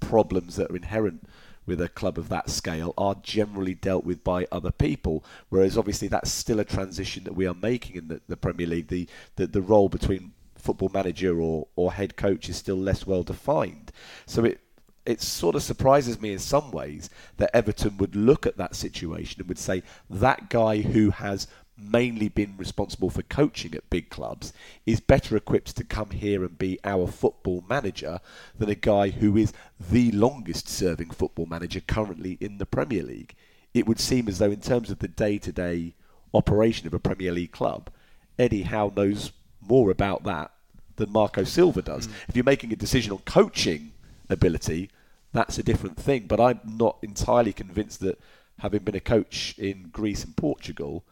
problems 0.00 0.56
that 0.56 0.70
are 0.72 0.76
inherent 0.76 1.28
with 1.66 1.80
a 1.80 1.88
club 1.88 2.18
of 2.18 2.28
that 2.28 2.50
scale 2.50 2.94
are 2.98 3.16
generally 3.22 3.74
dealt 3.74 4.04
with 4.04 4.22
by 4.22 4.46
other 4.52 4.70
people. 4.70 5.24
Whereas 5.48 5.78
obviously 5.78 6.08
that's 6.08 6.30
still 6.30 6.60
a 6.60 6.64
transition 6.64 7.24
that 7.24 7.34
we 7.34 7.46
are 7.46 7.54
making 7.54 7.96
in 7.96 8.08
the, 8.08 8.20
the 8.28 8.36
Premier 8.36 8.66
League. 8.66 8.88
The, 8.88 9.08
the 9.36 9.46
the 9.46 9.62
role 9.62 9.88
between 9.88 10.32
football 10.56 10.90
manager 10.92 11.40
or, 11.40 11.68
or 11.76 11.92
head 11.92 12.16
coach 12.16 12.48
is 12.48 12.56
still 12.56 12.76
less 12.76 13.06
well 13.06 13.22
defined. 13.22 13.92
So 14.26 14.44
it 14.44 14.60
it 15.06 15.20
sort 15.20 15.54
of 15.54 15.62
surprises 15.62 16.20
me 16.20 16.32
in 16.32 16.38
some 16.38 16.70
ways 16.70 17.10
that 17.36 17.54
Everton 17.54 17.98
would 17.98 18.16
look 18.16 18.46
at 18.46 18.56
that 18.56 18.74
situation 18.74 19.40
and 19.40 19.48
would 19.48 19.58
say 19.58 19.82
that 20.08 20.48
guy 20.48 20.80
who 20.80 21.10
has 21.10 21.46
mainly 21.76 22.28
been 22.28 22.56
responsible 22.56 23.10
for 23.10 23.22
coaching 23.22 23.74
at 23.74 23.90
big 23.90 24.08
clubs 24.08 24.52
is 24.86 25.00
better 25.00 25.36
equipped 25.36 25.76
to 25.76 25.84
come 25.84 26.10
here 26.10 26.44
and 26.44 26.56
be 26.58 26.78
our 26.84 27.06
football 27.06 27.64
manager 27.68 28.20
than 28.56 28.68
a 28.68 28.74
guy 28.74 29.10
who 29.10 29.36
is 29.36 29.52
the 29.90 30.10
longest 30.12 30.68
serving 30.68 31.10
football 31.10 31.46
manager 31.46 31.80
currently 31.80 32.38
in 32.40 32.58
the 32.58 32.66
Premier 32.66 33.02
League. 33.02 33.34
It 33.72 33.86
would 33.86 33.98
seem 33.98 34.28
as 34.28 34.38
though, 34.38 34.52
in 34.52 34.60
terms 34.60 34.90
of 34.90 35.00
the 35.00 35.08
day 35.08 35.38
to 35.38 35.50
day 35.50 35.94
operation 36.32 36.86
of 36.86 36.94
a 36.94 37.00
Premier 37.00 37.32
League 37.32 37.52
club, 37.52 37.90
Eddie 38.38 38.62
Howe 38.62 38.92
knows 38.94 39.32
more 39.60 39.90
about 39.90 40.24
that 40.24 40.52
than 40.96 41.10
Marco 41.10 41.44
Silva 41.44 41.82
does. 41.82 42.06
Mm. 42.06 42.12
If 42.28 42.36
you're 42.36 42.44
making 42.44 42.72
a 42.72 42.76
decision 42.76 43.12
on 43.12 43.18
coaching 43.18 43.92
ability, 44.28 44.90
that's 45.32 45.58
a 45.58 45.62
different 45.62 45.96
thing. 45.96 46.26
But 46.28 46.40
I'm 46.40 46.60
not 46.64 46.98
entirely 47.02 47.52
convinced 47.52 48.00
that 48.00 48.20
having 48.60 48.84
been 48.84 48.94
a 48.94 49.00
coach 49.00 49.56
in 49.58 49.88
Greece 49.92 50.24
and 50.24 50.36
Portugal 50.36 51.04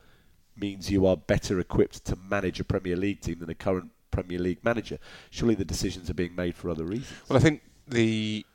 means 0.63 0.91
you 0.91 1.07
are 1.07 1.17
better 1.17 1.59
equipped 1.59 2.05
to 2.07 2.17
manage 2.17 2.61
a 2.61 2.65
Premier 2.65 2.97
League 2.97 3.21
team 3.21 3.41
than 3.41 3.51
a 3.51 3.55
current 3.55 3.91
Premier 4.13 4.39
League 4.39 4.65
manager. 4.65 4.99
Surely 5.31 5.57
the 5.57 5.65
decisions 5.65 6.09
are 6.09 6.15
being 6.15 6.37
made 6.37 6.55
for 6.55 6.71
other 6.71 6.85
reasons. 6.85 7.13
Well, 7.29 7.37
I 7.37 7.41
think 7.41 7.63
the 7.89 8.47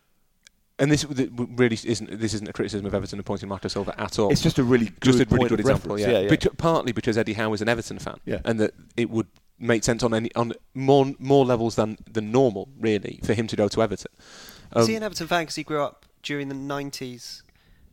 and 0.80 0.92
this 0.92 1.06
really 1.06 1.78
isn't 1.84 2.20
this 2.20 2.34
isn't 2.34 2.48
a 2.48 2.54
criticism 2.54 2.86
of 2.86 2.94
Everton 2.94 3.20
appointing 3.20 3.50
Marco 3.50 3.68
Silva 3.68 4.00
at 4.00 4.18
all. 4.20 4.32
It's 4.32 4.42
just 4.42 4.60
a 4.60 4.64
really 4.64 4.86
good 4.86 5.18
just 5.18 5.20
a 5.20 5.26
really 5.36 5.50
good 5.50 5.60
example. 5.60 6.00
Yeah, 6.00 6.20
yeah, 6.20 6.32
yeah. 6.32 6.50
partly 6.58 6.94
because 6.94 7.18
Eddie 7.18 7.34
Howe 7.34 7.52
is 7.54 7.62
an 7.62 7.68
Everton 7.68 8.00
fan, 8.00 8.20
yeah. 8.26 8.40
and 8.46 8.60
that 8.60 8.74
it 8.96 9.10
would 9.10 9.28
make 9.60 9.84
sense 9.84 10.04
on 10.04 10.14
any 10.14 10.34
on 10.36 10.54
more 10.74 11.14
more 11.20 11.46
levels 11.46 11.76
than 11.76 11.98
than 12.10 12.32
normal, 12.32 12.70
really, 12.80 13.20
for 13.24 13.34
him 13.34 13.48
to 13.48 13.56
go 13.56 13.68
to 13.68 13.82
Everton. 13.82 14.12
Um, 14.72 14.84
is 14.84 14.88
he 14.88 14.96
an 14.96 15.04
Everton 15.04 15.28
fan 15.28 15.44
because 15.44 15.56
he 15.56 15.64
grew 15.64 15.82
up 15.82 16.06
during 16.22 16.50
the 16.50 16.56
nineties? 16.56 17.44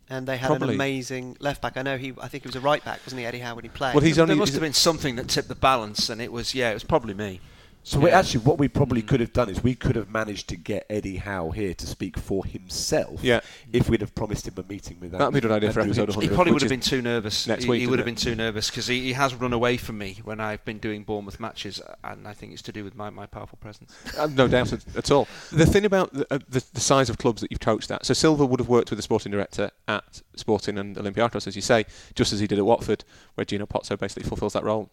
And 0.09 0.27
they 0.27 0.37
had 0.37 0.49
Probably. 0.49 0.69
an 0.69 0.75
amazing 0.75 1.37
left 1.41 1.63
back. 1.63 1.77
I 1.77 1.83
know 1.83 1.97
he. 1.97 2.13
I 2.21 2.29
think 2.29 2.45
he 2.45 2.49
was 2.49 2.57
a 2.57 2.61
right 2.61 2.85
back, 2.85 3.01
wasn't 3.05 3.21
he, 3.21 3.27
Eddie 3.27 3.39
Howe, 3.39 3.55
when 3.55 3.65
he 3.65 3.71
played? 3.71 3.95
Well, 3.95 4.05
he's 4.05 4.19
only. 4.19 4.35
There 4.35 4.41
must 4.41 4.53
have 4.53 4.63
been 4.63 4.73
something 4.73 5.17
that 5.17 5.29
tipped 5.29 5.49
the 5.49 5.55
balance, 5.55 6.09
and 6.11 6.21
it 6.21 6.33
was 6.33 6.55
yeah, 6.55 6.71
it 6.71 6.75
was 6.75 6.85
probably 6.85 7.15
me. 7.15 7.41
So 7.87 8.01
yeah. 8.07 8.19
actually, 8.19 8.41
what 8.45 8.57
we 8.57 8.67
probably 8.67 9.03
could 9.03 9.21
have 9.21 9.35
done 9.35 9.51
is 9.51 9.63
we 9.63 9.75
could 9.75 9.95
have 9.95 10.09
managed 10.09 10.49
to 10.49 10.57
get 10.57 10.87
Eddie 10.89 11.17
Howe 11.17 11.51
here 11.51 11.75
to 11.75 11.87
speak 11.87 12.19
for 12.19 12.43
himself. 12.47 13.23
Yeah. 13.23 13.41
If 13.75 13.91
we'd 13.91 14.01
have 14.01 14.15
promised 14.15 14.49
him 14.49 14.55
a 14.57 14.63
meeting 14.63 14.99
with 15.01 15.11
that. 15.11 15.19
That'd 15.19 15.35
be 15.35 15.39
a 15.39 15.43
good 15.43 15.51
idea 15.51 15.71
for 15.71 15.81
episode 15.81 16.09
100. 16.09 16.31
He 16.31 16.35
probably 16.35 16.55
would 16.55 16.63
have 16.63 16.71
been 16.71 16.81
too 16.81 17.03
nervous. 17.03 17.47
Next 17.47 17.65
he, 17.65 17.71
week, 17.71 17.81
he 17.83 17.87
would 17.87 17.99
have 17.99 18.07
been 18.07 18.15
too 18.15 18.35
nervous 18.35 18.71
because 18.71 18.87
he, 18.87 19.01
he, 19.03 19.13
has 19.13 19.35
run 19.35 19.53
away 19.53 19.77
from 19.77 19.99
me 19.99 20.19
when 20.25 20.41
I've 20.41 20.65
been 20.65 20.79
doing 20.79 21.05
Bournemouth 21.05 21.39
matches, 21.39 21.83
and 22.03 22.27
I 22.27 22.33
think 22.33 22.55
it's 22.55 22.63
to 22.63 22.73
do 22.73 22.85
with 22.85 22.95
my, 22.95 23.11
my 23.11 23.27
powerful 23.27 23.59
presence. 23.61 23.95
Uh, 24.17 24.29
no 24.29 24.49
doubt 24.49 24.73
at 24.73 25.11
all. 25.11 25.29
The 25.53 25.67
thing 25.67 25.85
about 25.85 26.11
the, 26.15 26.27
uh, 26.33 26.39
the, 26.49 26.65
the, 26.73 26.81
size 26.81 27.11
of 27.11 27.19
clubs 27.19 27.43
that 27.43 27.51
you've 27.51 27.61
coached 27.61 27.91
at. 27.91 28.07
So 28.07 28.15
Silva 28.15 28.47
would 28.47 28.61
have 28.61 28.69
worked 28.69 28.91
with 28.91 28.99
the 28.99 29.03
sporting 29.03 29.31
director 29.31 29.71
at 29.89 30.23
Sporting 30.37 30.79
and 30.79 30.97
Olympiacos, 30.97 31.47
as 31.47 31.55
you 31.55 31.63
say, 31.63 31.85
just 32.15 32.33
as 32.33 32.41
he 32.41 32.47
did 32.47 32.59
at 32.59 32.65
Watford, 32.65 33.05
where 33.35 33.45
Gino 33.45 33.67
Pozzo 33.67 33.99
basically 33.99 34.27
fulfills 34.27 34.55
that 34.55 34.65
role 34.65 34.89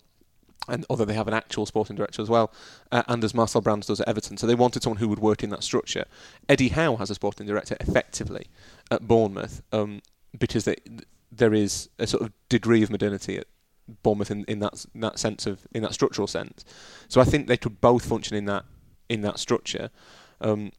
and 0.67 0.85
although 0.89 1.05
they 1.05 1.13
have 1.13 1.27
an 1.27 1.33
actual 1.33 1.65
sporting 1.65 1.95
director 1.95 2.21
as 2.21 2.29
well, 2.29 2.51
uh, 2.91 3.03
and 3.07 3.23
as 3.23 3.33
Marcel 3.33 3.61
Brands 3.61 3.87
does 3.87 3.99
at 3.99 4.07
Everton. 4.07 4.37
So 4.37 4.47
they 4.47 4.55
wanted 4.55 4.83
someone 4.83 4.99
who 4.99 5.09
would 5.09 5.19
work 5.19 5.43
in 5.43 5.49
that 5.49 5.63
structure. 5.63 6.05
Eddie 6.47 6.69
Howe 6.69 6.97
has 6.97 7.09
a 7.09 7.15
sporting 7.15 7.47
director 7.47 7.75
effectively 7.79 8.47
at 8.89 9.07
Bournemouth 9.07 9.61
um, 9.71 10.01
because 10.37 10.65
they, 10.65 10.75
there 11.31 11.53
is 11.53 11.89
a 11.97 12.07
sort 12.07 12.23
of 12.23 12.31
degree 12.49 12.83
of 12.83 12.89
modernity 12.89 13.37
at 13.37 13.47
Bournemouth 14.03 14.31
in, 14.31 14.45
in 14.45 14.59
that 14.59 14.85
in 14.93 15.01
that 15.01 15.19
sense 15.19 15.45
of 15.45 15.67
in 15.73 15.81
that 15.83 15.93
structural 15.93 16.27
sense. 16.27 16.63
So 17.07 17.19
I 17.19 17.25
think 17.25 17.47
they 17.47 17.57
could 17.57 17.81
both 17.81 18.05
function 18.05 18.37
in 18.37 18.45
that 18.45 18.65
in 19.09 19.21
that 19.21 19.39
structure. 19.39 19.89
Um, 20.39 20.71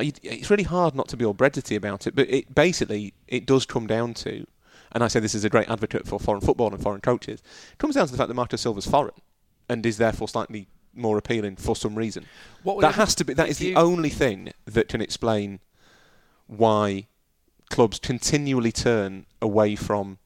it's 0.00 0.48
really 0.48 0.64
hard 0.64 0.94
not 0.94 1.08
to 1.08 1.16
be 1.16 1.24
all 1.24 1.34
breadity 1.34 1.74
about 1.74 2.06
it, 2.06 2.14
but 2.14 2.30
it 2.30 2.54
basically 2.54 3.14
it 3.26 3.46
does 3.46 3.66
come 3.66 3.86
down 3.86 4.14
to 4.14 4.46
and 4.92 5.04
I 5.04 5.08
say 5.08 5.20
this 5.20 5.34
is 5.34 5.44
a 5.44 5.50
great 5.50 5.68
advocate 5.68 6.06
for 6.06 6.18
foreign 6.18 6.40
football 6.40 6.72
and 6.72 6.82
foreign 6.82 7.00
coaches, 7.00 7.42
it 7.72 7.78
comes 7.78 7.94
down 7.94 8.06
to 8.06 8.12
the 8.12 8.18
fact 8.18 8.28
that 8.28 8.34
Marco 8.34 8.56
Silva's 8.56 8.86
foreign 8.86 9.14
and 9.68 9.84
is 9.84 9.98
therefore 9.98 10.28
slightly 10.28 10.68
more 10.94 11.18
appealing 11.18 11.56
for 11.56 11.76
some 11.76 11.94
reason. 11.94 12.26
that 12.80 12.94
has 12.94 13.14
to 13.16 13.24
be. 13.24 13.34
That 13.34 13.48
is 13.48 13.58
the 13.58 13.76
only 13.76 14.08
thing 14.08 14.52
that 14.66 14.88
can 14.88 15.00
explain 15.00 15.60
why 16.46 17.06
clubs 17.70 17.98
continually 17.98 18.72
turn 18.72 19.26
away 19.40 19.76
from 19.76 20.18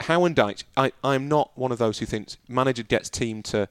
Howe 0.00 0.24
and 0.24 0.34
Dyche. 0.34 0.64
I, 0.76 0.92
I'm 1.04 1.28
not 1.28 1.50
one 1.54 1.72
of 1.72 1.78
those 1.78 1.98
who 1.98 2.06
thinks 2.06 2.36
manager 2.48 2.82
gets 2.82 3.10
team 3.10 3.42
to 3.44 3.68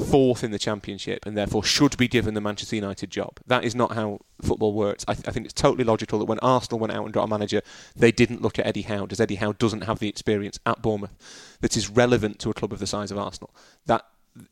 fourth 0.00 0.42
in 0.42 0.50
the 0.50 0.58
championship 0.58 1.26
and 1.26 1.36
therefore 1.36 1.62
should 1.62 1.96
be 1.96 2.08
given 2.08 2.34
the 2.34 2.40
Manchester 2.40 2.76
United 2.76 3.10
job. 3.10 3.38
That 3.46 3.64
is 3.64 3.74
not 3.74 3.92
how 3.92 4.20
football 4.42 4.72
works. 4.72 5.04
I, 5.06 5.14
th- 5.14 5.28
I, 5.28 5.30
think 5.30 5.46
it's 5.46 5.54
totally 5.54 5.84
logical 5.84 6.18
that 6.18 6.24
when 6.24 6.38
Arsenal 6.40 6.78
went 6.78 6.92
out 6.92 7.04
and 7.04 7.12
got 7.12 7.24
a 7.24 7.28
manager, 7.28 7.62
they 7.94 8.12
didn't 8.12 8.42
look 8.42 8.58
at 8.58 8.66
Eddie 8.66 8.82
Howe, 8.82 9.02
because 9.02 9.20
Eddie 9.20 9.36
Howe 9.36 9.52
doesn't 9.52 9.82
have 9.82 9.98
the 9.98 10.08
experience 10.08 10.58
at 10.66 10.82
Bournemouth 10.82 11.56
that 11.60 11.76
is 11.76 11.88
relevant 11.88 12.38
to 12.40 12.50
a 12.50 12.54
club 12.54 12.72
of 12.72 12.78
the 12.78 12.86
size 12.86 13.10
of 13.10 13.18
Arsenal. 13.18 13.54
That 13.86 14.04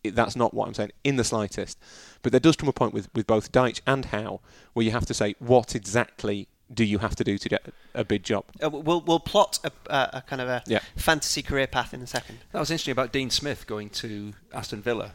that's 0.03 0.35
not 0.35 0.53
what 0.53 0.67
I'm 0.67 0.75
saying 0.75 0.91
in 1.05 1.17
the 1.17 1.25
slightest. 1.25 1.79
But 2.23 2.33
there 2.33 2.41
does 2.41 2.57
come 2.57 2.69
a 2.69 2.73
point 2.73 2.93
with, 2.93 3.09
with 3.15 3.27
both 3.27 3.53
Dyche 3.53 3.81
and 3.87 4.07
Howe 4.07 4.41
where 4.73 4.85
you 4.85 4.91
have 4.91 5.07
to 5.07 5.15
say 5.15 5.35
what 5.39 5.75
exactly 5.75 6.49
do 6.73 6.85
you 6.85 6.99
have 6.99 7.17
to 7.17 7.25
do 7.25 7.39
to 7.39 7.49
get 7.49 7.73
a 7.95 8.05
big 8.05 8.23
job? 8.23 8.45
Uh, 8.63 8.71
we'll 8.71 9.01
we'll 9.01 9.21
plot 9.21 9.59
a, 9.65 9.71
a 9.89 10.23
kind 10.27 10.43
of 10.43 10.49
a 10.49 10.63
yeah. 10.67 10.81
fantasy 10.97 11.43
career 11.43 11.67
path 11.67 11.95
in 11.95 12.03
a 12.03 12.07
second. 12.07 12.39
That 12.53 12.61
was 12.61 12.71
interesting 12.71 12.93
about 12.93 13.13
Dean 13.13 13.31
Smith 13.31 13.67
going 13.67 13.91
to 13.91 14.35
Aston 14.53 14.83
Villa 14.83 15.15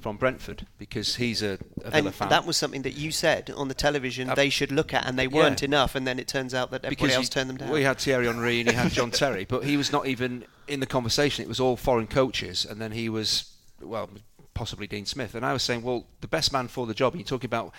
from 0.00 0.16
Brentford 0.16 0.66
because 0.78 1.16
he's 1.16 1.42
a, 1.42 1.58
a 1.84 1.90
Villa 1.90 2.06
and 2.06 2.14
fan. 2.14 2.28
that 2.28 2.46
was 2.46 2.56
something 2.56 2.82
that 2.82 2.94
you 2.94 3.10
said 3.10 3.50
on 3.56 3.68
the 3.68 3.74
television 3.74 4.30
uh, 4.30 4.34
they 4.34 4.48
should 4.48 4.72
look 4.72 4.92
at, 4.92 5.06
and 5.06 5.18
they 5.18 5.28
weren't 5.28 5.62
yeah. 5.62 5.66
enough. 5.66 5.94
And 5.94 6.06
then 6.06 6.18
it 6.18 6.28
turns 6.28 6.54
out 6.54 6.70
that 6.70 6.84
everybody 6.84 7.06
because 7.06 7.16
else 7.16 7.28
turned 7.28 7.50
them 7.50 7.56
down. 7.56 7.70
We 7.70 7.82
had 7.82 7.98
Thierry 7.98 8.26
Henry 8.26 8.60
and 8.60 8.70
he 8.70 8.74
had 8.74 8.90
John 8.92 9.10
Terry, 9.12 9.44
but 9.44 9.64
he 9.64 9.76
was 9.76 9.92
not 9.92 10.06
even 10.06 10.44
in 10.68 10.80
the 10.80 10.86
conversation. 10.86 11.44
It 11.44 11.48
was 11.48 11.60
all 11.60 11.76
foreign 11.76 12.06
coaches, 12.06 12.64
and 12.64 12.80
then 12.80 12.92
he 12.92 13.08
was 13.08 13.52
well, 13.80 14.08
possibly 14.54 14.86
Dean 14.86 15.06
Smith. 15.06 15.34
And 15.34 15.44
I 15.44 15.52
was 15.52 15.62
saying, 15.62 15.82
well, 15.82 16.06
the 16.20 16.28
best 16.28 16.52
man 16.52 16.68
for 16.68 16.86
the 16.86 16.94
job. 16.94 17.14
You're 17.14 17.24
talking 17.24 17.48
about 17.48 17.72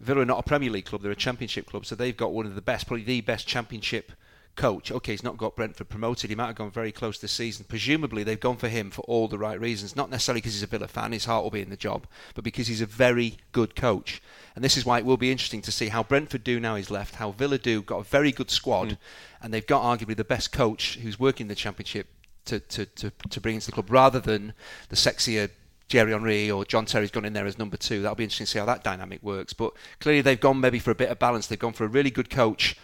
Villa 0.00 0.22
are 0.22 0.26
not 0.26 0.40
a 0.40 0.42
Premier 0.42 0.70
League 0.70 0.86
club; 0.86 1.02
they're 1.02 1.12
a 1.12 1.16
Championship 1.16 1.66
club, 1.66 1.86
so 1.86 1.94
they've 1.94 2.16
got 2.16 2.32
one 2.32 2.46
of 2.46 2.54
the 2.54 2.62
best, 2.62 2.86
probably 2.86 3.04
the 3.04 3.20
best 3.20 3.46
Championship 3.46 4.12
coach. 4.56 4.90
Okay, 4.90 5.12
he's 5.12 5.22
not 5.22 5.36
got 5.36 5.56
Brentford 5.56 5.88
promoted. 5.88 6.30
He 6.30 6.36
might 6.36 6.46
have 6.46 6.56
gone 6.56 6.70
very 6.70 6.92
close 6.92 7.18
this 7.18 7.32
season. 7.32 7.66
Presumably, 7.68 8.22
they've 8.22 8.38
gone 8.38 8.56
for 8.56 8.68
him 8.68 8.90
for 8.90 9.02
all 9.02 9.28
the 9.28 9.38
right 9.38 9.60
reasons. 9.60 9.96
Not 9.96 10.10
necessarily 10.10 10.40
because 10.40 10.54
he's 10.54 10.62
a 10.62 10.66
Villa 10.66 10.88
fan, 10.88 11.12
his 11.12 11.24
heart 11.24 11.42
will 11.42 11.50
be 11.50 11.62
in 11.62 11.70
the 11.70 11.76
job, 11.76 12.06
but 12.34 12.44
because 12.44 12.66
he's 12.66 12.80
a 12.80 12.86
very 12.86 13.38
good 13.52 13.74
coach. 13.74 14.22
And 14.54 14.64
this 14.64 14.76
is 14.76 14.84
why 14.84 14.98
it 14.98 15.04
will 15.04 15.16
be 15.16 15.32
interesting 15.32 15.62
to 15.62 15.72
see 15.72 15.88
how 15.88 16.02
Brentford 16.02 16.44
do 16.44 16.60
now 16.60 16.76
he's 16.76 16.90
left, 16.90 17.16
how 17.16 17.32
Villa 17.32 17.58
do. 17.58 17.82
Got 17.82 18.00
a 18.00 18.04
very 18.04 18.32
good 18.32 18.50
squad, 18.50 18.90
mm. 18.90 18.98
and 19.42 19.52
they've 19.52 19.66
got 19.66 19.82
arguably 19.82 20.16
the 20.16 20.24
best 20.24 20.52
coach 20.52 20.98
who's 21.02 21.18
working 21.18 21.48
the 21.48 21.54
Championship 21.54 22.06
to, 22.46 22.60
to, 22.60 22.86
to, 22.86 23.12
to 23.30 23.40
bring 23.40 23.56
into 23.56 23.66
the 23.66 23.72
club 23.72 23.90
rather 23.90 24.20
than 24.20 24.52
the 24.88 24.96
sexier 24.96 25.50
Thierry 25.88 26.12
Henry 26.12 26.50
or 26.50 26.64
John 26.64 26.86
Terry's 26.86 27.10
gone 27.10 27.24
in 27.24 27.34
there 27.34 27.46
as 27.46 27.58
number 27.58 27.76
two. 27.76 28.02
That'll 28.02 28.16
be 28.16 28.24
interesting 28.24 28.46
to 28.46 28.52
see 28.52 28.58
how 28.58 28.64
that 28.66 28.84
dynamic 28.84 29.22
works. 29.22 29.52
But 29.52 29.74
clearly, 30.00 30.22
they've 30.22 30.40
gone 30.40 30.60
maybe 30.60 30.78
for 30.78 30.90
a 30.90 30.94
bit 30.94 31.10
of 31.10 31.18
balance. 31.18 31.46
They've 31.46 31.58
gone 31.58 31.72
for 31.72 31.84
a 31.84 31.88
really 31.88 32.10
good 32.10 32.30
coach, 32.30 32.76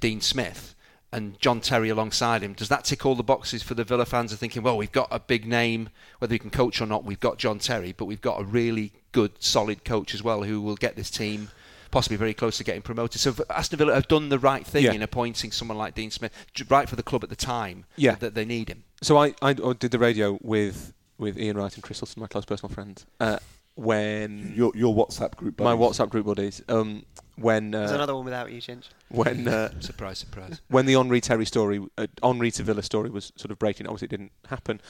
Dean 0.00 0.20
Smith, 0.20 0.74
and 1.14 1.38
John 1.40 1.60
Terry 1.60 1.88
alongside 1.88 2.42
him. 2.42 2.52
Does 2.52 2.68
that 2.68 2.84
tick 2.84 3.06
all 3.06 3.14
the 3.14 3.22
boxes 3.22 3.62
for 3.62 3.74
the 3.74 3.84
Villa 3.84 4.04
fans? 4.04 4.32
Are 4.32 4.36
thinking, 4.36 4.62
well, 4.62 4.76
we've 4.76 4.92
got 4.92 5.08
a 5.10 5.20
big 5.20 5.46
name, 5.46 5.88
whether 6.18 6.34
he 6.34 6.38
can 6.38 6.50
coach 6.50 6.80
or 6.80 6.86
not. 6.86 7.04
We've 7.04 7.20
got 7.20 7.38
John 7.38 7.58
Terry, 7.58 7.92
but 7.92 8.06
we've 8.06 8.20
got 8.20 8.40
a 8.40 8.44
really 8.44 8.92
good, 9.12 9.42
solid 9.42 9.84
coach 9.84 10.12
as 10.12 10.22
well 10.22 10.42
who 10.42 10.60
will 10.60 10.74
get 10.74 10.96
this 10.96 11.10
team 11.10 11.48
possibly 11.92 12.16
very 12.16 12.34
close 12.34 12.56
to 12.56 12.64
getting 12.64 12.82
promoted. 12.82 13.20
So 13.20 13.32
Aston 13.48 13.78
Villa 13.78 13.94
have 13.94 14.08
done 14.08 14.28
the 14.28 14.38
right 14.38 14.66
thing 14.66 14.82
yeah. 14.82 14.92
in 14.92 15.02
appointing 15.02 15.52
someone 15.52 15.78
like 15.78 15.94
Dean 15.94 16.10
Smith, 16.10 16.32
right 16.68 16.88
for 16.88 16.96
the 16.96 17.04
club 17.04 17.22
at 17.22 17.30
the 17.30 17.36
time 17.36 17.84
yeah. 17.94 18.16
that 18.16 18.34
they 18.34 18.44
need 18.44 18.68
him. 18.68 18.82
So 19.00 19.16
I, 19.16 19.34
I 19.40 19.52
did 19.52 19.92
the 19.92 19.98
radio 20.00 20.38
with 20.42 20.92
with 21.16 21.38
Ian 21.38 21.56
Wright 21.56 21.72
and 21.72 21.82
Chris 21.84 22.00
Wilson, 22.00 22.20
my 22.20 22.26
close 22.26 22.44
personal 22.44 22.74
friends. 22.74 23.06
Uh, 23.20 23.38
when 23.76 24.52
your 24.56 24.72
your 24.74 24.94
WhatsApp 24.94 25.36
group, 25.36 25.56
buddies. 25.56 25.78
my 25.78 25.86
WhatsApp 25.86 26.10
group 26.10 26.26
buddies. 26.26 26.62
Um, 26.68 27.04
when 27.36 27.74
uh, 27.74 27.80
there's 27.80 27.90
another 27.92 28.14
one 28.14 28.24
without 28.24 28.52
you, 28.52 28.60
Chinch. 28.60 28.88
When 29.08 29.48
uh, 29.48 29.70
surprise, 29.80 30.18
surprise. 30.18 30.60
When 30.68 30.86
the 30.86 30.94
Henry 30.94 31.20
Terry 31.20 31.46
story, 31.46 31.84
uh, 31.98 32.06
Henry 32.22 32.50
to 32.52 32.62
Villa 32.62 32.82
story 32.82 33.10
was 33.10 33.32
sort 33.36 33.50
of 33.50 33.58
breaking. 33.58 33.86
Obviously, 33.86 34.06
it 34.06 34.10
didn't 34.10 34.32
happen. 34.48 34.80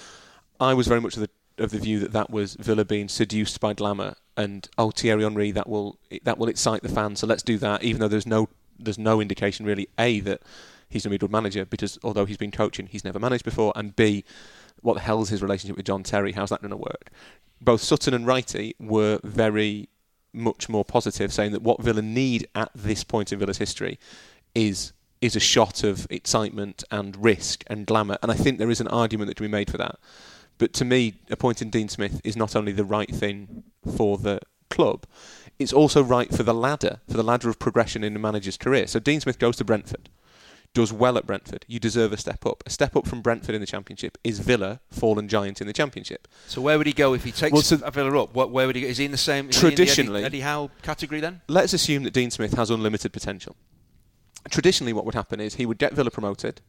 I 0.60 0.74
was 0.74 0.86
very 0.86 1.00
much 1.00 1.16
of 1.16 1.20
the 1.20 1.30
of 1.56 1.70
the 1.70 1.78
view 1.78 2.00
that 2.00 2.12
that 2.12 2.30
was 2.30 2.54
Villa 2.54 2.84
being 2.84 3.08
seduced 3.08 3.60
by 3.60 3.72
glamour 3.74 4.16
and 4.36 4.68
oh 4.76 4.90
Thierry 4.90 5.22
Henry 5.22 5.52
that 5.52 5.68
will 5.68 5.98
that 6.22 6.38
will 6.38 6.48
excite 6.48 6.82
the 6.82 6.88
fans. 6.88 7.20
So 7.20 7.26
let's 7.26 7.42
do 7.42 7.58
that, 7.58 7.82
even 7.82 8.00
though 8.00 8.08
there's 8.08 8.26
no 8.26 8.48
there's 8.78 8.98
no 8.98 9.20
indication 9.20 9.64
really 9.64 9.88
a 9.98 10.20
that 10.20 10.42
he's 10.88 11.04
going 11.04 11.10
to 11.10 11.18
be 11.18 11.24
a 11.24 11.26
good 11.26 11.32
manager 11.32 11.64
because 11.64 11.98
although 12.02 12.24
he's 12.24 12.36
been 12.36 12.50
coaching, 12.50 12.86
he's 12.86 13.04
never 13.04 13.18
managed 13.18 13.44
before, 13.44 13.72
and 13.76 13.94
b 13.96 14.24
what 14.80 14.94
the 14.94 15.00
hell 15.00 15.22
is 15.22 15.30
his 15.30 15.42
relationship 15.42 15.76
with 15.76 15.86
John 15.86 16.02
Terry? 16.02 16.32
How's 16.32 16.50
that 16.50 16.60
going 16.60 16.70
to 16.70 16.76
work? 16.76 17.10
Both 17.60 17.80
Sutton 17.80 18.12
and 18.12 18.26
Wrighty 18.26 18.74
were 18.78 19.18
very 19.24 19.88
much 20.34 20.68
more 20.68 20.84
positive, 20.84 21.32
saying 21.32 21.52
that 21.52 21.62
what 21.62 21.82
Villa 21.82 22.02
need 22.02 22.46
at 22.54 22.70
this 22.74 23.04
point 23.04 23.32
in 23.32 23.38
Villa's 23.38 23.58
history 23.58 23.98
is 24.54 24.92
is 25.20 25.34
a 25.34 25.40
shot 25.40 25.82
of 25.82 26.06
excitement 26.10 26.84
and 26.90 27.16
risk 27.24 27.64
and 27.66 27.86
glamour. 27.86 28.18
And 28.22 28.30
I 28.30 28.34
think 28.34 28.58
there 28.58 28.70
is 28.70 28.80
an 28.80 28.88
argument 28.88 29.28
that 29.28 29.36
can 29.36 29.46
be 29.46 29.50
made 29.50 29.70
for 29.70 29.78
that. 29.78 29.98
But 30.58 30.74
to 30.74 30.84
me, 30.84 31.14
appointing 31.30 31.70
Dean 31.70 31.88
Smith 31.88 32.20
is 32.24 32.36
not 32.36 32.54
only 32.54 32.72
the 32.72 32.84
right 32.84 33.08
thing 33.08 33.64
for 33.96 34.18
the 34.18 34.40
club, 34.68 35.06
it's 35.58 35.72
also 35.72 36.02
right 36.02 36.30
for 36.34 36.42
the 36.42 36.52
ladder, 36.52 37.00
for 37.08 37.16
the 37.16 37.22
ladder 37.22 37.48
of 37.48 37.58
progression 37.58 38.04
in 38.04 38.14
a 38.14 38.18
manager's 38.18 38.58
career. 38.58 38.86
So 38.86 38.98
Dean 38.98 39.20
Smith 39.20 39.38
goes 39.38 39.56
to 39.56 39.64
Brentford. 39.64 40.10
Does 40.74 40.92
well 40.92 41.16
at 41.16 41.26
Brentford, 41.26 41.64
you 41.68 41.78
deserve 41.80 42.12
a 42.12 42.16
step 42.16 42.44
up. 42.44 42.62
A 42.66 42.70
step 42.70 42.96
up 42.96 43.06
from 43.06 43.22
Brentford 43.22 43.54
in 43.54 43.60
the 43.60 43.66
Championship 43.66 44.18
is 44.24 44.40
Villa, 44.40 44.80
fallen 44.90 45.28
giant 45.28 45.60
in 45.60 45.66
the 45.66 45.72
Championship. 45.72 46.28
So 46.48 46.60
where 46.60 46.76
would 46.76 46.86
he 46.86 46.92
go 46.92 47.14
if 47.14 47.24
he 47.24 47.32
takes 47.32 47.52
Well, 47.52 47.62
so- 47.62 47.76
Villa 47.76 48.22
up? 48.22 48.34
What, 48.34 48.50
where 48.50 48.66
would 48.66 48.76
he 48.76 48.82
go? 48.82 48.88
Is 48.88 48.98
he 48.98 49.04
in 49.04 49.12
the 49.12 49.16
same 49.16 49.46
in 49.46 49.50
the 49.52 49.56
Traditionally- 49.56 50.20
Eddie, 50.24 50.38
Eddie 50.38 50.40
Howe 50.40 50.70
category 50.82 51.20
then? 51.20 51.40
Let's 51.48 51.72
assume 51.72 52.02
that 52.02 52.12
Dean 52.12 52.30
Smith 52.30 52.54
has 52.54 52.70
unlimited 52.70 53.12
potential. 53.12 53.56
Traditionally, 54.50 54.92
what 54.92 55.06
would 55.06 55.14
happen 55.14 55.40
is 55.40 55.54
he 55.54 55.64
would 55.64 55.78
get 55.78 55.94
Villa 55.94 56.10
promoted 56.10 56.60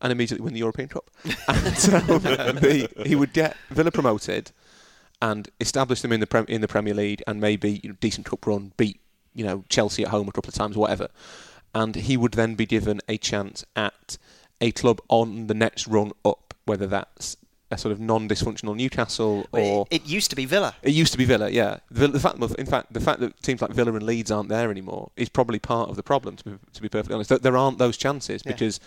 and 0.00 0.10
immediately 0.10 0.42
win 0.42 0.54
the 0.54 0.58
European 0.60 0.88
Cup. 0.88 1.10
and 1.48 1.76
so 1.78 1.90
the, 2.00 2.88
he 3.06 3.14
would 3.14 3.32
get 3.32 3.56
Villa 3.70 3.90
promoted 3.92 4.50
and 5.20 5.48
establish 5.60 6.00
them 6.00 6.10
in 6.12 6.20
the 6.20 6.26
prem, 6.26 6.46
in 6.48 6.60
the 6.62 6.68
Premier 6.68 6.94
League 6.94 7.22
and 7.26 7.40
maybe 7.40 7.80
you 7.82 7.90
know, 7.90 7.96
decent 8.00 8.26
cup 8.26 8.44
run, 8.46 8.72
beat 8.76 8.98
you 9.34 9.44
know 9.44 9.64
Chelsea 9.68 10.02
at 10.02 10.08
home 10.08 10.28
a 10.28 10.32
couple 10.32 10.48
of 10.48 10.54
times, 10.54 10.76
whatever. 10.76 11.08
And 11.74 11.94
he 11.96 12.16
would 12.16 12.32
then 12.32 12.54
be 12.54 12.66
given 12.66 13.00
a 13.08 13.16
chance 13.18 13.64
at 13.74 14.18
a 14.60 14.72
club 14.72 15.00
on 15.08 15.46
the 15.46 15.54
next 15.54 15.86
run 15.86 16.12
up, 16.24 16.54
whether 16.66 16.86
that's 16.86 17.36
a 17.70 17.78
sort 17.78 17.90
of 17.92 17.98
non-dysfunctional 17.98 18.76
Newcastle 18.76 19.46
or 19.50 19.86
it, 19.90 20.02
it 20.02 20.06
used 20.06 20.28
to 20.28 20.36
be 20.36 20.44
Villa. 20.44 20.74
it 20.82 20.92
used 20.92 21.10
to 21.12 21.16
be 21.18 21.24
Villa, 21.24 21.48
yeah. 21.48 21.78
The, 21.90 22.06
the 22.08 22.20
fact, 22.20 22.36
in 22.58 22.66
fact, 22.66 22.92
the 22.92 23.00
fact 23.00 23.20
that 23.20 23.42
teams 23.42 23.62
like 23.62 23.70
Villa 23.72 23.94
and 23.94 24.02
Leeds 24.02 24.30
aren't 24.30 24.50
there 24.50 24.70
anymore 24.70 25.10
is 25.16 25.30
probably 25.30 25.58
part 25.58 25.88
of 25.88 25.96
the 25.96 26.02
problem. 26.02 26.36
To 26.36 26.44
be, 26.44 26.58
to 26.74 26.82
be 26.82 26.90
perfectly 26.90 27.14
honest, 27.14 27.42
there 27.42 27.56
aren't 27.56 27.78
those 27.78 27.96
chances 27.96 28.42
Yeah. 28.44 28.52
because 28.52 28.78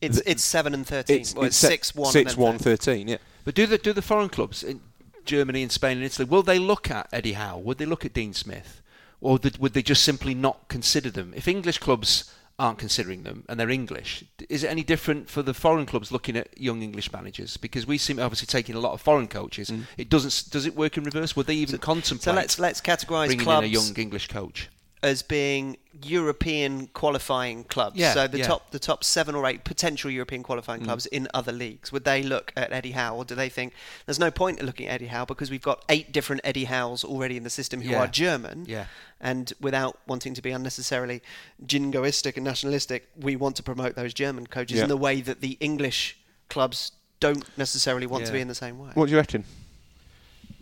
It's 0.00 0.16
the- 0.22 0.30
it's 0.30 0.42
seven 0.42 0.72
and 0.72 0.86
thirteen. 0.86 1.20
it's, 1.20 1.34
well, 1.34 1.44
it's 1.44 1.56
it's 1.56 1.60
se- 1.60 1.68
six 1.68 1.94
one. 1.94 2.10
six, 2.12 2.32
and 2.32 2.40
then 2.40 2.46
one, 2.52 2.58
13, 2.58 3.08
Yeah, 3.08 3.18
But 3.44 3.54
do 3.54 3.66
the 3.66 3.76
do 3.76 3.92
the 3.92 4.00
foreign 4.00 4.30
clubs 4.30 4.62
in 4.62 4.80
Germany 5.26 5.62
and 5.62 5.70
Spain 5.70 5.98
and 5.98 6.06
Italy 6.06 6.24
will 6.26 6.42
they 6.42 6.58
look 6.58 6.90
at 6.90 7.08
Eddie 7.12 7.34
Howe? 7.34 7.58
Would 7.58 7.76
they 7.76 7.84
look 7.84 8.06
at 8.06 8.14
Dean 8.14 8.32
Smith, 8.32 8.80
or 9.20 9.32
would 9.32 9.58
would 9.58 9.74
they 9.74 9.82
just 9.82 10.02
simply 10.02 10.34
not 10.34 10.68
consider 10.68 11.10
them? 11.10 11.32
If 11.34 11.48
English 11.48 11.78
clubs 11.78 12.32
aren't 12.58 12.78
considering 12.78 13.22
them 13.22 13.44
and 13.48 13.58
they're 13.58 13.70
English, 13.70 14.24
is 14.48 14.64
it 14.64 14.70
any 14.70 14.82
different 14.82 15.30
for 15.30 15.42
the 15.42 15.54
foreign 15.54 15.86
clubs 15.86 16.12
looking 16.12 16.36
at 16.36 16.58
young 16.58 16.82
English 16.82 17.12
managers? 17.12 17.56
Because 17.56 17.86
we 17.86 17.98
seem 17.98 18.18
obviously 18.18 18.46
taking 18.46 18.74
a 18.74 18.80
lot 18.80 18.92
of 18.92 19.00
foreign 19.00 19.28
coaches. 19.28 19.70
Mm. 19.70 19.84
It 19.96 20.08
doesn't 20.08 20.50
does 20.50 20.66
it 20.66 20.76
work 20.76 20.96
in 20.96 21.04
reverse? 21.04 21.34
Would 21.36 21.46
they 21.46 21.54
even 21.54 21.78
contemplate? 21.78 22.22
So 22.22 22.32
let's 22.32 22.58
let's 22.58 22.80
categorise 22.80 23.26
bringing 23.26 23.44
clubs 23.44 23.66
in 23.66 23.70
a 23.70 23.72
young 23.72 23.94
English 23.96 24.28
coach. 24.28 24.68
As 25.02 25.22
being 25.22 25.78
European 26.02 26.86
qualifying 26.88 27.64
clubs. 27.64 27.96
Yeah, 27.96 28.12
so 28.12 28.26
the 28.26 28.38
yeah. 28.38 28.46
top 28.46 28.70
the 28.70 28.78
top 28.78 29.02
seven 29.02 29.34
or 29.34 29.46
eight 29.46 29.64
potential 29.64 30.10
European 30.10 30.42
qualifying 30.42 30.82
mm. 30.82 30.84
clubs 30.84 31.06
in 31.06 31.28
other 31.32 31.52
leagues. 31.52 31.90
Would 31.90 32.04
they 32.04 32.22
look 32.22 32.52
at 32.56 32.72
Eddie 32.72 32.92
Howe, 32.92 33.16
or 33.16 33.24
do 33.24 33.34
they 33.34 33.48
think 33.48 33.72
there's 34.06 34.18
no 34.18 34.30
point 34.30 34.60
in 34.60 34.66
looking 34.66 34.88
at 34.88 34.94
Eddie 34.94 35.06
Howe 35.06 35.24
because 35.24 35.50
we've 35.50 35.62
got 35.62 35.84
eight 35.88 36.12
different 36.12 36.42
Eddie 36.44 36.64
Howes 36.64 37.02
already 37.04 37.36
in 37.36 37.44
the 37.44 37.50
system 37.50 37.80
who 37.80 37.90
Yeah. 37.90 38.00
are 38.00 38.06
German? 38.06 38.66
Yeah. 38.68 38.86
And 39.20 39.52
without 39.60 39.98
wanting 40.06 40.34
to 40.34 40.42
be 40.42 40.50
unnecessarily 40.50 41.22
jingoistic 41.64 42.36
and 42.36 42.44
nationalistic, 42.44 43.08
we 43.16 43.36
want 43.36 43.56
to 43.56 43.62
promote 43.62 43.94
those 43.94 44.14
German 44.14 44.46
coaches 44.46 44.78
Yeah. 44.78 44.84
in 44.84 44.88
the 44.88 44.96
way 44.96 45.20
that 45.20 45.40
the 45.40 45.56
English 45.60 46.18
clubs 46.48 46.92
don't 47.20 47.44
necessarily 47.58 48.06
want 48.06 48.26
to 48.26 48.32
be 48.32 48.40
in 48.40 48.48
the 48.48 48.54
same 48.54 48.78
way. 48.78 48.90
what 48.94 49.06
do 49.06 49.12
you 49.12 49.18
reckon? 49.18 49.44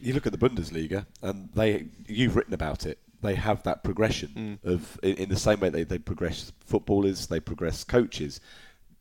you 0.00 0.12
look 0.14 0.26
at 0.26 0.32
the 0.32 0.38
Bundesliga, 0.38 1.06
and 1.22 1.48
they 1.54 1.86
you've 2.06 2.36
written 2.36 2.54
about 2.54 2.86
it. 2.86 2.98
They 3.20 3.34
have 3.34 3.62
that 3.64 3.82
progression 3.82 4.58
mm. 4.64 4.72
of 4.72 4.98
in, 5.02 5.16
in 5.16 5.28
the 5.28 5.36
same 5.36 5.60
way 5.60 5.70
they, 5.70 5.84
they 5.84 5.98
progress 5.98 6.52
footballers, 6.64 7.26
they 7.26 7.40
progress 7.40 7.84
coaches. 7.84 8.40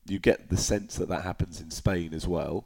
You 0.08 0.20
get 0.20 0.50
the 0.50 0.58
sense 0.58 0.96
that 0.96 1.10
that 1.10 1.24
happens 1.24 1.62
in 1.62 1.70
Spain 1.70 2.14
as 2.14 2.28
well, 2.28 2.66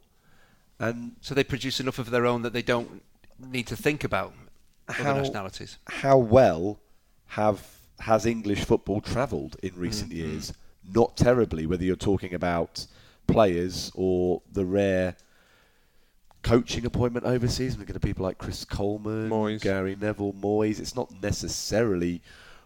and 0.78 1.12
So 1.20 1.34
they 1.34 1.44
produce 1.44 1.80
enough 1.80 1.98
of 1.98 2.10
their 2.10 2.26
own 2.26 2.42
that 2.42 2.52
they 2.52 2.62
don't 2.62 3.02
need 3.38 3.66
to 3.68 3.76
think 3.76 4.04
about 4.04 4.32
How- 4.88 5.10
other 5.10 5.22
nationalities. 5.22 5.78
how 5.86 6.18
well 6.18 6.80
have 7.28 7.66
has 8.00 8.26
English 8.26 8.64
football 8.64 9.00
travelled 9.00 9.56
in 9.62 9.72
recent 9.76 10.10
mm, 10.10 10.16
years? 10.16 10.50
Mm. 10.50 10.94
Not 10.94 11.16
terribly. 11.16 11.66
Whether 11.66 11.84
you're 11.84 11.94
talking 11.94 12.34
about 12.34 12.86
players 13.28 13.92
or 13.94 14.42
the 14.52 14.64
rare 14.64 15.16
coaching 16.42 16.84
appointment 16.86 17.24
overseas, 17.26 17.76
looking 17.78 17.94
at 17.94 18.02
people 18.02 18.24
like 18.24 18.38
Chris 18.38 18.64
Coleman, 18.64 19.28
Moyes. 19.30 19.60
Gary 19.60 19.96
Neville, 20.00 20.32
Moyes. 20.34 20.80
It's 20.80 20.96
not 20.96 21.10
necessarily 21.22 22.20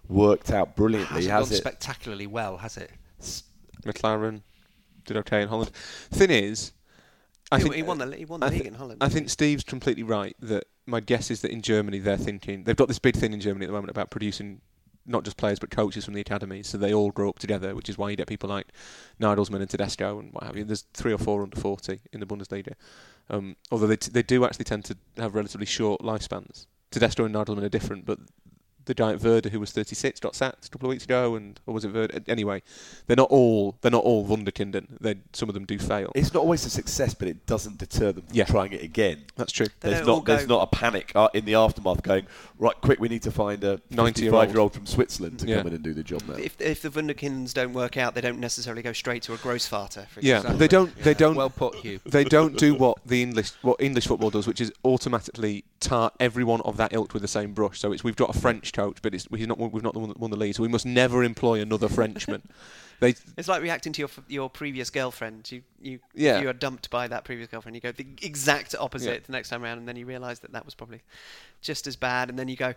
worked 0.08 0.50
out 0.50 0.76
brilliantly, 0.76 1.26
Hasn't 1.26 1.32
has 1.32 1.48
done 1.48 1.54
it? 1.56 1.60
spectacularly 1.60 2.26
well, 2.26 2.58
has 2.58 2.76
it? 2.76 2.90
McClaren 3.84 4.42
did 5.04 5.16
okay 5.18 5.42
in 5.42 5.48
Holland. 5.48 5.70
Thing 6.10 6.30
is, 6.30 6.72
I 7.52 7.58
He- 7.58 7.62
think 7.64 7.74
he 7.76 7.82
won 7.82 7.98
the- 7.98 8.16
he 8.16 8.24
won 8.24 8.40
the 8.40 8.46
I 8.46 8.50
league 8.50 8.62
thi- 8.62 8.68
in 8.68 8.74
Holland, 8.74 9.02
I 9.02 9.08
think 9.08 9.26
he? 9.26 9.28
Steve's 9.30 9.62
completely 9.64 10.02
right 10.02 10.34
that 10.40 10.64
my 10.86 11.00
guess 11.00 11.30
is 11.30 11.42
that 11.42 11.50
in 11.52 11.62
Germany 11.62 11.98
they're 11.98 12.16
thinking 12.16 12.64
they've 12.64 12.76
got 12.76 12.88
this 12.88 12.98
big 12.98 13.14
thing 13.16 13.32
in 13.32 13.40
Germany 13.40 13.64
at 13.64 13.68
the 13.68 13.72
moment 13.72 13.90
about 13.90 14.10
producing 14.10 14.60
not 15.06 15.24
just 15.24 15.36
players 15.36 15.58
but 15.58 15.70
coaches 15.70 16.04
from 16.04 16.14
the 16.14 16.20
academies, 16.20 16.68
so 16.68 16.78
they 16.78 16.92
all 16.92 17.10
grow 17.10 17.28
up 17.28 17.38
together, 17.38 17.74
which 17.74 17.88
is 17.88 17.96
why 17.96 18.10
you 18.10 18.16
get 18.16 18.26
people 18.26 18.48
like 18.48 18.68
Nagelsmann 19.20 19.60
and 19.60 19.70
Tedesco 19.70 20.18
and 20.18 20.32
what 20.32 20.44
have 20.44 20.56
you. 20.56 20.64
There's 20.64 20.86
three 20.92 21.12
or 21.12 21.18
four 21.18 21.42
under 21.42 21.58
40 21.58 22.00
in 22.12 22.20
the 22.20 22.26
Bundesliga, 22.26 22.72
um, 23.30 23.56
although 23.70 23.86
they 23.86 23.96
t- 23.96 24.10
they 24.10 24.22
do 24.22 24.44
actually 24.44 24.64
tend 24.64 24.84
to 24.86 24.96
have 25.16 25.34
relatively 25.34 25.66
short 25.66 26.00
lifespans. 26.02 26.66
Tedesco 26.90 27.24
and 27.24 27.34
Nagelsmann 27.34 27.62
are 27.62 27.68
different, 27.68 28.06
but 28.06 28.18
the 28.86 28.94
giant 28.94 29.20
Verder 29.20 29.50
who 29.50 29.60
was 29.60 29.70
36, 29.72 30.18
got 30.20 30.34
sacked 30.34 30.66
a 30.66 30.70
couple 30.70 30.88
of 30.88 30.90
weeks 30.90 31.04
ago, 31.04 31.34
and 31.34 31.60
or 31.66 31.74
was 31.74 31.84
it 31.84 31.92
Werder? 31.92 32.20
Anyway, 32.26 32.62
they're 33.06 33.16
not 33.16 33.30
all 33.30 33.76
they're 33.82 33.90
not 33.90 34.02
all 34.04 34.26
Wunderkinden. 34.26 34.86
They 35.00 35.16
some 35.32 35.48
of 35.48 35.54
them 35.54 35.64
do 35.64 35.78
fail. 35.78 36.10
It's 36.14 36.32
not 36.32 36.40
always 36.40 36.64
a 36.64 36.70
success, 36.70 37.14
but 37.14 37.28
it 37.28 37.46
doesn't 37.46 37.78
deter 37.78 38.12
them 38.12 38.24
from 38.26 38.36
Yeah. 38.36 38.44
trying 38.44 38.72
it 38.72 38.82
again. 38.82 39.24
That's 39.36 39.52
true. 39.52 39.66
They 39.80 39.90
There's 39.90 40.06
don't 40.06 40.24
there's 40.24 40.48
not 40.48 40.62
a 40.62 40.66
panic 40.74 41.12
uh, 41.14 41.28
in 41.34 41.44
the 41.44 41.54
aftermath 41.54 42.02
going 42.02 42.26
right 42.58 42.80
quick. 42.80 42.98
We 43.00 43.08
need 43.08 43.22
to 43.22 43.30
find 43.30 43.62
a 43.64 43.80
95 43.90 44.50
year 44.50 44.60
old 44.60 44.72
from 44.72 44.86
Switzerland 44.86 45.38
to 45.40 45.46
Yeah. 45.46 45.58
come 45.58 45.68
in 45.68 45.74
and 45.74 45.84
do 45.84 45.92
the 45.92 46.02
job 46.02 46.22
now. 46.28 46.34
if, 46.34 46.60
if 46.60 46.82
the 46.82 46.88
Wunderkinds 46.90 47.52
don't 47.52 47.72
work 47.72 47.96
out, 47.96 48.14
they 48.14 48.20
don't 48.20 48.40
necessarily 48.40 48.82
go 48.82 48.92
straight 48.92 49.22
to 49.24 49.34
a 49.34 49.36
Grossvater. 49.36 50.06
For 50.08 50.20
Yeah, 50.20 50.36
example. 50.38 50.58
they 50.58 50.68
don't. 50.68 50.96
They 51.02 51.14
don't. 51.14 51.34
Well 51.36 51.50
put, 51.50 51.74
Hugh. 51.76 52.00
they 52.06 52.24
don't 52.24 52.56
do 52.56 52.74
what 52.74 52.98
the 53.04 53.22
English 53.22 53.50
what 53.62 53.80
English 53.80 54.06
football 54.06 54.30
does, 54.30 54.46
which 54.46 54.60
is 54.60 54.72
automatically 54.84 55.64
tar 55.80 56.10
everyone 56.18 56.60
of 56.62 56.76
that 56.78 56.92
ilk 56.92 57.12
with 57.12 57.22
the 57.22 57.28
same 57.28 57.52
brush. 57.52 57.78
So 57.80 57.92
it's 57.92 58.02
we've 58.04 58.16
got 58.16 58.34
a 58.34 58.38
French 58.38 58.72
coach, 58.76 58.98
but 59.02 59.12
he's 59.12 59.26
not 59.30 59.58
we've 59.58 59.82
not 59.82 59.96
won 59.96 60.30
the 60.30 60.36
league, 60.36 60.54
so 60.54 60.62
we 60.62 60.68
must 60.68 60.86
never 60.86 61.24
employ 61.24 61.60
another 61.60 61.88
Frenchman. 61.88 62.42
they 63.00 63.14
It's 63.36 63.48
like 63.48 63.62
reacting 63.62 63.92
to 63.94 64.00
your 64.02 64.10
your 64.28 64.50
previous 64.50 64.90
girlfriend. 64.90 65.50
You 65.50 65.62
you 65.80 65.98
Yeah. 66.14 66.40
you 66.40 66.48
are 66.48 66.52
dumped 66.54 66.90
by 66.90 67.06
that 67.08 67.24
previous 67.24 67.48
girlfriend. 67.48 67.74
You 67.76 67.80
go 67.80 67.92
the 67.92 68.06
exact 68.22 68.74
opposite 68.78 69.12
Yeah. 69.12 69.18
the 69.26 69.32
next 69.32 69.48
time 69.50 69.62
around, 69.62 69.78
and 69.78 69.88
then 69.88 69.96
you 69.96 70.06
realise 70.06 70.38
that 70.40 70.52
that 70.52 70.64
was 70.64 70.74
probably 70.74 71.02
just 71.62 71.86
as 71.86 71.96
bad. 71.96 72.28
And 72.30 72.38
then 72.38 72.48
you 72.48 72.56
go 72.56 72.74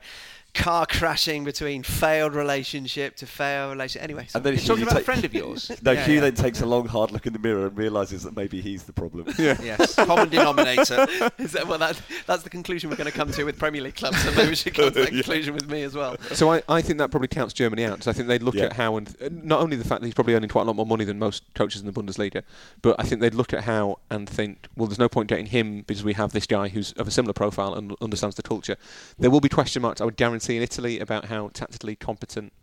car 0.55 0.85
crashing 0.85 1.43
between 1.43 1.83
failed 1.83 2.33
relationship 2.33 3.15
to 3.17 3.25
failed 3.27 3.71
relationship. 3.73 4.03
Anyway, 4.03 4.25
so 4.27 4.37
And 4.37 4.45
then 4.45 4.53
You're 4.53 4.61
Hugh 4.61 4.67
talking 4.67 4.83
about 4.83 5.01
a 5.01 5.03
friend 5.03 5.23
of 5.25 5.33
yours. 5.33 5.69
No, 5.83 5.91
Yeah, 5.91 6.05
Hugh 6.05 6.15
yeah. 6.15 6.21
then 6.21 6.35
takes 6.35 6.61
a 6.61 6.65
long, 6.65 6.87
hard 6.87 7.11
look 7.11 7.27
in 7.27 7.33
the 7.33 7.39
mirror 7.39 7.67
and 7.67 7.77
realizes 7.77 8.23
that 8.23 8.35
maybe 8.35 8.61
he's 8.61 8.83
the 8.83 8.93
problem. 8.93 9.27
yeah. 9.37 9.57
Yes, 9.61 9.93
common 9.95 10.29
denominator. 10.29 11.05
is 11.37 11.51
that, 11.51 11.67
well, 11.67 11.77
that, 11.77 12.01
that's 12.25 12.41
the 12.43 12.49
conclusion 12.49 12.89
we're 12.89 12.95
going 12.95 13.11
to 13.11 13.15
come 13.15 13.31
to 13.31 13.43
with 13.43 13.59
Premier 13.59 13.81
League 13.81 13.95
clubs. 13.95 14.17
So 14.23 14.31
maybe 14.31 14.49
we 14.49 14.55
should 14.55 14.73
come 14.73 14.85
to 14.85 14.91
that 14.91 15.11
Yeah. 15.13 15.21
conclusion 15.21 15.53
with 15.53 15.69
me 15.69 15.83
as 15.83 15.93
well. 15.93 16.15
So 16.33 16.51
I, 16.51 16.63
I 16.67 16.81
think 16.81 16.97
that 16.97 17.11
probably 17.11 17.27
counts 17.27 17.53
Germany 17.53 17.85
out. 17.85 18.01
So 18.03 18.09
I 18.09 18.13
think 18.15 18.27
they'd 18.27 18.41
look 18.43 18.55
Yeah. 18.55 18.65
at 18.65 18.73
how 18.73 18.97
and 18.97 19.15
not 19.43 19.61
only 19.61 19.75
the 19.77 19.83
fact 19.87 20.01
that 20.01 20.07
he's 20.09 20.15
probably 20.15 20.33
earning 20.33 20.49
quite 20.49 20.63
a 20.63 20.65
lot 20.65 20.75
more 20.75 20.85
money 20.85 21.05
than 21.05 21.19
most 21.19 21.43
coaches 21.53 21.81
in 21.81 21.87
the 21.87 21.93
Bundesliga, 21.93 22.43
but 22.81 22.95
I 22.99 23.03
think 23.03 23.21
they'd 23.21 23.33
look 23.33 23.53
at 23.53 23.63
how 23.63 23.99
and 24.09 24.27
think, 24.27 24.67
well, 24.75 24.87
there's 24.87 24.99
no 24.99 25.09
point 25.09 25.29
getting 25.29 25.45
him 25.47 25.81
because 25.81 26.03
we 26.03 26.13
have 26.13 26.31
this 26.31 26.45
guy 26.45 26.67
who's 26.69 26.91
of 26.93 27.07
a 27.07 27.11
similar 27.11 27.33
profile 27.33 27.73
and 27.73 27.95
understands 28.01 28.35
the 28.35 28.43
culture. 28.43 28.75
There 29.17 29.29
will 29.29 29.41
be 29.41 29.49
question 29.49 29.81
marks, 29.81 30.01
I 30.01 30.05
would 30.05 30.17
guarantee, 30.17 30.57
in 30.57 30.63
Italy 30.63 30.99
about 30.99 31.25
how 31.25 31.49
tactically 31.49 31.95
competent 31.95 32.53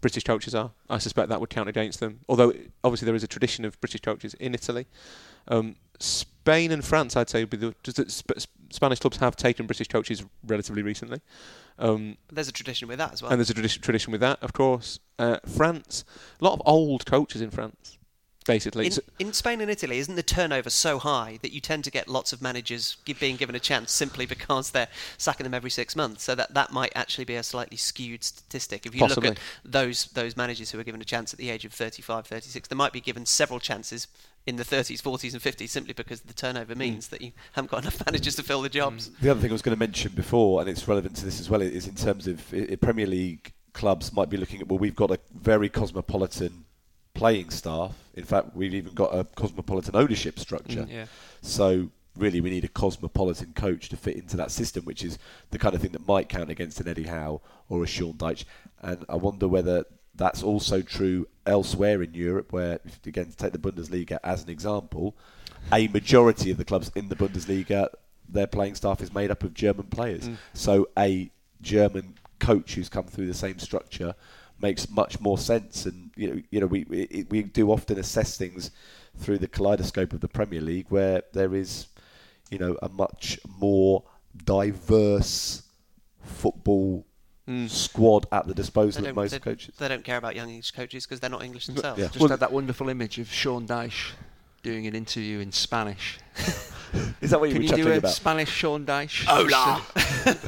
British 0.00 0.24
coaches 0.24 0.54
are. 0.54 0.70
I 0.88 0.98
suspect 0.98 1.28
that 1.28 1.40
would 1.40 1.50
count 1.50 1.68
against 1.68 2.00
them. 2.00 2.20
Although 2.28 2.52
obviously 2.84 3.06
there 3.06 3.14
is 3.14 3.24
a 3.24 3.28
tradition 3.28 3.64
of 3.64 3.80
British 3.80 4.00
coaches 4.00 4.34
in 4.34 4.54
Italy. 4.54 4.86
Um, 5.48 5.76
Spain 5.98 6.70
and 6.70 6.84
France, 6.84 7.16
I'd 7.16 7.30
say, 7.30 7.42
would 7.42 7.50
be 7.50 7.56
the, 7.56 7.74
Spanish 8.70 8.98
clubs 9.00 9.16
have 9.18 9.34
taken 9.36 9.66
British 9.66 9.88
coaches 9.88 10.24
relatively 10.46 10.82
recently. 10.82 11.20
Um, 11.78 12.16
there's 12.32 12.48
a 12.48 12.52
tradition 12.52 12.88
with 12.88 12.98
that 12.98 13.12
as 13.12 13.22
well. 13.22 13.30
and 13.30 13.38
there's 13.40 13.50
a 13.50 13.54
tradition, 13.54 13.80
tradition 13.82 14.10
with 14.12 14.20
that, 14.20 14.42
of 14.42 14.52
course. 14.52 14.98
Uh, 15.18 15.38
France, 15.46 16.04
a 16.40 16.44
lot 16.44 16.52
of 16.54 16.62
old 16.66 17.06
coaches 17.06 17.40
in 17.40 17.50
France, 17.50 17.96
basically. 18.46 18.86
in, 18.86 18.92
So- 18.92 19.02
in 19.20 19.32
Spain 19.32 19.60
and 19.60 19.70
Italy, 19.70 19.98
isn't 19.98 20.16
the 20.16 20.22
turnover 20.22 20.70
so 20.70 20.98
high 20.98 21.38
that 21.42 21.52
you 21.52 21.60
tend 21.60 21.84
to 21.84 21.90
get 21.90 22.08
lots 22.08 22.32
of 22.32 22.42
managers 22.42 22.96
gi- 23.04 23.12
being 23.14 23.36
given 23.36 23.54
a 23.54 23.60
chance 23.60 23.92
simply 23.92 24.26
because 24.26 24.72
they're 24.72 24.88
sacking 25.18 25.44
them 25.44 25.54
every 25.54 25.70
six 25.70 25.94
months? 25.94 26.24
So 26.24 26.34
that, 26.34 26.52
that 26.54 26.72
might 26.72 26.92
actually 26.96 27.24
be 27.24 27.36
a 27.36 27.42
slightly 27.44 27.76
skewed 27.76 28.24
statistic. 28.24 28.84
If 28.84 28.94
you 28.94 29.00
Possibly. 29.00 29.30
look 29.30 29.38
at 29.38 29.42
those 29.64 30.06
those 30.06 30.36
managers 30.36 30.72
who 30.72 30.80
are 30.80 30.84
given 30.84 31.00
a 31.00 31.04
chance 31.04 31.32
at 31.32 31.38
the 31.38 31.50
age 31.50 31.64
of 31.64 31.72
35, 31.72 32.26
36, 32.26 32.68
they 32.68 32.74
might 32.76 32.92
be 32.92 33.00
given 33.00 33.24
several 33.24 33.60
chances 33.60 34.08
in 34.48 34.56
the 34.56 34.64
30s, 34.64 35.00
40s, 35.02 35.34
and 35.34 35.42
50s 35.42 35.68
simply 35.68 35.92
because 35.92 36.22
the 36.22 36.32
turnover 36.32 36.72
Hmm. 36.72 36.78
means 36.80 37.08
that 37.08 37.20
you 37.20 37.32
haven't 37.52 37.70
got 37.70 37.82
enough 37.82 38.02
managers 38.06 38.34
to 38.36 38.42
fill 38.42 38.62
the 38.62 38.68
jobs. 38.70 39.10
The 39.20 39.30
other 39.30 39.40
thing 39.40 39.50
I 39.50 39.52
was 39.52 39.62
going 39.62 39.76
to 39.76 39.78
mention 39.78 40.12
before, 40.12 40.60
and 40.60 40.68
it's 40.70 40.88
relevant 40.88 41.16
to 41.16 41.24
this 41.26 41.38
as 41.38 41.50
well, 41.50 41.60
is 41.62 41.86
in 41.86 41.94
terms 41.94 42.26
of 42.26 42.42
i- 42.54 42.68
i- 42.72 42.76
Premier 42.76 43.06
League 43.06 43.52
clubs 43.74 44.12
might 44.12 44.30
be 44.30 44.36
looking 44.38 44.60
at, 44.62 44.66
well, 44.68 44.78
we've 44.78 44.96
got 44.96 45.10
a 45.10 45.20
very 45.34 45.68
cosmopolitan 45.68 46.64
playing 47.14 47.50
staff. 47.50 47.94
In 48.14 48.24
fact, 48.24 48.56
we've 48.56 48.74
even 48.74 48.94
got 48.94 49.14
a 49.14 49.24
cosmopolitan 49.24 49.94
ownership 49.94 50.38
structure. 50.38 50.86
Yeah. 50.88 51.06
So 51.42 51.90
really, 52.16 52.40
we 52.40 52.50
need 52.50 52.64
a 52.64 52.68
cosmopolitan 52.68 53.52
coach 53.54 53.88
to 53.90 53.96
fit 53.96 54.16
into 54.16 54.36
that 54.38 54.50
system, 54.50 54.84
which 54.84 55.04
is 55.04 55.18
the 55.50 55.58
kind 55.58 55.74
of 55.74 55.80
thing 55.82 55.92
that 55.92 56.06
might 56.08 56.28
count 56.28 56.48
against 56.50 56.80
an 56.80 56.88
Eddie 56.88 57.04
Howe 57.04 57.40
or 57.68 57.84
a 57.84 57.86
Sean 57.86 58.14
Dyche. 58.14 58.44
And 58.80 59.04
I 59.08 59.16
wonder 59.16 59.46
whether 59.46 59.84
that's 60.18 60.42
also 60.42 60.82
true 60.82 61.26
elsewhere 61.46 62.02
in 62.02 62.12
Europe, 62.12 62.52
where, 62.52 62.80
if- 62.84 63.06
again, 63.06 63.30
to 63.30 63.36
take 63.36 63.52
the 63.52 63.58
Bundesliga 63.58 64.18
as 64.22 64.42
an 64.44 64.50
example, 64.50 65.16
a 65.72 65.88
majority 65.88 66.50
of 66.50 66.58
the 66.58 66.64
clubs 66.64 66.90
in 66.94 67.08
the 67.08 67.16
Bundesliga, 67.16 67.88
their 68.28 68.46
playing 68.46 68.74
staff 68.74 69.00
is 69.00 69.14
made 69.14 69.30
up 69.30 69.42
of 69.42 69.54
German 69.54 69.86
players. 69.86 70.28
Mm. 70.28 70.36
So 70.52 70.88
a 70.98 71.30
German 71.62 72.14
coach 72.38 72.74
who's 72.74 72.88
come 72.88 73.06
through 73.06 73.26
the 73.26 73.34
same 73.34 73.58
structure 73.58 74.14
makes 74.60 74.90
much 74.90 75.20
more 75.20 75.38
sense. 75.38 75.86
And 75.86 76.10
you 76.16 76.34
know, 76.34 76.42
you 76.50 76.60
know, 76.60 76.66
we 76.66 76.84
we, 76.88 77.26
we 77.30 77.42
do 77.42 77.70
often 77.70 77.98
assess 77.98 78.36
things 78.36 78.70
through 79.16 79.38
the 79.38 79.48
kaleidoscope 79.48 80.12
of 80.12 80.20
the 80.20 80.28
Premier 80.28 80.60
League, 80.60 80.86
where 80.90 81.22
there 81.32 81.54
is, 81.54 81.86
you 82.50 82.58
know, 82.58 82.76
a 82.82 82.88
much 82.88 83.38
more 83.58 84.04
diverse 84.44 85.62
football 86.22 87.06
Mm. 87.48 87.70
squad 87.70 88.26
at 88.30 88.46
the 88.46 88.54
disposal 88.54 89.06
of 89.06 89.16
most 89.16 89.30
they, 89.30 89.38
coaches. 89.38 89.74
they 89.78 89.88
don't 89.88 90.04
care 90.04 90.18
about 90.18 90.36
young 90.36 90.50
English 90.50 90.72
coaches 90.72 91.06
because 91.06 91.18
they're 91.18 91.30
not 91.30 91.42
English 91.42 91.66
themselves. 91.66 91.98
Yeah. 91.98 92.08
Just 92.08 92.20
Well- 92.20 92.28
had 92.28 92.40
that 92.40 92.52
wonderful 92.52 92.88
image 92.90 93.18
of 93.18 93.32
Sean 93.32 93.66
Dyche 93.66 94.12
doing 94.62 94.86
an 94.86 94.94
interview 94.94 95.38
in 95.38 95.50
Spanish. 95.52 96.18
Is 97.20 97.30
that 97.30 97.40
what 97.40 97.50
you 97.50 97.58
mean? 97.58 97.68
Can 97.68 97.72
were 97.72 97.76
you 97.78 97.84
do 97.84 97.90
chuckling 97.90 97.94
a 97.94 97.98
about? 97.98 98.12
Spanish 98.12 98.50
Sean 98.50 98.84
Dyche? 98.84 99.24
Hola. 99.26 99.82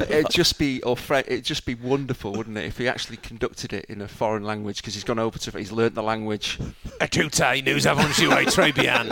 it'd 0.10 0.30
just 0.30 0.58
be 0.58 0.82
or 0.82 0.96
Fre- 0.96 1.16
it'd 1.16 1.44
just 1.44 1.64
be 1.66 1.74
wonderful, 1.74 2.32
wouldn't 2.32 2.56
it, 2.58 2.64
if 2.64 2.78
he 2.78 2.88
actually 2.88 3.18
conducted 3.18 3.72
it 3.72 3.86
in 3.86 4.00
a 4.00 4.08
foreign 4.08 4.44
language 4.44 4.78
because 4.78 4.94
he's 4.94 5.04
gone 5.04 5.18
over 5.18 5.38
to 5.38 5.58
he's 5.58 5.72
learnt 5.72 5.94
the 5.94 6.02
language. 6.02 6.58
Écoutez, 7.00 7.62
nous 7.64 7.86
avons 7.86 8.12
joué 8.12 8.44
très 8.46 8.74
bien. 8.74 9.08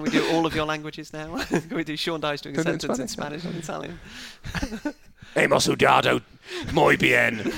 Can 0.00 0.12
we 0.12 0.18
do 0.18 0.30
all 0.34 0.46
of 0.46 0.54
your 0.54 0.64
languages 0.64 1.12
now? 1.12 1.36
Can 1.44 1.76
we 1.76 1.84
do 1.84 1.94
Sean 1.94 2.22
Dyche 2.22 2.40
doing 2.40 2.54
a 2.58 2.62
Can 2.64 2.70
we 2.70 2.74
in 2.74 2.80
sentence 2.80 2.98
in 3.00 3.08
Spanish 3.08 3.44
and 3.44 3.54
Italian? 3.56 4.00
Hemos 5.34 5.66
jugado 5.66 6.22
muy 6.72 6.96
bien. 6.96 7.52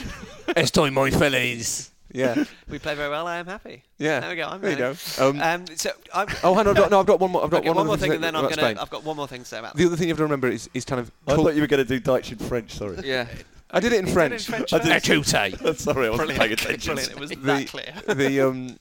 Estoy 0.57 0.91
muy 0.93 1.13
feliz. 1.13 1.91
Yeah, 2.13 2.45
We 2.69 2.79
play 2.81 2.95
very 2.97 3.09
well. 3.09 3.27
I 3.29 3.37
am 3.39 3.47
happy. 3.47 3.85
yeah. 3.97 4.21
There 4.21 4.31
we 4.31 4.37
go. 4.37 4.49
I'm 4.49 4.61
there 4.61 4.71
you 4.73 4.77
go. 4.77 4.95
Um, 5.19 5.41
Um, 5.41 5.67
so 5.77 5.93
I'm, 6.13 6.27
oh, 6.45 6.55
hang 6.55 6.67
on. 6.67 6.69
I've 6.69 6.77
got, 6.77 6.91
no, 6.91 7.01
I've 7.01 7.07
got 7.07 7.21
one 7.21 7.31
more. 7.31 7.45
I've 7.45 7.51
got 7.51 7.61
okay, 7.61 7.69
one, 7.69 7.77
one 7.77 7.87
more 7.87 7.97
thing, 7.97 8.11
to 8.11 8.15
and 8.17 8.25
then 8.25 8.35
say 8.35 8.39
I'm 8.39 8.45
about 8.45 8.57
gonna. 8.57 8.69
Spain. 8.69 8.79
I've 8.79 8.91
got 8.91 9.05
one 9.05 9.17
more 9.17 9.29
thing 9.29 9.43
to 9.43 9.47
say 9.47 9.59
about. 9.61 9.77
The 9.77 9.87
other 9.87 9.97
thing 9.97 10.09
you 10.09 10.13
have 10.13 10.19
to 10.19 10.25
remember 10.25 10.49
is, 10.49 10.69
is 10.75 10.85
kind 10.85 11.01
of. 11.01 11.11
I 11.29 11.37
thought 11.37 11.55
you 11.55 11.61
were 11.63 11.67
going 11.69 11.79
to 11.87 11.89
do 11.89 12.01
Deutsch 12.01 12.33
in 12.33 12.39
French. 12.39 12.73
Sorry. 12.73 12.99
Yeah, 13.05 13.29
I 13.75 13.81
did 13.81 13.93
it 13.95 14.01
in 14.01 14.05
Is 14.07 14.11
it 14.11 14.15
French. 14.15 14.33
in 14.33 14.39
French 14.55 14.73
I 14.75 14.79
did- 14.81 15.03
Écoutez. 15.03 15.77
Sorry, 15.79 16.07
I 16.07 16.11
wasn't 16.11 16.31
paying 16.31 16.53
attention. 16.53 16.95
Brilliant. 16.95 17.13
It 17.17 17.19
was 17.21 17.31
The- 17.31 17.37
that 17.37 17.67
clear. 17.69 17.95
The 18.15 18.41
um, 18.43 18.79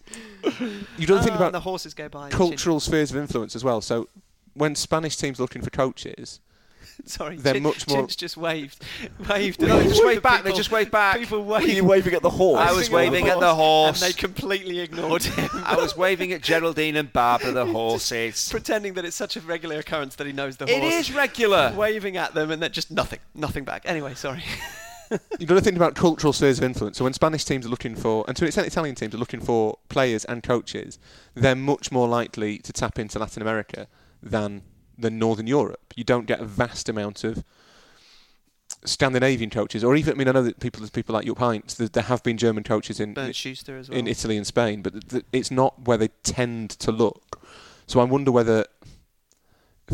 you 0.97 1.07
don't 1.07 1.19
think 1.23 1.33
Ah, 1.33 1.37
about 1.37 1.51
the 1.53 1.59
horses 1.61 1.93
go 1.93 2.09
by. 2.09 2.25
and 2.25 2.33
cultural 2.33 2.79
spheres 2.79 3.11
of 3.11 3.17
influence 3.17 3.55
as 3.55 3.63
well. 3.63 3.79
So 3.81 4.09
when 4.53 4.75
Spanish 4.75 5.15
teams 5.15 5.39
are 5.39 5.43
looking 5.43 5.61
for 5.61 5.69
coaches, 5.69 6.39
Chin- 6.39 6.50
Sorry, 7.05 7.35
they're 7.37 7.53
Chin- 7.55 7.63
much 7.63 7.87
more- 7.87 7.97
Chin's 7.99 8.15
just 8.15 8.37
waved. 8.37 8.83
Waved. 9.29 9.61
No, 9.61 9.77
they 9.79 9.87
just 9.87 10.05
waved 10.05 10.17
the 10.17 10.21
back, 10.21 10.43
they 10.43 10.53
just 10.53 10.71
waved 10.71 10.91
back. 10.91 11.17
People 11.19 11.43
Were 11.43 11.61
you 11.61 11.83
waving 11.83 12.13
at 12.13 12.21
the 12.21 12.29
horse? 12.29 12.59
I 12.59 12.71
was 12.73 12.89
waving 12.89 13.27
at 13.27 13.39
the 13.39 13.53
horse. 13.55 14.01
And 14.01 14.11
they 14.11 14.17
completely 14.17 14.79
ignored 14.79 15.23
him. 15.23 15.49
I 15.63 15.75
was 15.75 15.95
waving 15.97 16.31
at 16.33 16.41
Geraldine 16.41 16.95
and 16.95 17.11
Barbara 17.11 17.51
the 17.51 17.65
horses. 17.71 18.49
pretending 18.49 18.93
that 18.95 19.05
it's 19.05 19.15
such 19.15 19.35
a 19.35 19.41
regular 19.41 19.79
occurrence 19.79 20.15
that 20.15 20.27
he 20.27 20.33
knows 20.33 20.57
the 20.57 20.65
horse. 20.67 20.93
is 20.93 21.13
regular. 21.13 21.73
Waving 21.75 22.17
at 22.17 22.33
them 22.33 22.51
and 22.51 22.61
then 22.61 22.71
just 22.71 22.91
nothing, 22.91 23.19
nothing 23.35 23.63
back. 23.63 23.83
Anyway, 23.85 24.13
sorry. 24.13 24.43
you've 25.39 25.49
got 25.49 25.55
to 25.55 25.61
think 25.61 25.75
about 25.75 25.93
cultural 25.95 26.31
spheres 26.33 26.57
of 26.57 26.63
influence. 26.63 26.97
So 26.97 27.03
when 27.03 27.13
Spanish 27.13 27.43
teams 27.43 27.65
are 27.65 27.69
looking 27.69 27.95
for, 27.95 28.23
and 28.27 28.37
to 28.37 28.43
an 28.43 28.47
extent 28.47 28.67
Italian 28.67 28.95
teams 28.95 29.13
are 29.13 29.17
looking 29.17 29.41
for 29.41 29.77
players 29.89 30.23
and 30.25 30.41
coaches, 30.41 30.99
they're 31.35 31.55
much 31.55 31.91
more 31.91 32.07
likely 32.07 32.59
to 32.59 32.71
tap 32.71 32.97
into 32.97 33.19
Latin 33.19 33.41
America 33.41 33.87
than 34.23 34.61
than 35.01 35.19
Northern 35.19 35.47
Europe. 35.47 35.93
You 35.95 36.03
don't 36.03 36.25
get 36.25 36.39
a 36.39 36.45
vast 36.45 36.87
amount 36.89 37.23
of 37.23 37.43
Scandinavian 38.85 39.49
coaches, 39.49 39.83
or 39.83 39.95
even 39.95 40.13
I 40.13 40.17
mean 40.17 40.27
I 40.27 40.31
know 40.31 40.43
that 40.43 40.59
people 40.59 40.79
there's 40.79 40.89
people 40.89 41.13
like 41.13 41.25
Jupp 41.25 41.37
Heynckes. 41.37 41.75
There, 41.75 41.87
there 41.87 42.03
have 42.03 42.23
been 42.23 42.37
German 42.37 42.63
coaches 42.63 42.99
in 42.99 43.13
Bernd 43.13 43.35
Schuster 43.35 43.77
as 43.77 43.89
well. 43.89 43.99
in 43.99 44.07
Italy 44.07 44.37
and 44.37 44.47
Spain, 44.47 44.81
but 44.81 44.93
th- 44.93 45.07
th- 45.07 45.25
it's 45.31 45.51
not 45.51 45.85
where 45.85 45.97
they 45.97 46.07
tend 46.23 46.71
to 46.71 46.91
look. 46.91 47.41
So 47.85 47.99
I 47.99 48.05
wonder 48.05 48.31
whether, 48.31 48.65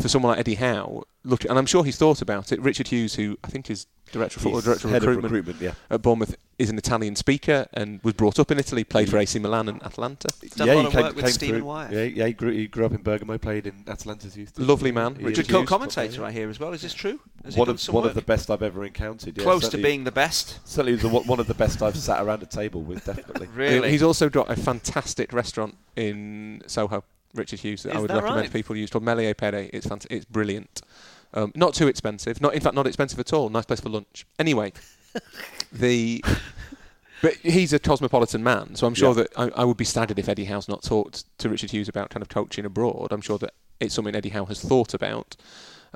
for 0.00 0.08
someone 0.08 0.30
like 0.32 0.40
Eddie 0.40 0.54
Howe, 0.56 1.04
look, 1.24 1.44
and 1.44 1.58
I'm 1.58 1.66
sure 1.66 1.84
he's 1.84 1.96
thought 1.96 2.22
about 2.22 2.52
it. 2.52 2.60
Richard 2.60 2.88
Hughes, 2.88 3.14
who 3.14 3.36
I 3.44 3.48
think 3.48 3.70
is 3.70 3.86
director 4.12 4.38
of 4.38 4.42
football, 4.44 4.60
director 4.62 4.86
of 4.88 4.94
recruitment, 4.94 5.26
of 5.26 5.32
recruitment. 5.32 5.60
Yeah. 5.60 5.72
at 5.94 6.00
Bournemouth, 6.02 6.34
is 6.58 6.70
an 6.70 6.78
Italian 6.78 7.14
speaker 7.14 7.66
and 7.74 8.00
was 8.02 8.14
brought 8.14 8.38
up 8.38 8.50
in 8.50 8.58
Italy. 8.58 8.82
Played 8.82 9.10
for 9.10 9.18
AC 9.18 9.38
Milan 9.38 9.68
and 9.68 9.82
Atalanta. 9.82 10.28
done 10.56 10.66
yeah, 10.66 10.74
a 10.74 10.76
lot 10.76 10.80
he 10.80 10.86
of 10.86 10.92
came, 10.92 11.02
work 11.02 11.14
with 11.16 11.24
came 11.26 11.32
Stephen. 11.34 11.64
Wyatt. 11.64 11.92
Yeah, 11.92 12.02
yeah, 12.04 12.26
he 12.26 12.32
grew, 12.32 12.50
he 12.52 12.66
grew 12.66 12.86
up 12.86 12.92
in 12.92 13.02
Bergamo, 13.02 13.36
played 13.38 13.66
in 13.66 13.84
Atalanta's 13.86 14.36
youth. 14.36 14.54
team. 14.56 14.66
Lovely 14.66 14.90
man, 14.92 15.16
He 15.16 15.24
Richard 15.24 15.42
is- 15.42 15.46
Hughes. 15.48 15.68
Co-commentator 15.68 16.24
I 16.24 16.32
hear 16.32 16.48
as 16.48 16.58
well. 16.58 16.72
Is 16.72 16.82
this 16.82 16.94
true? 16.94 17.20
Has 17.44 17.56
One 17.56 17.68
of 17.68 17.80
one 17.88 18.02
work? 18.04 18.10
of 18.10 18.14
the 18.14 18.22
best 18.22 18.50
I've 18.50 18.62
ever 18.62 18.84
encountered. 18.84 19.36
Yeah, 19.36 19.42
close 19.44 19.68
to 19.68 19.76
being 19.78 20.04
the 20.04 20.10
best. 20.12 20.58
certainly 20.66 20.96
the, 20.96 21.08
one 21.08 21.26
one 21.26 21.38
of 21.40 21.46
the 21.46 21.54
best 21.54 21.82
I've 21.82 21.96
sat 21.96 22.22
around 22.24 22.42
a 22.42 22.46
table 22.46 22.82
with. 22.82 23.04
Definitely. 23.04 23.48
Really? 23.54 23.90
He's 23.90 24.02
also 24.02 24.28
got 24.28 24.50
a 24.50 24.56
fantastic 24.56 25.32
restaurant 25.32 25.76
in 25.96 26.62
Soho. 26.66 27.04
Richard 27.34 27.60
Hughes 27.60 27.82
that 27.82 27.94
I 27.96 28.00
would 28.00 28.10
that 28.10 28.14
recommend 28.22 28.40
right? 28.42 28.52
people 28.52 28.76
use 28.76 28.90
called 28.90 29.04
Melier 29.04 29.34
Pere. 29.34 29.68
It's 29.72 29.86
fant- 29.86 30.06
it's 30.10 30.24
brilliant. 30.24 30.80
Um, 31.34 31.52
not 31.54 31.74
too 31.74 31.88
expensive. 31.88 32.40
Not 32.40 32.54
in 32.54 32.60
fact 32.60 32.74
not 32.74 32.86
expensive 32.86 33.18
at 33.18 33.32
all. 33.32 33.48
Nice 33.50 33.66
place 33.66 33.80
for 33.80 33.90
lunch. 33.90 34.26
Anyway, 34.38 34.72
the 35.72 36.24
but 37.20 37.34
he's 37.34 37.72
a 37.72 37.78
cosmopolitan 37.78 38.42
man, 38.42 38.74
so 38.76 38.86
I'm 38.86 38.94
sure 38.94 39.08
Yeah. 39.10 39.24
that 39.24 39.28
I, 39.56 39.62
I 39.62 39.64
would 39.64 39.76
be 39.76 39.84
staggered 39.84 40.18
if 40.18 40.28
Eddie 40.28 40.44
Howe's 40.44 40.68
not 40.68 40.82
talked 40.82 41.24
to 41.38 41.48
Richard 41.48 41.70
Hughes 41.72 41.88
about 41.88 42.10
kind 42.10 42.22
of 42.22 42.28
coaching 42.28 42.64
abroad. 42.64 43.08
I'm 43.10 43.20
sure 43.20 43.38
that 43.38 43.54
it's 43.80 43.94
something 43.94 44.14
Eddie 44.14 44.28
Howe 44.30 44.44
has 44.46 44.60
thought 44.60 44.94
about. 44.94 45.36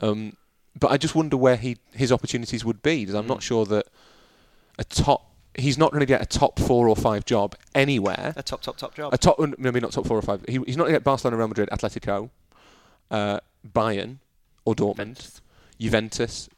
Um, 0.00 0.36
but 0.78 0.90
I 0.90 0.96
just 0.96 1.14
wonder 1.14 1.36
where 1.36 1.56
he 1.56 1.76
his 1.92 2.10
opportunities 2.12 2.64
would 2.64 2.82
be. 2.82 3.00
Because 3.04 3.14
I'm 3.14 3.26
not 3.26 3.42
sure 3.42 3.64
that 3.66 3.86
a 4.78 4.84
top 4.84 5.31
he's 5.56 5.78
not 5.78 5.90
going 5.90 6.00
to 6.00 6.06
get 6.06 6.22
a 6.22 6.26
top 6.26 6.58
four 6.58 6.88
or 6.88 6.96
five 6.96 7.24
job 7.24 7.54
anywhere. 7.74 8.32
A 8.36 8.42
top, 8.42 8.62
top, 8.62 8.76
top 8.76 8.94
job. 8.94 9.12
A 9.12 9.18
top, 9.18 9.38
maybe 9.58 9.80
not 9.80 9.92
top 9.92 10.06
four 10.06 10.18
or 10.18 10.22
five. 10.22 10.44
He, 10.48 10.58
he's 10.66 10.76
not 10.76 10.84
going 10.84 10.94
to 10.94 10.98
get 10.98 11.04
Barcelona, 11.04 11.36
Real 11.36 11.48
Madrid, 11.48 11.68
Atletico, 11.70 12.30
uh, 13.10 13.40
Bayern, 13.66 14.18
or 14.64 14.74
Dortmund, 14.74 15.40
Juventus. 15.78 16.48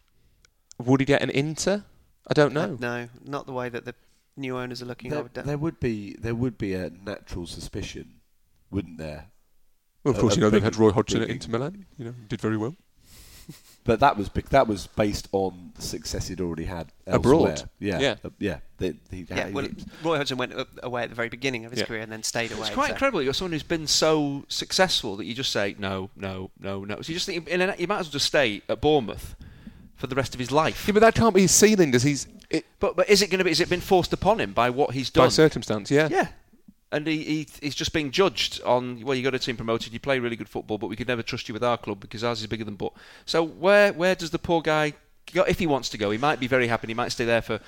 Would 0.79 1.01
he 1.01 1.07
get 1.07 1.23
an 1.23 1.31
Inter? 1.31 1.85
I 2.27 2.35
don't 2.35 2.53
know. 2.53 2.77
No, 2.81 3.09
not 3.25 3.47
the 3.47 3.53
way 3.53 3.69
that 3.69 3.85
the 3.85 3.95
new 4.37 4.57
owners 4.57 4.83
are 4.83 4.87
looking. 4.87 5.11
There, 5.11 5.23
would 5.23 5.35
there 5.35 5.59
would 5.59 5.81
be 5.81 6.17
there 6.19 6.35
would 6.35 6.59
be 6.59 6.75
a 6.75 6.91
natural 6.91 7.47
suspicion, 7.47 8.21
wouldn't 8.71 8.99
there? 8.99 9.27
Well, 10.03 10.15
of 10.15 10.21
course, 10.21 10.35
a 10.35 10.37
you 10.37 10.43
know 10.43 10.51
they've 10.51 10.63
had 10.63 10.77
Roy 10.77 10.91
Hodgson 10.91 11.23
at 11.23 11.29
Inter 11.29 11.51
Milan. 11.51 11.87
You 11.97 12.07
know, 12.07 12.15
did 12.29 12.41
very 12.41 12.57
well. 12.57 12.77
But 13.85 14.01
that 14.01 14.17
was 14.17 14.31
that 14.49 14.67
was 14.67 14.87
based 14.87 15.29
on 15.33 15.73
the 15.75 15.83
success 15.83 16.29
he'd 16.29 16.41
already 16.41 16.65
had 16.65 16.91
Abroad. 17.07 17.51
elsewhere. 17.51 17.69
Yeah, 17.81 18.01
Yeah. 18.01 18.15
uh, 18.25 18.31
yeah. 18.39 18.59
They, 18.79 18.95
he, 19.11 19.27
yeah, 19.29 19.49
he- 19.49 19.53
well, 19.53 19.69
Roy 20.03 20.17
Hodgson 20.17 20.39
went 20.39 20.55
away 20.83 21.03
at 21.03 21.11
the 21.11 21.15
very 21.15 21.29
beginning 21.29 21.67
of 21.67 21.71
his 21.71 21.81
Yeah. 21.81 21.87
career 21.87 22.01
and 22.01 22.11
then 22.11 22.23
stayed 22.23 22.51
away. 22.53 22.63
It's 22.63 22.71
quite 22.75 22.87
so- 22.89 22.93
incredible. 22.95 23.21
You're 23.23 23.35
someone 23.35 23.53
who's 23.53 23.63
been 23.63 23.87
so 23.87 24.45
successful 24.49 25.17
that 25.17 25.27
you 25.27 25.35
just 25.35 25.53
say 25.53 25.77
no, 25.79 26.09
no, 26.17 26.51
no, 26.59 26.85
no. 26.85 27.03
So 27.03 27.11
you 27.13 27.15
just 27.17 27.27
think 27.27 27.47
in 27.47 27.61
a, 27.61 27.75
you 27.79 27.87
might 27.87 27.99
as 28.01 28.07
well 28.07 28.13
just 28.13 28.27
stay 28.27 28.63
at 28.71 28.81
Bournemouth 28.81 29.37
for 29.97 30.07
the 30.07 30.15
rest 30.15 30.33
of 30.35 30.41
his 30.41 30.51
life. 30.51 30.85
Yeah, 30.89 30.93
but 30.93 31.01
that 31.01 31.15
can't 31.15 31.35
be 31.35 31.43
his 31.43 31.53
ceiling, 31.53 31.91
does 31.91 32.03
he's 32.05 32.27
it, 32.49 32.65
But 32.81 32.97
but 32.97 33.09
is 33.11 33.21
it 33.21 33.29
going 33.29 33.39
to 33.39 33.45
be? 33.45 33.51
Is 33.51 33.61
it 33.61 33.69
been 33.69 33.81
forced 33.83 34.13
upon 34.15 34.41
him 34.41 34.53
by 34.55 34.71
what 34.71 34.93
he's 34.95 35.11
done? 35.11 35.27
by 35.27 35.29
circumstance? 35.29 35.91
Yeah. 35.91 36.09
yeah. 36.11 36.29
And 36.95 37.07
he, 37.07 37.25
he 37.25 37.49
he's 37.61 37.75
just 37.75 37.93
being 37.93 38.11
judged 38.11 38.63
on 38.63 39.01
well, 39.05 39.17
you 39.17 39.23
got 39.23 39.35
a 39.35 39.39
team 39.39 39.57
promoted, 39.57 39.93
you 39.93 40.01
play 40.01 40.19
really 40.21 40.37
good 40.37 40.49
football, 40.49 40.79
but 40.79 40.87
we 40.87 40.97
could 40.97 41.09
never 41.09 41.23
trust 41.23 41.49
you 41.49 41.53
with 41.53 41.65
our 41.65 41.77
club 41.77 41.99
because 42.01 42.23
ours 42.23 42.41
is 42.41 42.47
bigger 42.47 42.65
than. 42.65 42.77
But 42.77 42.93
so 43.27 43.43
where 43.43 43.93
where 43.93 44.15
does 44.15 44.31
the 44.31 44.39
poor 44.39 44.63
guy 44.63 44.95
go 45.33 45.43
if 45.43 45.59
he 45.59 45.67
wants 45.67 45.89
to 45.91 45.99
go? 45.99 46.11
He 46.11 46.19
might 46.19 46.39
be 46.41 46.47
very 46.47 46.69
happy. 46.69 46.85
and 46.85 46.91
He 46.91 46.95
might 46.95 47.11
stay 47.13 47.25
there 47.25 47.43
for 47.43 47.61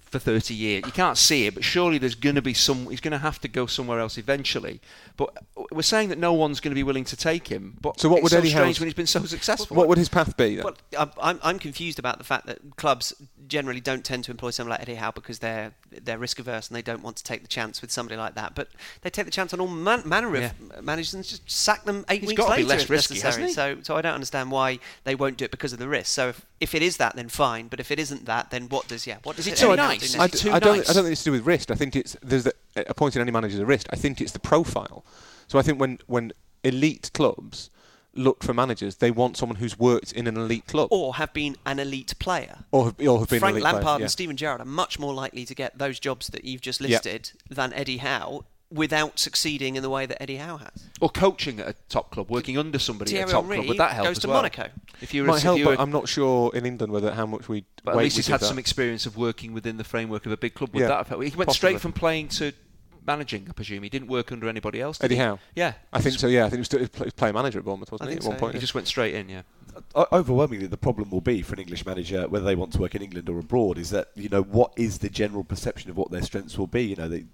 for 0.00 0.18
30 0.20 0.54
years. 0.54 0.84
You 0.86 0.92
can't 0.92 1.18
see 1.18 1.46
it, 1.46 1.54
but 1.54 1.64
surely 1.64 1.98
there's 1.98 2.14
going 2.14 2.36
to 2.36 2.42
be 2.42 2.54
some. 2.54 2.88
He's 2.88 3.00
going 3.00 3.12
to 3.12 3.18
have 3.18 3.40
to 3.40 3.48
go 3.48 3.66
somewhere 3.66 3.98
else 3.98 4.16
eventually. 4.16 4.80
But 5.16 5.36
we're 5.72 5.82
saying 5.82 6.10
that 6.10 6.18
no 6.18 6.32
one's 6.32 6.60
going 6.60 6.70
to 6.70 6.76
be 6.76 6.84
willing 6.84 7.04
to 7.06 7.16
take 7.16 7.48
him. 7.48 7.76
But 7.80 7.98
So 7.98 8.08
what 8.08 8.18
it's 8.18 8.22
would 8.24 8.30
so 8.32 8.38
Eddie 8.38 8.50
strange 8.50 8.64
Howe's- 8.76 8.80
when 8.80 8.86
he's 8.86 8.94
been 8.94 9.06
so 9.08 9.24
successful? 9.24 9.76
What 9.76 9.88
would 9.88 9.98
his 9.98 10.08
path 10.08 10.36
be? 10.36 10.56
Then? 10.56 10.64
Well, 10.66 10.76
I'm- 10.96 11.10
I'm, 11.20 11.40
I'm 11.42 11.58
confused 11.58 11.98
about 11.98 12.18
the 12.18 12.24
fact 12.24 12.46
that 12.46 12.58
clubs 12.76 13.12
generally 13.48 13.80
don't 13.80 14.04
tend 14.04 14.22
to 14.24 14.30
employ 14.30 14.50
someone 14.50 14.70
like 14.70 14.82
Eddie 14.82 14.94
Howe 14.94 15.10
because 15.10 15.40
they're 15.40 15.72
they're 16.02 16.18
risk 16.18 16.38
averse 16.38 16.68
and 16.68 16.76
they 16.76 16.82
don't 16.82 17.02
want 17.02 17.16
to 17.16 17.24
take 17.24 17.42
the 17.42 17.48
chance 17.48 17.80
with 17.82 17.90
somebody 17.90 18.16
like 18.16 18.34
that. 18.34 18.54
But 18.54 18.68
they 19.02 19.10
take 19.10 19.24
the 19.26 19.30
chance 19.30 19.52
on 19.52 19.60
all 19.60 19.68
man, 19.68 20.02
manner 20.06 20.34
of 20.34 20.42
Yeah. 20.42 20.52
managers 20.80 21.14
and 21.14 21.24
just 21.24 21.48
sack 21.50 21.84
them 21.84 22.04
eight 22.08 22.20
He's 22.20 22.28
weeks 22.28 22.38
gotta 22.42 22.56
be 22.56 22.62
later 22.64 22.80
less 22.80 22.90
risky, 22.90 23.14
necessary. 23.14 23.42
hasn't 23.44 23.54
So 23.54 23.76
he? 23.76 23.84
so 23.84 23.96
I 23.96 24.02
don't 24.02 24.14
understand 24.14 24.50
why 24.50 24.78
they 25.04 25.14
won't 25.14 25.36
do 25.36 25.44
it 25.44 25.50
because 25.50 25.72
of 25.72 25.78
the 25.78 25.88
risk. 25.88 26.12
So 26.12 26.28
if, 26.30 26.46
if 26.60 26.74
it 26.74 26.82
is 26.82 26.96
that, 26.96 27.16
then 27.16 27.28
fine. 27.28 27.68
But 27.68 27.80
if 27.80 27.90
it 27.90 27.98
isn't 27.98 28.24
that, 28.26 28.50
then 28.50 28.68
what 28.68 28.88
does 28.88 29.06
yeah? 29.06 29.18
What 29.22 29.36
does 29.36 29.46
Is 29.46 29.52
it 29.54 29.56
it 29.62 29.64
too 29.66 29.72
Eddie 29.72 29.76
nice? 29.76 29.98
do 30.00 30.04
Is 30.06 30.14
I, 30.16 30.18
it 30.18 30.20
next? 30.28 30.32
d- 30.32 30.48
too 30.48 30.54
I 30.54 30.58
don't. 30.58 30.76
nice? 30.78 30.90
I 30.90 30.92
don't 30.92 31.02
think 31.04 31.12
it's 31.12 31.22
to 31.22 31.28
do 31.30 31.32
with 31.32 31.46
risk. 31.46 31.70
I 31.70 31.74
think 31.74 31.96
it's 31.96 32.16
there's 32.22 32.44
the, 32.44 32.54
appointing 32.88 33.20
any 33.22 33.30
manager 33.30 33.54
is 33.54 33.60
a 33.60 33.66
risk. 33.66 33.86
I 33.90 33.96
think 33.96 34.20
it's 34.20 34.32
the 34.32 34.38
profile. 34.40 35.04
So 35.48 35.58
I 35.58 35.62
think 35.62 35.78
when 35.78 35.98
when 36.06 36.32
elite 36.62 37.10
clubs 37.14 37.70
look 38.16 38.42
for 38.44 38.54
managers, 38.54 38.96
they 38.96 39.10
want 39.10 39.36
someone 39.36 39.56
who's 39.56 39.78
worked 39.78 40.12
in 40.12 40.26
an 40.26 40.36
elite 40.36 40.66
club 40.66 40.88
Or 40.90 41.14
have 41.14 41.32
been 41.32 41.56
an 41.66 41.78
elite 41.78 42.14
player. 42.18 42.58
or 42.70 42.86
have, 42.86 42.94
or 43.06 43.18
have 43.20 43.28
been 43.28 43.40
Frank 43.40 43.56
an 43.56 43.62
elite 43.62 43.64
Lampard 43.64 43.82
player. 43.82 43.98
yeah. 43.98 44.02
and 44.04 44.10
Steven 44.10 44.36
Gerrard 44.36 44.60
are 44.60 44.64
much 44.66 44.98
more 44.98 45.12
likely 45.14 45.44
to 45.44 45.54
get 45.54 45.78
those 45.78 45.98
jobs 46.00 46.28
that 46.28 46.44
you've 46.44 46.60
just 46.60 46.80
Yeah. 46.80 46.88
listed 46.88 47.32
than 47.50 47.72
Eddie 47.72 47.98
Howe 47.98 48.44
without 48.70 49.18
succeeding 49.20 49.76
in 49.76 49.82
the 49.82 49.90
way 49.90 50.04
that 50.04 50.20
Eddie 50.20 50.36
Howe 50.38 50.56
has. 50.56 50.88
Or 51.00 51.08
coaching 51.08 51.60
at 51.60 51.68
a 51.68 51.74
top 51.88 52.10
club, 52.10 52.28
working 52.30 52.58
under 52.58 52.78
somebody 52.78 53.10
Thierry 53.12 53.22
at 53.24 53.28
a 53.28 53.32
top 53.32 53.44
Henry 53.44 53.56
club, 53.58 53.68
would 53.68 53.78
that 53.78 53.92
help 53.92 54.06
goes 54.08 54.16
as 54.16 54.22
to 54.22 54.28
well? 54.28 54.38
Monaco. 54.38 54.68
If 55.00 55.14
you 55.14 55.22
were, 55.22 55.28
Might 55.28 55.36
if 55.36 55.42
help, 55.42 55.58
you 55.58 55.66
were- 55.66 55.76
but 55.76 55.82
I'm 55.82 55.92
not 55.92 56.08
sure 56.08 56.50
in 56.56 56.66
England 56.66 56.92
whether 56.92 57.12
how 57.12 57.26
much 57.26 57.48
we. 57.48 57.64
but 57.84 57.92
at 57.92 57.96
least 57.98 58.16
he's 58.16 58.26
had 58.26 58.40
that. 58.40 58.46
some 58.46 58.58
experience 58.58 59.06
of 59.06 59.16
working 59.16 59.52
within 59.52 59.76
the 59.76 59.84
framework 59.84 60.26
of 60.26 60.32
a 60.32 60.36
big 60.36 60.54
club. 60.54 60.70
Would 60.74 60.80
Yeah, 60.80 60.88
that 60.88 60.96
have 60.96 61.08
helped? 61.08 61.24
He 61.24 61.30
went 61.36 61.48
possibly. 61.48 61.54
straight 61.70 61.80
from 61.80 61.92
playing 61.92 62.28
to 62.28 62.52
managing, 63.06 63.46
I 63.48 63.52
presume. 63.52 63.82
He 63.82 63.88
didn't 63.88 64.08
work 64.08 64.32
under 64.32 64.48
anybody 64.48 64.80
else. 64.80 64.98
did 64.98 65.06
Eddie? 65.06 65.16
Howe. 65.16 65.38
Yeah, 65.54 65.74
I 65.92 66.00
think 66.00 66.18
so. 66.18 66.26
Yeah, 66.26 66.46
I 66.46 66.50
think 66.50 66.54
he 66.54 66.58
was, 66.60 66.66
still, 66.66 66.80
he 66.80 67.04
was 67.04 67.12
player 67.12 67.32
manager 67.32 67.58
at 67.58 67.64
Bournemouth, 67.64 67.92
wasn't 67.92 68.08
I 68.08 68.12
he? 68.12 68.16
think 68.16 68.24
At 68.24 68.28
one 68.28 68.38
so, 68.38 68.40
point. 68.40 68.54
He 68.54 68.60
just 68.60 68.74
went 68.74 68.86
straight 68.86 69.14
in. 69.14 69.28
Yeah. 69.28 69.42
Overwhelmingly 70.12 70.68
the 70.68 70.76
problem 70.76 71.10
will 71.10 71.20
be 71.20 71.42
for 71.42 71.54
an 71.54 71.60
English 71.60 71.84
manager 71.84 72.28
whether 72.28 72.44
they 72.44 72.54
want 72.54 72.72
to 72.72 72.78
work 72.78 72.94
in 72.94 73.02
England 73.02 73.28
or 73.28 73.38
abroad 73.40 73.76
is 73.76 73.90
that 73.90 74.08
you 74.14 74.28
know 74.28 74.42
what 74.42 74.72
is 74.76 74.98
the 74.98 75.08
general 75.08 75.42
perception 75.42 75.90
of 75.90 75.96
what 75.96 76.12
their 76.12 76.22
strengths 76.22 76.56
will 76.56 76.68
be 76.68 76.84
you 76.84 76.96
know 76.96 77.08
they 77.08 77.24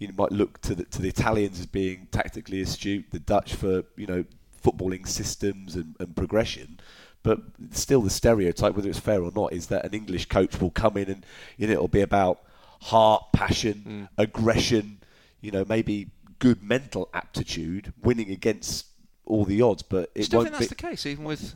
you 0.00 0.12
might 0.16 0.32
look 0.32 0.60
to 0.62 0.74
the, 0.74 0.84
to 0.86 1.00
the 1.00 1.08
Italians 1.08 1.60
as 1.60 1.66
being 1.66 2.08
tactically 2.10 2.60
astute 2.60 3.06
the 3.12 3.20
Dutch 3.20 3.54
for 3.54 3.84
you 3.96 4.08
know 4.08 4.24
footballing 4.60 5.06
systems 5.06 5.76
and, 5.76 5.94
and 6.00 6.16
progression 6.16 6.80
but 7.22 7.40
still 7.70 8.02
the 8.02 8.10
stereotype 8.10 8.74
whether 8.74 8.88
it's 8.88 8.98
fair 8.98 9.22
or 9.22 9.30
not 9.30 9.52
is 9.52 9.68
that 9.68 9.84
an 9.84 9.94
English 9.94 10.26
coach 10.26 10.60
will 10.60 10.70
come 10.70 10.96
in 10.96 11.08
and 11.08 11.26
you 11.56 11.66
know 11.66 11.74
it'll 11.74 11.88
be 11.88 12.00
about 12.00 12.40
heart 12.82 13.24
passion 13.32 13.84
mm. 13.86 14.08
aggression 14.18 14.98
you 15.44 15.50
know 15.50 15.64
maybe 15.68 16.08
good 16.38 16.62
mental 16.62 17.08
aptitude 17.14 17.92
winning 18.02 18.30
against 18.30 18.86
all 19.26 19.44
the 19.44 19.62
odds 19.62 19.82
but 19.82 20.10
it 20.14 20.24
still 20.24 20.40
won't 20.40 20.48
think 20.50 20.58
that's 20.58 20.70
be 20.70 20.74
the 20.76 20.88
case, 20.90 21.06
even 21.06 21.24
with. 21.24 21.54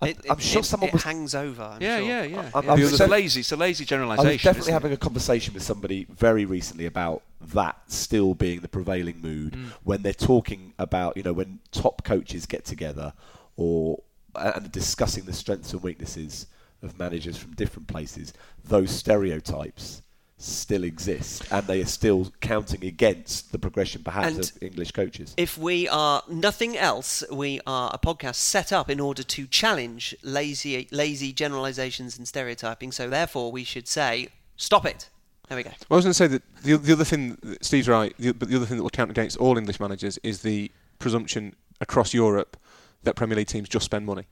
I'm- 0.00 0.10
It, 0.10 0.18
I'm 0.30 0.38
it- 0.38 0.42
sure 0.42 0.60
it- 0.60 0.64
someone 0.64 0.88
it 0.88 0.92
was 0.94 1.04
hangs 1.04 1.32
over. 1.32 1.62
I'm 1.62 1.80
yeah, 1.80 1.98
sure. 1.98 2.06
yeah, 2.08 2.22
yeah, 2.24 2.50
I'm- 2.54 2.64
yeah. 2.64 2.72
I'm 2.72 2.80
It's 2.80 2.98
a 2.98 3.06
lazy, 3.06 3.40
it's 3.40 3.52
a 3.52 3.56
lazy 3.56 3.84
generalisation. 3.84 4.26
I 4.26 4.30
generalisation. 4.32 4.32
was 4.32 4.42
definitely 4.42 4.60
isn't 4.60 4.70
it? 4.70 4.82
having 4.82 4.92
a 4.92 4.96
conversation 4.96 5.54
with 5.54 5.62
somebody 5.62 6.06
very 6.10 6.44
recently 6.44 6.86
about 6.86 7.22
that 7.54 7.76
still 7.86 8.34
being 8.34 8.60
the 8.60 8.68
prevailing 8.68 9.20
mood 9.20 9.52
Mm. 9.52 9.66
when 9.84 10.02
they're 10.02 10.12
talking 10.12 10.72
about 10.78 11.16
you 11.16 11.22
know 11.22 11.32
when 11.32 11.60
top 11.70 12.02
coaches 12.04 12.46
get 12.46 12.64
together 12.64 13.12
or 13.56 14.02
and 14.34 14.72
discussing 14.72 15.24
the 15.24 15.32
strengths 15.32 15.72
and 15.72 15.82
weaknesses 15.84 16.46
of 16.82 16.98
managers 16.98 17.36
from 17.36 17.52
different 17.54 17.86
places 17.86 18.32
those 18.64 18.90
stereotypes 18.90 20.02
still 20.42 20.84
exist 20.84 21.44
and 21.50 21.66
they 21.66 21.80
are 21.80 21.86
still 21.86 22.32
counting 22.40 22.84
against 22.84 23.52
the 23.52 23.58
progression 23.58 24.02
perhaps 24.02 24.26
And 24.26 24.38
of 24.40 24.62
English 24.62 24.92
coaches 24.92 25.34
If 25.36 25.56
we 25.56 25.88
are 25.88 26.22
nothing 26.28 26.76
else, 26.76 27.22
we 27.30 27.60
are 27.66 27.90
a 27.94 27.98
podcast 27.98 28.36
set 28.36 28.72
up 28.72 28.90
in 28.90 29.00
order 29.00 29.22
to 29.22 29.46
challenge 29.46 30.14
lazy, 30.22 30.88
lazy 30.90 31.32
generalizations 31.32 32.18
and 32.18 32.26
stereotyping. 32.26 32.92
So 32.92 33.08
therefore, 33.08 33.52
we 33.52 33.64
should 33.64 33.88
say, 33.88 34.28
stop 34.56 34.84
it. 34.84 35.08
There 35.48 35.56
we 35.56 35.62
go. 35.62 35.70
Well, 35.88 35.96
I 35.96 35.96
was 35.96 36.04
going 36.04 36.12
to 36.12 36.14
say 36.14 36.26
that 36.28 36.42
the, 36.62 36.76
the 36.76 36.92
other 36.92 37.04
thing, 37.04 37.38
that 37.42 37.64
Steve's 37.64 37.88
right, 37.88 38.14
the, 38.18 38.32
but 38.32 38.48
the 38.48 38.56
other 38.56 38.66
thing 38.66 38.76
that 38.78 38.82
will 38.82 38.90
count 38.90 39.10
against 39.10 39.36
all 39.36 39.58
English 39.58 39.80
managers 39.80 40.18
is 40.22 40.42
the 40.42 40.70
presumption 40.98 41.54
across 41.80 42.14
Europe 42.14 42.56
that 43.02 43.16
Premier 43.16 43.36
League 43.36 43.48
teams 43.48 43.68
just 43.68 43.84
spend 43.84 44.06
money. 44.06 44.26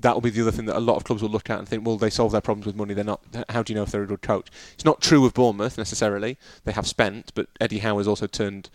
That 0.00 0.14
will 0.14 0.20
be 0.20 0.30
the 0.30 0.42
other 0.42 0.50
thing 0.50 0.66
that 0.66 0.76
a 0.76 0.80
lot 0.80 0.96
of 0.96 1.04
clubs 1.04 1.22
will 1.22 1.30
look 1.30 1.48
at 1.48 1.58
and 1.58 1.68
think, 1.68 1.86
well, 1.86 1.96
they 1.96 2.10
solve 2.10 2.32
their 2.32 2.40
problems 2.40 2.66
with 2.66 2.76
money. 2.76 2.92
They're 2.92 3.04
not. 3.04 3.20
How 3.48 3.62
do 3.62 3.72
you 3.72 3.76
know 3.76 3.82
if 3.82 3.90
they're 3.90 4.02
a 4.02 4.06
good 4.06 4.22
coach? 4.22 4.48
It's 4.74 4.84
not 4.84 5.00
true 5.00 5.24
of 5.24 5.34
Bournemouth 5.34 5.78
necessarily. 5.78 6.36
They 6.64 6.72
have 6.72 6.86
spent, 6.86 7.32
but 7.34 7.48
Eddie 7.60 7.78
Howe 7.78 7.98
has 7.98 8.06
also 8.06 8.26
turned, 8.26 8.68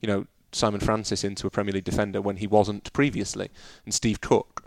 you 0.00 0.08
know, 0.08 0.26
Simon 0.52 0.80
Francis 0.80 1.22
into 1.22 1.46
a 1.46 1.50
Premier 1.50 1.72
League 1.72 1.84
defender 1.84 2.20
when 2.20 2.38
he 2.38 2.46
wasn't 2.46 2.92
previously, 2.92 3.50
and 3.84 3.94
Steve 3.94 4.20
Cook. 4.20 4.64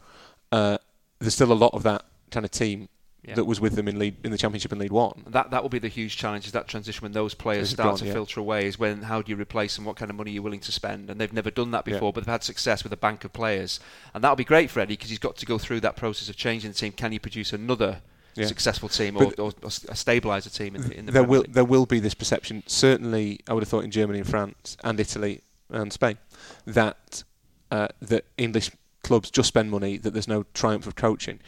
Uh, 0.51 0.77
there's 1.19 1.35
still 1.35 1.51
a 1.51 1.53
lot 1.53 1.73
of 1.73 1.83
that 1.83 2.05
kind 2.31 2.45
of 2.45 2.51
team 2.51 2.87
Yeah. 3.23 3.35
that 3.35 3.43
was 3.45 3.59
with 3.59 3.75
them 3.75 3.87
in 3.89 3.99
league 3.99 4.15
in 4.23 4.31
the 4.31 4.37
Championship 4.37 4.71
in 4.71 4.79
League 4.79 4.91
One. 4.93 5.23
That 5.27 5.51
that 5.51 5.61
will 5.61 5.69
be 5.69 5.79
the 5.79 5.89
huge 5.89 6.15
challenge 6.15 6.45
is 6.45 6.53
that 6.53 6.67
transition 6.69 7.01
when 7.03 7.11
those 7.11 7.33
players 7.33 7.63
It's 7.63 7.71
start 7.73 7.89
gone, 7.89 7.97
to 7.97 8.05
yeah. 8.05 8.13
filter 8.13 8.39
away 8.39 8.65
is 8.67 8.79
when 8.79 9.01
how 9.03 9.21
do 9.21 9.29
you 9.31 9.35
replace 9.35 9.75
them 9.75 9.83
what 9.85 9.97
kind 9.97 10.09
of 10.09 10.15
money 10.15 10.31
you're 10.31 10.41
willing 10.43 10.61
to 10.61 10.71
spend 10.71 11.09
and 11.09 11.19
they've 11.19 11.33
never 11.33 11.51
done 11.51 11.71
that 11.71 11.85
Yeah. 11.85 11.95
before 11.95 12.13
but 12.13 12.21
they've 12.23 12.31
had 12.31 12.43
success 12.43 12.81
with 12.83 12.93
a 12.93 12.97
bank 12.97 13.25
of 13.25 13.33
players 13.33 13.79
and 14.13 14.23
that'll 14.23 14.37
be 14.37 14.45
great 14.45 14.69
for 14.69 14.79
Eddie 14.79 14.93
because 14.95 15.09
he's 15.09 15.19
got 15.19 15.35
to 15.37 15.45
go 15.45 15.57
through 15.57 15.81
that 15.81 15.95
process 15.97 16.29
of 16.29 16.37
changing 16.37 16.71
the 16.71 16.77
team 16.77 16.93
can 16.93 17.11
you 17.11 17.19
produce 17.19 17.51
another 17.51 18.01
Yeah. 18.35 18.45
successful 18.47 18.87
team 18.87 19.17
or, 19.17 19.25
or, 19.37 19.51
or 19.61 19.67
a 19.67 19.95
stabiliser 19.99 20.55
team 20.55 20.75
in 20.77 20.81
the, 20.83 20.97
in 20.97 21.05
the 21.07 21.11
there 21.11 21.23
will 21.23 21.41
League? 21.41 21.53
there 21.53 21.65
will 21.65 21.85
be 21.85 21.99
this 21.99 22.13
perception. 22.13 22.63
Certainly, 22.67 23.41
I 23.49 23.53
would 23.53 23.63
have 23.63 23.69
thought 23.69 23.83
in 23.83 23.91
Germany 23.91 24.19
and 24.19 24.27
France 24.29 24.77
and 24.81 24.97
Italy 24.97 25.41
and 25.69 25.91
Spain 25.91 26.17
that 26.65 27.23
uh, 27.69 27.89
that 28.01 28.23
English 28.37 28.71
clubs 29.09 29.29
just 29.29 29.47
spend 29.47 29.69
money. 29.71 29.97
That 29.97 30.13
there's 30.13 30.27
no 30.27 30.45
triumph 30.53 30.87
of 30.87 30.95
coaching. 30.95 31.39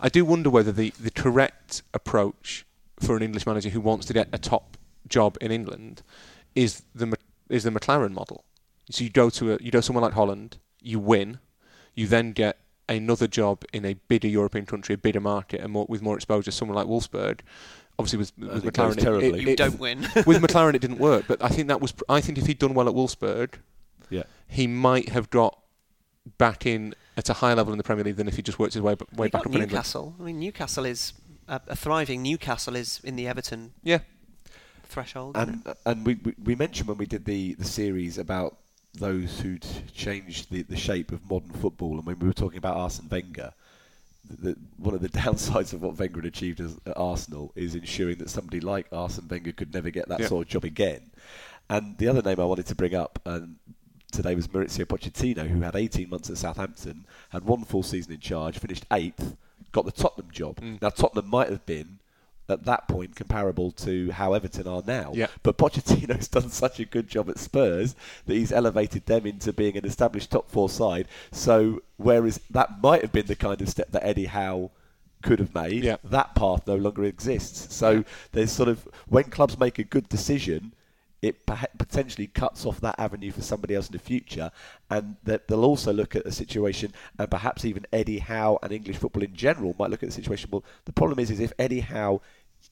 I 0.00 0.08
do 0.08 0.24
wonder 0.24 0.48
whether 0.48 0.72
the, 0.72 0.92
the 0.98 1.10
correct 1.10 1.82
approach 1.92 2.64
for 3.00 3.16
an 3.16 3.22
English 3.22 3.46
manager 3.46 3.68
who 3.68 3.80
wants 3.80 4.06
to 4.06 4.12
get 4.12 4.28
a 4.32 4.38
top 4.38 4.76
job 5.06 5.36
in 5.40 5.50
England 5.52 6.02
is 6.54 6.82
the 6.94 7.16
is 7.48 7.64
the 7.64 7.70
McClaren 7.70 8.12
model. 8.12 8.44
So 8.90 9.04
you 9.04 9.10
go 9.10 9.28
to 9.30 9.52
a, 9.52 9.58
you 9.60 9.70
go 9.70 9.80
somewhere 9.80 10.02
like 10.02 10.14
Holland, 10.14 10.58
you 10.80 10.98
win, 10.98 11.40
you 11.94 12.06
then 12.06 12.32
get 12.32 12.58
another 12.88 13.26
job 13.26 13.64
in 13.72 13.84
a 13.84 13.94
bigger 14.08 14.28
European 14.28 14.64
country, 14.64 14.94
a 14.94 14.98
bigger 14.98 15.20
market, 15.20 15.60
and 15.60 15.72
more, 15.72 15.84
with 15.88 16.00
more 16.00 16.16
exposure. 16.16 16.50
Somewhere 16.50 16.76
like 16.76 16.86
Wolfsburg, 16.86 17.40
obviously 17.98 18.18
with, 18.18 18.32
uh, 18.42 18.54
with 18.54 18.66
it 18.66 18.74
goes 18.74 18.96
McClaren, 18.96 19.00
terribly. 19.02 19.42
You 19.42 19.56
don't 19.56 19.78
win. 19.78 20.00
with 20.26 20.40
McClaren, 20.42 20.74
it 20.74 20.80
didn't 20.80 20.98
work. 20.98 21.26
But 21.28 21.42
I 21.42 21.48
think 21.48 21.68
that 21.68 21.82
was. 21.82 21.92
I 22.08 22.20
think 22.20 22.38
if 22.38 22.46
he'd 22.46 22.58
done 22.58 22.74
well 22.74 22.88
at 22.88 22.94
Wolfsburg, 22.94 23.54
yeah 24.08 24.24
he 24.48 24.66
might 24.66 25.10
have 25.10 25.30
got 25.30 25.58
back 26.38 26.66
in 26.66 26.94
at 27.18 27.28
a 27.28 27.34
higher 27.34 27.54
level 27.54 27.72
in 27.74 27.78
the 27.78 27.84
Premier 27.84 28.04
League 28.04 28.16
than 28.16 28.28
if 28.28 28.36
he 28.36 28.42
just 28.42 28.58
worked 28.58 28.72
his 28.74 28.82
way, 28.82 28.94
b- 28.94 29.04
way 29.16 29.26
You 29.26 29.30
back 29.30 29.42
got 29.42 29.46
up 29.50 29.54
in 29.54 29.60
Newcastle. 29.60 30.14
I 30.18 30.22
mean, 30.22 30.38
Newcastle 30.40 30.86
is 30.86 31.12
a, 31.48 31.60
a 31.68 31.76
thriving 31.76 32.22
Newcastle 32.22 32.76
is 32.76 33.00
in 33.04 33.16
the 33.16 33.26
Everton 33.28 33.72
Yeah, 33.82 33.98
threshold. 34.84 35.36
and 35.36 35.62
and 35.84 36.06
we, 36.06 36.14
we 36.24 36.34
we 36.42 36.54
mentioned 36.54 36.88
when 36.88 36.96
we 36.98 37.06
did 37.06 37.24
the 37.24 37.54
the 37.54 37.64
series 37.64 38.18
about 38.18 38.56
those 38.94 39.40
who'd 39.40 39.66
changed 39.94 40.50
the, 40.50 40.62
the 40.62 40.76
shape 40.76 41.12
of 41.12 41.28
modern 41.30 41.50
football, 41.50 41.98
and 41.98 42.06
when 42.06 42.18
we 42.18 42.26
were 42.26 42.32
talking 42.32 42.58
about 42.58 42.76
Arsene 42.76 43.08
Wenger, 43.10 43.52
the, 44.42 44.56
one 44.78 44.94
of 44.94 45.00
the 45.02 45.08
downsides 45.24 45.72
of 45.72 45.82
what 45.82 45.98
Wenger 45.98 46.18
had 46.18 46.26
achieved 46.26 46.60
as, 46.60 46.76
at 46.86 46.96
Arsenal 46.96 47.52
is 47.54 47.74
ensuring 47.74 48.18
that 48.18 48.30
somebody 48.30 48.60
like 48.60 48.86
Arsene 48.92 49.28
Wenger 49.28 49.52
could 49.52 49.72
never 49.74 49.90
get 49.90 50.08
that 50.08 50.20
Yeah. 50.20 50.26
sort 50.28 50.46
of 50.46 50.50
job 50.50 50.64
again. 50.64 51.10
And 51.70 51.98
the 51.98 52.08
other 52.08 52.22
name 52.22 52.40
I 52.40 52.44
wanted 52.44 52.66
to 52.66 52.74
bring 52.74 52.94
up 52.94 53.18
um, 53.26 53.56
today 54.12 54.34
was 54.34 54.48
Mauricio 54.48 54.84
Pochettino, 54.84 55.46
who 55.48 55.60
had 55.60 55.76
18 55.76 56.08
months 56.08 56.30
at 56.30 56.38
Southampton, 56.38 57.06
had 57.30 57.44
one 57.44 57.64
full 57.64 57.82
season 57.82 58.12
in 58.12 58.20
charge, 58.20 58.58
finished 58.58 58.86
eighth, 58.92 59.36
got 59.72 59.84
the 59.84 59.92
Tottenham 59.92 60.30
job. 60.30 60.56
Mm. 60.56 60.80
Now 60.82 60.90
Tottenham 60.90 61.28
might 61.28 61.50
have 61.50 61.64
been 61.66 61.98
at 62.50 62.64
that 62.64 62.88
point 62.88 63.14
comparable 63.14 63.70
to 63.70 64.10
how 64.12 64.32
Everton 64.32 64.66
are 64.66 64.82
now. 64.86 65.12
Yeah. 65.14 65.26
But 65.42 65.58
Pochettino's 65.58 66.28
done 66.36 66.48
such 66.48 66.80
a 66.80 66.86
good 66.86 67.06
job 67.06 67.28
at 67.28 67.38
Spurs 67.38 67.94
that 68.24 68.34
he's 68.34 68.52
elevated 68.52 69.04
them 69.04 69.26
into 69.26 69.52
being 69.52 69.76
an 69.76 69.84
established 69.84 70.30
top 70.30 70.50
four 70.50 70.70
side. 70.70 71.08
So 71.30 71.82
whereas 71.98 72.40
that 72.50 72.82
might 72.82 73.02
have 73.02 73.12
been 73.12 73.26
the 73.26 73.36
kind 73.36 73.60
of 73.60 73.68
step 73.68 73.90
that 73.92 74.06
Eddie 74.06 74.26
Howe 74.26 74.70
could 75.22 75.40
have 75.40 75.54
made, 75.54 75.84
Yeah. 75.84 75.96
that 76.04 76.34
path 76.34 76.66
no 76.66 76.76
longer 76.76 77.04
exists. 77.04 77.74
So 77.74 78.04
there's 78.32 78.52
sort 78.52 78.70
of 78.70 78.88
when 79.08 79.24
clubs 79.24 79.58
make 79.58 79.78
a 79.78 79.84
good 79.84 80.08
decision, 80.08 80.72
it 81.20 81.44
potentially 81.46 82.28
cuts 82.28 82.64
off 82.64 82.80
that 82.80 82.94
avenue 82.98 83.32
for 83.32 83.42
somebody 83.42 83.74
else 83.74 83.88
in 83.88 83.92
the 83.92 83.98
future, 83.98 84.50
and 84.90 85.16
that 85.24 85.48
they'll 85.48 85.64
also 85.64 85.92
look 85.92 86.14
at 86.14 86.24
the 86.24 86.32
situation, 86.32 86.92
and 87.18 87.30
perhaps 87.30 87.64
even 87.64 87.86
Eddie 87.92 88.20
Howe 88.20 88.58
and 88.62 88.72
English 88.72 88.96
football 88.98 89.22
in 89.22 89.34
general 89.34 89.74
might 89.78 89.90
look 89.90 90.02
at 90.02 90.08
the 90.08 90.14
situation. 90.14 90.48
Well, 90.52 90.64
the 90.84 90.92
problem 90.92 91.18
is, 91.18 91.30
is 91.30 91.40
if 91.40 91.52
Eddie 91.58 91.80
Howe 91.80 92.20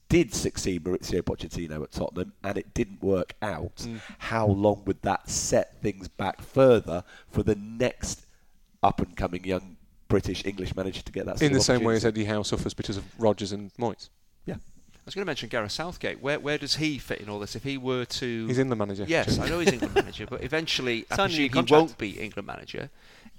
did 0.09 0.33
succeed 0.33 0.83
Mauricio 0.83 1.21
Pochettino 1.21 1.83
at 1.83 1.91
Tottenham 1.91 2.33
and 2.43 2.57
it 2.57 2.73
didn't 2.73 3.01
work 3.01 3.33
out, 3.41 3.75
Mm. 3.77 3.99
how 4.19 4.47
long 4.47 4.83
would 4.85 5.01
that 5.01 5.29
set 5.29 5.81
things 5.81 6.07
back 6.07 6.41
further 6.41 7.03
for 7.29 7.43
the 7.43 7.55
next 7.55 8.25
up 8.83 8.99
and 9.01 9.15
coming 9.17 9.43
young 9.43 9.75
British 10.07 10.45
English 10.45 10.75
manager 10.75 11.01
to 11.01 11.11
get 11.11 11.25
that? 11.25 11.41
In 11.41 11.51
the 11.53 11.59
same 11.61 11.83
way 11.83 11.95
as? 11.95 12.05
Eddie 12.05 12.25
Howe 12.25 12.43
suffers 12.43 12.73
because 12.73 12.95
of 12.97 13.03
Rodgers 13.19 13.51
and 13.51 13.73
Moyes. 13.75 14.09
Yeah. 15.07 15.13
I 15.13 15.13
was 15.13 15.15
going 15.15 15.25
to 15.25 15.29
mention 15.29 15.49
Gareth 15.49 15.71
Southgate 15.71 16.21
where, 16.21 16.39
where 16.39 16.57
does 16.57 16.75
he 16.75 16.97
fit 16.97 17.21
in 17.21 17.29
all 17.29 17.39
this 17.39 17.55
if 17.55 17.63
he 17.63 17.77
were 17.77 18.05
to 18.05 18.47
He's 18.47 18.59
England 18.59 18.79
manager. 18.79 19.05
Yes, 19.07 19.39
I 19.39 19.47
know 19.47 19.59
he's 19.59 19.71
England 19.71 19.95
manager, 19.95 20.25
but 20.29 20.43
eventually, 20.43 21.05
I 21.09 21.15
Sign 21.15 21.31
a 21.31 21.33
new 21.33 21.49
presume 21.49 21.65
he 21.67 21.73
won't 21.73 21.97
be 21.97 22.19
England 22.19 22.45
manager. 22.47 22.89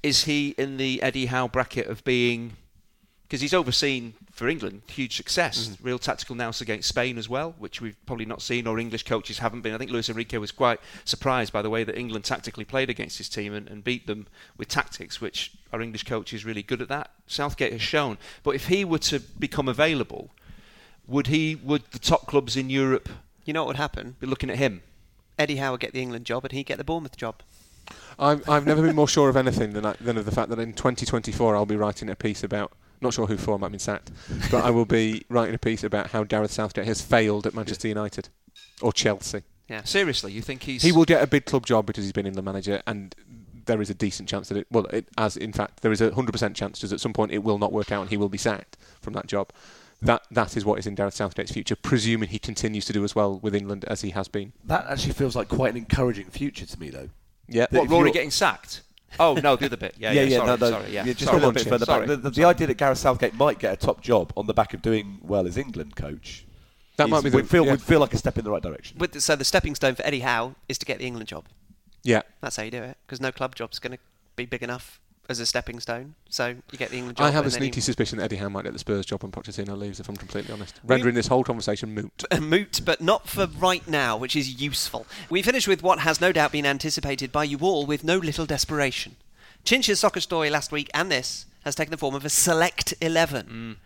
Is 0.02 0.24
he 0.24 0.54
in 0.56 0.76
the 0.76 1.02
Eddie 1.02 1.26
Howe 1.26 1.48
bracket 1.48 1.86
of 1.88 2.04
being? 2.04 2.52
Because 3.22 3.42
he's 3.42 3.52
overseen 3.52 4.14
for 4.32 4.48
England 4.48 4.80
huge 4.86 5.16
success, 5.16 5.68
Mm-hmm. 5.68 5.84
real 5.84 5.98
tactical 5.98 6.34
nous 6.34 6.62
against 6.62 6.88
Spain 6.88 7.18
as 7.18 7.28
well, 7.28 7.54
which 7.58 7.82
we've 7.82 7.96
probably 8.06 8.24
not 8.24 8.40
seen, 8.40 8.66
or 8.66 8.78
English 8.78 9.02
coaches 9.02 9.40
haven't 9.40 9.60
been. 9.60 9.74
I 9.74 9.78
think 9.78 9.90
Luis 9.90 10.08
Enrique 10.08 10.38
was 10.38 10.50
quite 10.52 10.80
surprised 11.04 11.52
by 11.52 11.60
the 11.60 11.68
way 11.68 11.84
that 11.84 11.98
England 11.98 12.24
tactically 12.24 12.64
played 12.64 12.88
against 12.88 13.18
his 13.18 13.28
team 13.28 13.52
and, 13.52 13.68
and 13.68 13.84
beat 13.84 14.06
them 14.06 14.28
with 14.56 14.68
tactics, 14.68 15.20
which 15.20 15.52
our 15.74 15.82
English 15.82 16.04
coach 16.04 16.32
is 16.32 16.46
really 16.46 16.62
good 16.62 16.80
at 16.80 16.88
that. 16.88 17.10
Southgate 17.26 17.72
has 17.72 17.82
shown. 17.82 18.16
But 18.42 18.54
if 18.54 18.68
he 18.68 18.82
were 18.84 18.98
to 19.00 19.20
become 19.20 19.68
available, 19.68 20.30
would 21.09 21.26
he? 21.28 21.56
Would 21.56 21.82
the 21.90 21.98
top 21.98 22.26
clubs 22.26 22.56
in 22.56 22.70
Europe 22.70 23.09
You 23.44 23.52
know 23.52 23.62
what 23.62 23.68
would 23.68 23.76
happen? 23.76 24.16
be 24.20 24.26
looking 24.26 24.50
at 24.50 24.59
him? 24.59 24.82
Eddie 25.38 25.56
Howe 25.56 25.72
would 25.72 25.80
get 25.80 25.92
the 25.92 26.02
England 26.02 26.24
job 26.26 26.44
and 26.44 26.52
he'd 26.52 26.66
get 26.66 26.78
the 26.78 26.84
Bournemouth 26.84 27.16
job. 27.16 27.42
I've, 28.18 28.46
I've 28.48 28.66
never 28.66 28.82
been 28.82 28.96
more 28.96 29.09
sure 29.09 29.28
of 29.28 29.36
anything 29.36 29.72
than, 29.72 29.86
I, 29.86 29.94
than 30.00 30.18
of 30.18 30.24
the 30.24 30.32
fact 30.32 30.50
that 30.50 30.59
in 30.59 30.72
2024 30.72 31.56
I'll 31.56 31.64
be 31.64 31.76
writing 31.76 32.11
a 32.11 32.16
piece 32.16 32.42
about. 32.42 32.72
Not 33.00 33.14
sure 33.14 33.26
who 33.26 33.36
for, 33.36 33.54
I 33.54 33.59
might 33.59 33.66
have 33.66 33.72
been 33.72 33.78
sacked, 33.78 34.11
but 34.50 34.64
I 34.64 34.70
will 34.70 34.84
be 34.84 35.24
writing 35.28 35.54
a 35.54 35.59
piece 35.59 35.84
about 35.84 36.09
how 36.09 36.24
Gareth 36.24 36.50
Southgate 36.50 36.86
has 36.86 37.00
failed 37.00 37.46
at 37.46 37.54
Manchester 37.54 37.86
United 37.86 38.28
or 38.82 38.92
Chelsea. 38.92 39.42
Yeah. 39.68 39.84
Seriously, 39.84 40.32
you 40.32 40.42
think 40.42 40.64
he's 40.64 40.82
He 40.82 40.90
will 40.90 41.04
get 41.04 41.22
a 41.22 41.26
big 41.28 41.44
club 41.44 41.64
job 41.64 41.86
because 41.86 42.02
he's 42.02 42.12
been 42.12 42.26
England 42.26 42.44
manager, 42.44 42.82
and 42.88 43.14
there 43.66 43.80
is 43.80 43.88
a 43.88 43.94
decent 43.94 44.28
chance 44.28 44.48
that 44.48 44.59
it. 44.59 44.66
Well, 44.70 44.86
it, 44.86 45.06
as 45.16 45.36
in 45.36 45.52
fact, 45.52 45.82
there 45.82 45.92
is 45.92 46.00
a 46.00 46.12
hundred 46.12 46.32
percent 46.32 46.56
chance 46.56 46.80
that 46.80 46.90
at 46.90 47.00
some 47.00 47.12
point 47.12 47.30
it 47.30 47.44
will 47.44 47.59
not 47.59 47.70
work 47.72 47.92
out 47.92 48.00
and 48.00 48.11
he 48.11 48.16
will 48.16 48.28
be 48.28 48.38
sacked 48.38 48.76
from 49.00 49.12
that 49.12 49.28
job. 49.28 49.50
That 50.01 50.22
that 50.30 50.57
is 50.57 50.64
what 50.64 50.78
is 50.78 50.86
in 50.86 50.94
Gareth 50.94 51.14
Southgate's 51.14 51.51
future, 51.53 51.74
presuming 51.74 52.28
he 52.28 52.38
continues 52.38 52.84
to 52.86 52.92
do 52.92 53.03
as 53.03 53.14
well 53.16 53.38
with 53.40 53.55
England 53.55 53.84
as 53.86 54.03
he 54.03 54.11
has 54.11 54.28
been. 54.28 54.53
That 54.64 54.86
actually 54.88 55.12
feels 55.14 55.34
like 55.34 55.49
quite 55.49 55.70
an 55.72 55.76
encouraging 55.76 56.26
future 56.26 56.66
to 56.66 56.78
me, 56.80 56.90
though. 56.90 57.09
Yeah, 57.49 57.66
That 57.70 57.78
what 57.78 57.84
if 57.86 57.90
Rory 57.90 58.11
getting 58.12 58.30
sacked. 58.30 58.82
Oh 59.18 59.34
no, 59.34 59.57
the 59.57 59.66
other 59.66 59.76
bit. 59.76 59.94
Yeah, 59.99 60.12
yeah. 60.12 60.22
yeah. 60.22 60.36
sorry, 60.36 60.46
no, 60.46 60.57
no, 60.57 60.70
sorry, 60.70 60.90
yeah. 60.92 61.05
just 61.05 61.20
sorry, 61.24 61.36
a 61.36 61.40
little 61.40 61.53
bit 61.53 61.66
further 61.66 61.86
sorry. 61.86 62.01
back. 62.07 62.09
The, 62.09 62.16
the, 62.16 62.30
the 62.30 62.44
idea 62.44 62.66
that 62.68 62.76
Gareth 62.76 62.99
Southgate 62.99 63.34
might 63.34 63.59
get 63.59 63.72
a 63.72 63.76
top 63.76 64.01
job 64.03 64.32
on 64.36 64.46
the 64.46 64.55
back 64.55 64.74
of 64.74 64.82
doing 64.82 65.18
well 65.22 65.46
as 65.46 65.57
England 65.57 65.96
coach, 65.96 66.46
That 66.96 67.05
is- 67.07 67.11
might 67.11 67.24
be 67.24 67.30
the- 67.30 67.36
would 67.38 67.49
feel 67.51 67.64
yeah. 67.64 67.70
would 67.72 67.82
feel 67.82 68.01
like 68.01 68.12
a 68.14 68.18
step 68.18 68.36
in 68.38 68.44
the 68.44 68.51
right 68.51 68.62
direction. 68.62 68.99
With 68.99 69.12
the, 69.12 69.20
so 69.20 69.34
the 69.34 69.44
stepping 69.44 69.74
stone 69.74 69.94
for 69.96 70.05
Eddie 70.07 70.20
Howe 70.20 70.55
is 70.68 70.78
to 70.78 70.86
get 70.86 70.99
the 70.99 71.07
England 71.07 71.26
job. 71.28 71.46
yeah. 72.05 72.22
That's 72.42 72.57
how 72.57 72.62
you 72.64 72.70
do 72.70 72.82
it, 72.82 72.99
because 73.07 73.20
no 73.20 73.32
club 73.32 73.55
job's 73.57 73.78
going 73.78 73.92
to 73.94 73.99
be 74.36 74.44
big 74.44 74.62
enough 74.62 75.01
as 75.29 75.41
a 75.41 75.47
stepping 75.47 75.79
stone. 75.81 76.14
So 76.31 76.57
you 76.72 76.79
get 76.79 76.91
the 76.91 76.97
England 76.97 77.18
job. 77.18 77.26
I 77.26 77.31
have 77.31 77.47
a 77.47 77.51
sneaky 77.51 77.76
you- 77.76 77.83
suspicion 77.83 78.18
that 78.18 78.24
Eddie 78.24 78.37
Howe 78.37 78.49
might 78.49 78.64
get 78.64 78.72
the 78.72 78.79
Spurs 78.79 79.05
job 79.07 79.22
when 79.22 79.31
Pochettino 79.33 79.76
leaves, 79.76 80.01
if 80.01 80.09
I'm 80.09 80.16
completely 80.16 80.53
honest, 80.53 80.81
rendering 80.85 81.14
this 81.14 81.26
whole 81.26 81.45
conversation 81.45 81.95
moot. 81.95 82.24
Uh, 82.31 82.41
moot, 82.41 82.81
but 82.85 83.01
not 83.01 83.26
for 83.29 83.47
right 83.47 83.87
now, 83.89 84.16
which 84.16 84.37
is 84.37 84.61
useful. 84.61 85.07
We 85.31 85.41
finish 85.43 85.66
with 85.66 85.83
what 85.83 86.01
has 86.01 86.20
no 86.20 86.31
doubt 86.31 86.53
been 86.53 86.66
anticipated 86.66 87.33
by 87.33 87.45
you 87.45 87.59
all 87.61 87.87
with 87.87 88.05
no 88.05 88.18
little 88.18 88.45
desperation. 88.45 89.16
Chinch's 89.64 90.01
soccer 90.01 90.20
story 90.20 90.51
last 90.51 90.72
week 90.72 90.91
and 90.95 91.11
this 91.11 91.47
has 91.64 91.74
taken 91.74 91.91
the 91.91 91.97
form 91.97 92.14
of 92.14 92.24
a 92.24 92.29
select 92.29 92.95
11. 93.01 93.47
Mm. 93.47 93.76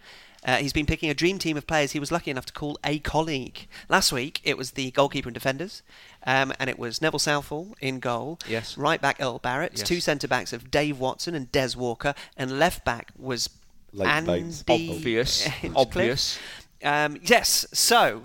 Uh, 0.45 0.57
he's 0.57 0.72
been 0.72 0.86
picking 0.86 1.09
a 1.09 1.14
dream 1.14 1.38
team 1.38 1.57
of 1.57 1.66
players 1.66 1.93
he 1.93 2.01
was 2.01 2.11
lucky 2.11 2.30
enough 2.30 2.47
to 2.47 2.53
call 2.53 2.78
a 2.84 2.99
colleague. 2.99 3.68
Last 3.88 4.12
week 4.12 4.40
it 4.43 4.57
was 4.59 4.72
the 4.72 4.90
goalkeeper 4.90 5.28
and 5.28 5.34
defenders, 5.34 5.82
um, 6.26 6.53
and 6.59 6.68
it 6.68 6.78
was 6.78 7.01
Neville 7.01 7.18
Southall 7.18 7.74
in 7.80 8.01
goal. 8.01 8.38
Yes. 8.49 8.76
Right 8.76 9.01
back 9.01 9.18
Earl 9.20 9.38
Barrett. 9.38 9.72
Yes. 9.76 9.86
Two 9.86 10.01
centre 10.01 10.28
backs 10.28 10.53
of 10.53 10.70
Dave 10.70 10.99
Watson 10.99 11.34
and 11.34 11.51
Des 11.53 11.76
Walker, 11.76 12.14
and 12.36 12.59
left 12.59 12.84
back 12.84 13.12
was 13.16 13.51
Leighton 13.93 14.28
Andy 14.28 14.32
Baines. 14.32 14.64
Obvious, 14.68 15.49
obvious. 15.76 16.38
Um, 16.82 17.18
yes, 17.22 17.64
so 17.72 18.22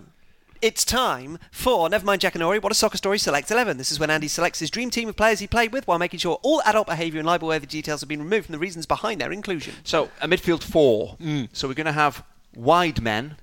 it's 0.61 0.83
time 0.85 1.37
for 1.51 1.89
Nevermind 1.89 2.19
Jack 2.19 2.35
and 2.35 2.43
Ori. 2.43 2.59
What 2.59 2.71
a 2.71 2.75
soccer 2.75 2.97
story 2.97 3.17
select 3.19 3.51
11. 3.51 3.77
This 3.77 3.91
is 3.91 3.99
when 3.99 4.09
Andy 4.09 4.27
selects 4.27 4.59
his 4.59 4.69
dream 4.69 4.89
team 4.89 5.09
of 5.09 5.15
players 5.15 5.39
he 5.39 5.47
played 5.47 5.71
with 5.71 5.87
while 5.87 5.99
making 5.99 6.19
sure 6.19 6.39
all 6.43 6.61
adult 6.65 6.87
behaviour 6.87 7.19
and 7.19 7.27
libel 7.27 7.47
worthy 7.47 7.67
details 7.67 8.01
have 8.01 8.09
been 8.09 8.21
removed 8.21 8.45
from 8.47 8.53
the 8.53 8.59
reasons 8.59 8.85
behind 8.85 9.21
their 9.21 9.31
inclusion. 9.31 9.73
So 9.83 10.09
a 10.21 10.27
midfield 10.27 10.63
four. 10.63 11.15
Mm. 11.21 11.49
So 11.53 11.67
we're 11.67 11.73
going 11.73 11.85
to 11.85 11.91
have 11.91 12.23
wide 12.55 13.01
men 13.01 13.37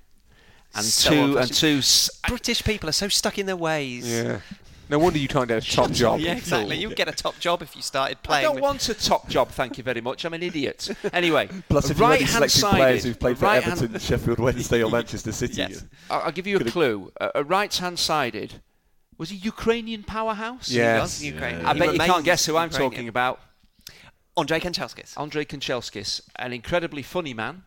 and 0.75 0.85
So 0.85 1.11
two 1.11 1.39
and 1.39 1.53
two. 1.53 1.79
s- 1.79 2.11
British 2.29 2.65
people 2.65 2.89
are 2.89 2.93
so 2.93 3.09
stuck 3.09 3.39
in 3.39 3.47
their 3.47 3.57
ways. 3.57 4.07
Yeah. 4.11 4.41
No 4.91 4.99
wonder 4.99 5.19
you 5.19 5.29
can't 5.29 5.49
get 5.49 5.67
a 5.67 5.71
top 5.77 5.91
job. 5.91 6.21
Yeah, 6.21 6.33
exactly. 6.37 6.77
You 6.77 6.89
would 6.89 6.97
get 6.97 7.09
a 7.09 7.13
top 7.13 7.39
job 7.39 7.63
if 7.63 7.75
you 7.75 7.83
started 7.83 8.23
playing. 8.23 8.41
I 8.45 8.49
don't 8.49 8.57
with- 8.57 8.63
want 8.65 8.89
a 8.89 8.95
top 8.95 9.29
job, 9.29 9.49
thank 9.49 9.79
you 9.79 9.85
very 9.85 10.01
much. 10.01 10.25
I'm 10.25 10.35
an 10.35 10.43
idiot. 10.43 10.91
Anyway, 11.13 11.49
Plus, 11.69 11.91
if 11.91 11.99
you're 11.99 12.05
only 12.07 12.19
right 12.21 12.29
hand 12.29 12.51
selecting 12.51 12.79
players 12.79 13.01
sided. 13.03 13.09
who've 13.09 13.21
played 13.21 13.39
for 13.39 13.45
right-hand- 13.47 13.79
Everton, 13.83 14.01
Sheffield 14.01 14.39
Wednesday, 14.39 14.83
or 14.83 14.91
Manchester 14.99 15.33
City, 15.33 15.55
Yes. 15.55 15.85
I'll, 16.11 16.23
I'll 16.23 16.33
give 16.33 16.47
you 16.47 16.57
a 16.59 16.65
clue. 16.65 17.13
A, 17.21 17.31
a 17.37 17.45
right 17.45 17.75
hand 17.75 17.99
sided. 17.99 18.61
Was 19.17 19.31
he 19.31 19.37
Ukrainian 19.37 20.03
powerhouse? 20.03 20.69
He 20.69 20.77
Yes. 20.77 21.01
was 21.03 21.25
Ukrainian. 21.25 21.65
I 21.65 21.73
He 21.75 21.79
bet 21.81 21.93
you 21.93 21.99
can't 22.01 22.25
guess 22.25 22.45
who 22.47 22.57
I'm 22.57 22.69
Ukrainian. 22.71 22.91
talking 22.91 23.09
about. 23.09 23.41
Andrei 24.37 24.59
Kanchelskis. 24.59 25.17
Andrei 25.17 25.45
Kanchelskis, 25.45 26.21
an 26.37 26.53
incredibly 26.53 27.03
funny 27.03 27.33
man, 27.33 27.63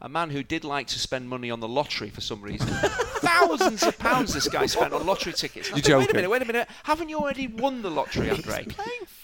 a 0.00 0.08
man 0.08 0.30
who 0.30 0.42
did 0.42 0.64
like 0.64 0.86
to 0.88 0.98
spend 0.98 1.28
money 1.28 1.50
on 1.50 1.60
the 1.60 1.68
lottery 1.68 2.10
for 2.10 2.20
some 2.20 2.40
reason. 2.40 2.68
Thousands 3.20 3.82
of 3.82 3.98
pounds 3.98 4.32
this 4.32 4.48
guy 4.48 4.66
spent 4.66 4.92
on 4.92 5.04
lottery 5.04 5.32
tickets. 5.32 5.70
You're 5.70 5.80
thought, 5.80 5.98
wait 5.98 6.10
a 6.10 6.14
minute, 6.14 6.30
wait 6.30 6.42
a 6.42 6.44
minute. 6.44 6.68
Haven't 6.84 7.08
you 7.08 7.18
already 7.18 7.48
won 7.48 7.82
the 7.82 7.90
lottery, 7.90 8.30
Andrei? 8.30 8.66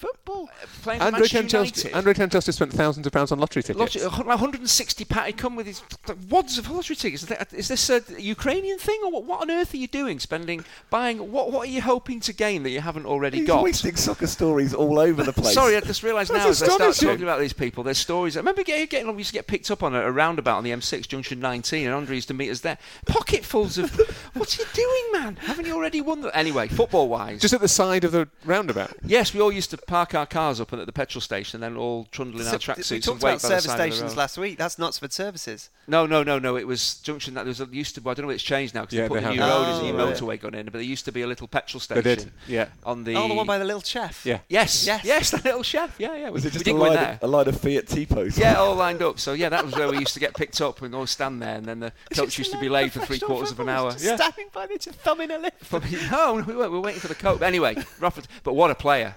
Playing 0.05 0.14
football. 0.24 0.48
Uh, 0.62 0.66
playing 0.82 1.00
for 1.00 1.07
Andre 1.07 1.20
Manchester 1.20 1.42
Kanchelskis 1.42 1.84
United. 1.84 1.96
Andre 1.96 2.14
Kanchelskis 2.14 2.55
spent 2.55 2.72
thousands 2.72 3.07
of 3.07 3.12
pounds 3.12 3.32
on 3.32 3.38
lottery 3.38 3.62
tickets. 3.62 3.96
Lottery, 3.96 4.26
160 4.26 5.05
pounds. 5.05 5.26
He 5.26 5.32
come 5.32 5.57
with 5.57 5.66
his 5.66 5.82
wads 6.28 6.59
of 6.59 6.70
lottery 6.70 6.96
tickets. 6.96 7.30
Is 7.52 7.68
this 7.68 7.90
a 7.90 8.02
Ukrainian 8.18 8.78
thing, 8.78 9.00
or 9.05 9.11
what, 9.11 9.24
what 9.24 9.40
on 9.42 9.50
earth 9.50 9.74
are 9.74 9.78
you 9.78 9.88
doing? 9.88 10.18
Spending, 10.20 10.64
buying. 10.90 11.32
What, 11.32 11.52
what 11.52 11.68
are 11.68 11.70
you 11.70 11.82
hoping 11.82 12.20
to 12.20 12.32
gain 12.32 12.62
that 12.64 12.70
you 12.70 12.80
haven't 12.80 13.07
already 13.07 13.38
He's 13.38 13.46
got? 13.46 13.62
wasting 13.62 13.96
soccer 13.96 14.26
stories 14.26 14.74
all 14.74 14.98
over 14.98 15.22
the 15.22 15.32
place. 15.32 15.55
Sorry, 15.55 15.76
I 15.76 15.80
just 15.80 16.02
realised 16.02 16.32
now 16.32 16.48
as 16.48 16.62
I 16.62 16.66
start 16.66 16.94
talking 16.94 17.22
about 17.22 17.40
these 17.40 17.52
people, 17.52 17.84
there's 17.84 17.98
stories. 17.98 18.36
I 18.36 18.40
remember 18.40 18.62
getting, 18.62 18.86
getting 18.86 19.11
we 19.14 19.18
used 19.18 19.30
to 19.30 19.34
get 19.34 19.46
picked 19.46 19.70
up 19.70 19.82
on 19.82 19.94
a, 19.94 20.00
a 20.00 20.11
roundabout 20.11 20.59
on 20.59 20.64
the 20.64 20.70
M6 20.70 21.07
junction 21.09 21.40
19, 21.40 21.86
and 21.86 21.94
Andre 21.94 22.16
used 22.16 22.28
to 22.28 22.34
meet 22.34 22.50
us 22.50 22.61
there. 22.61 22.78
Pocketfuls 23.07 23.78
of. 23.78 23.94
What 24.34 24.59
are 24.59 24.62
you 24.62 24.68
doing, 24.74 25.22
man? 25.22 25.36
Haven't 25.36 25.66
you 25.66 25.74
already 25.76 26.00
won? 26.00 26.22
The... 26.22 26.36
Anyway, 26.36 26.66
football 26.66 27.09
wise. 27.09 27.40
Just 27.40 27.55
at 27.55 27.61
the 27.61 27.68
side 27.68 28.02
of 28.02 28.11
the 28.11 28.28
roundabout. 28.44 28.92
Yes, 29.05 29.32
we 29.32 29.40
all 29.40 29.52
used 29.52 29.70
to 29.70 29.76
park 29.95 30.12
our 30.16 30.26
cars 30.26 30.61
up 30.61 30.72
and 30.72 30.80
at 30.80 30.86
the 30.86 30.92
petrol 30.92 31.20
station 31.20 31.62
and 31.62 31.76
then 31.76 31.80
all 31.80 32.05
trundle 32.11 32.40
in 32.40 32.47
our 32.49 32.55
tracksuits 32.55 33.07
and 33.07 33.22
wait 33.22 33.22
about 33.22 33.22
by 33.22 33.32
the 33.34 33.38
service 33.38 33.64
side 33.66 33.74
of 33.74 33.90
the 33.90 33.92
stations 33.92 34.16
last 34.16 34.36
week. 34.36 34.59
That's 34.59 34.74
Knutsford 34.74 35.12
Services. 35.12 35.70
No, 35.86 36.05
no, 36.05 36.24
no, 36.24 36.40
no. 36.40 36.57
It 36.57 36.66
was 36.66 36.97
junction 36.97 37.34
that 37.34 37.45
there 37.45 37.51
was 37.51 37.61
a, 37.61 37.66
used 37.66 37.95
to. 37.95 38.01
Well, 38.03 38.11
I 38.11 38.14
don't 38.14 38.26
know 38.26 38.30
if 38.30 38.34
it's 38.36 38.42
changed 38.42 38.74
now 38.74 38.80
because 38.80 38.97
Yeah, 38.97 39.03
they 39.03 39.09
put 39.09 39.14
they 39.22 39.28
the 39.28 39.34
new 39.34 39.40
have. 39.40 39.51
road 39.51 39.68
as 39.68 39.78
a 39.78 39.80
oh, 39.80 39.84
new 39.84 39.92
Oh, 40.01 40.07
right. 40.07 40.16
motorway 40.16 40.40
gone 40.40 40.55
in. 40.57 40.64
But 40.64 40.72
there 40.72 40.82
used 40.82 41.05
to 41.05 41.12
be 41.12 41.22
a 41.22 41.28
little 41.28 41.47
petrol 41.47 41.78
station. 41.78 42.03
They 42.03 42.14
station. 42.14 42.32
did. 42.49 42.53
Yeah. 42.53 42.66
On 42.84 43.05
the. 43.05 43.14
Oh, 43.14 43.28
the 43.28 43.34
one 43.34 43.47
by 43.47 43.59
the 43.59 43.64
little 43.64 43.82
chef. 43.82 44.26
Yeah. 44.26 44.40
Yes, 44.49 44.84
Yes. 44.84 45.05
yes, 45.05 45.30
The 45.30 45.36
little 45.45 45.62
chef. 45.62 45.95
Yeah, 46.01 46.16
yeah. 46.16 46.24
We, 46.24 46.30
Was 46.32 46.45
it 46.45 46.55
just 46.55 46.64
did 46.64 46.74
a 46.74 46.76
line, 46.76 46.99
of, 46.99 47.22
a 47.22 47.26
line 47.28 47.47
of 47.47 47.61
Fiat 47.61 47.86
Tipos? 47.86 48.36
Yeah, 48.36 48.55
all 48.57 48.74
lined 48.74 49.01
up. 49.01 49.20
So 49.20 49.32
yeah, 49.32 49.49
that 49.51 49.64
was 49.64 49.76
where 49.76 49.88
we 49.88 49.99
used 49.99 50.14
to 50.14 50.20
get 50.20 50.34
picked 50.34 50.61
up 50.61 50.82
and 50.82 50.92
all 50.92 51.07
stand 51.07 51.40
there, 51.40 51.55
and 51.55 51.66
then 51.66 51.78
the 51.78 51.92
coach 52.12 52.36
used 52.36 52.51
to 52.51 52.59
be 52.59 52.68
late 52.68 52.90
for 52.90 52.99
three 53.07 53.20
quarters 53.20 53.53
of 53.53 53.61
an 53.61 53.68
hour. 53.68 53.92
Just 53.92 54.16
Standing 54.16 54.49
by 54.53 54.66
the 54.66 54.76
thumb 54.78 55.20
in 55.20 55.30
a 55.30 55.38
lift. 55.38 55.72
no, 55.72 55.78
no, 56.11 56.42
we 56.42 56.57
weren't. 56.57 56.72
We 56.72 56.78
were 56.78 56.80
waiting 56.80 57.01
for 57.01 57.09
the 57.09 57.14
coach. 57.14 57.38
But 57.38 57.47
anyway, 57.47 57.76
Rufford. 58.01 58.26
But 58.42 58.55
what 58.55 58.72
a 58.72 58.74
player! 58.74 59.14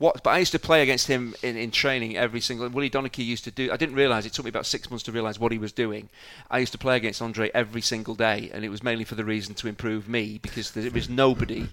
What? 0.00 0.22
But 0.22 0.30
I 0.30 0.38
used 0.38 0.52
to 0.52 0.58
play 0.58 0.82
against 0.82 1.08
him 1.08 1.34
in, 1.42 1.58
in 1.58 1.70
training 1.70 2.16
every 2.16 2.40
single. 2.40 2.66
Willie 2.70 2.88
Donachie 2.88 3.22
used 3.22 3.44
to 3.44 3.50
do. 3.50 3.70
I 3.70 3.76
didn't 3.76 3.96
realise 3.96 4.24
it 4.24 4.32
took 4.32 4.46
me 4.46 4.48
about 4.48 4.64
six 4.64 4.88
months 4.88 5.02
to 5.04 5.12
realise 5.12 5.38
what 5.38 5.52
he 5.52 5.58
was 5.58 5.72
doing. 5.72 6.08
I 6.50 6.58
used 6.58 6.72
to 6.72 6.78
play 6.78 6.96
against 6.96 7.20
Andre 7.20 7.50
every 7.52 7.82
single 7.82 8.14
day, 8.14 8.50
and 8.54 8.64
it 8.64 8.70
was 8.70 8.82
mainly 8.82 9.04
for 9.04 9.14
the 9.14 9.26
reason 9.26 9.54
to 9.56 9.68
improve 9.68 10.08
me 10.08 10.38
because 10.40 10.70
there 10.70 10.90
was 10.90 11.10
nobody 11.10 11.68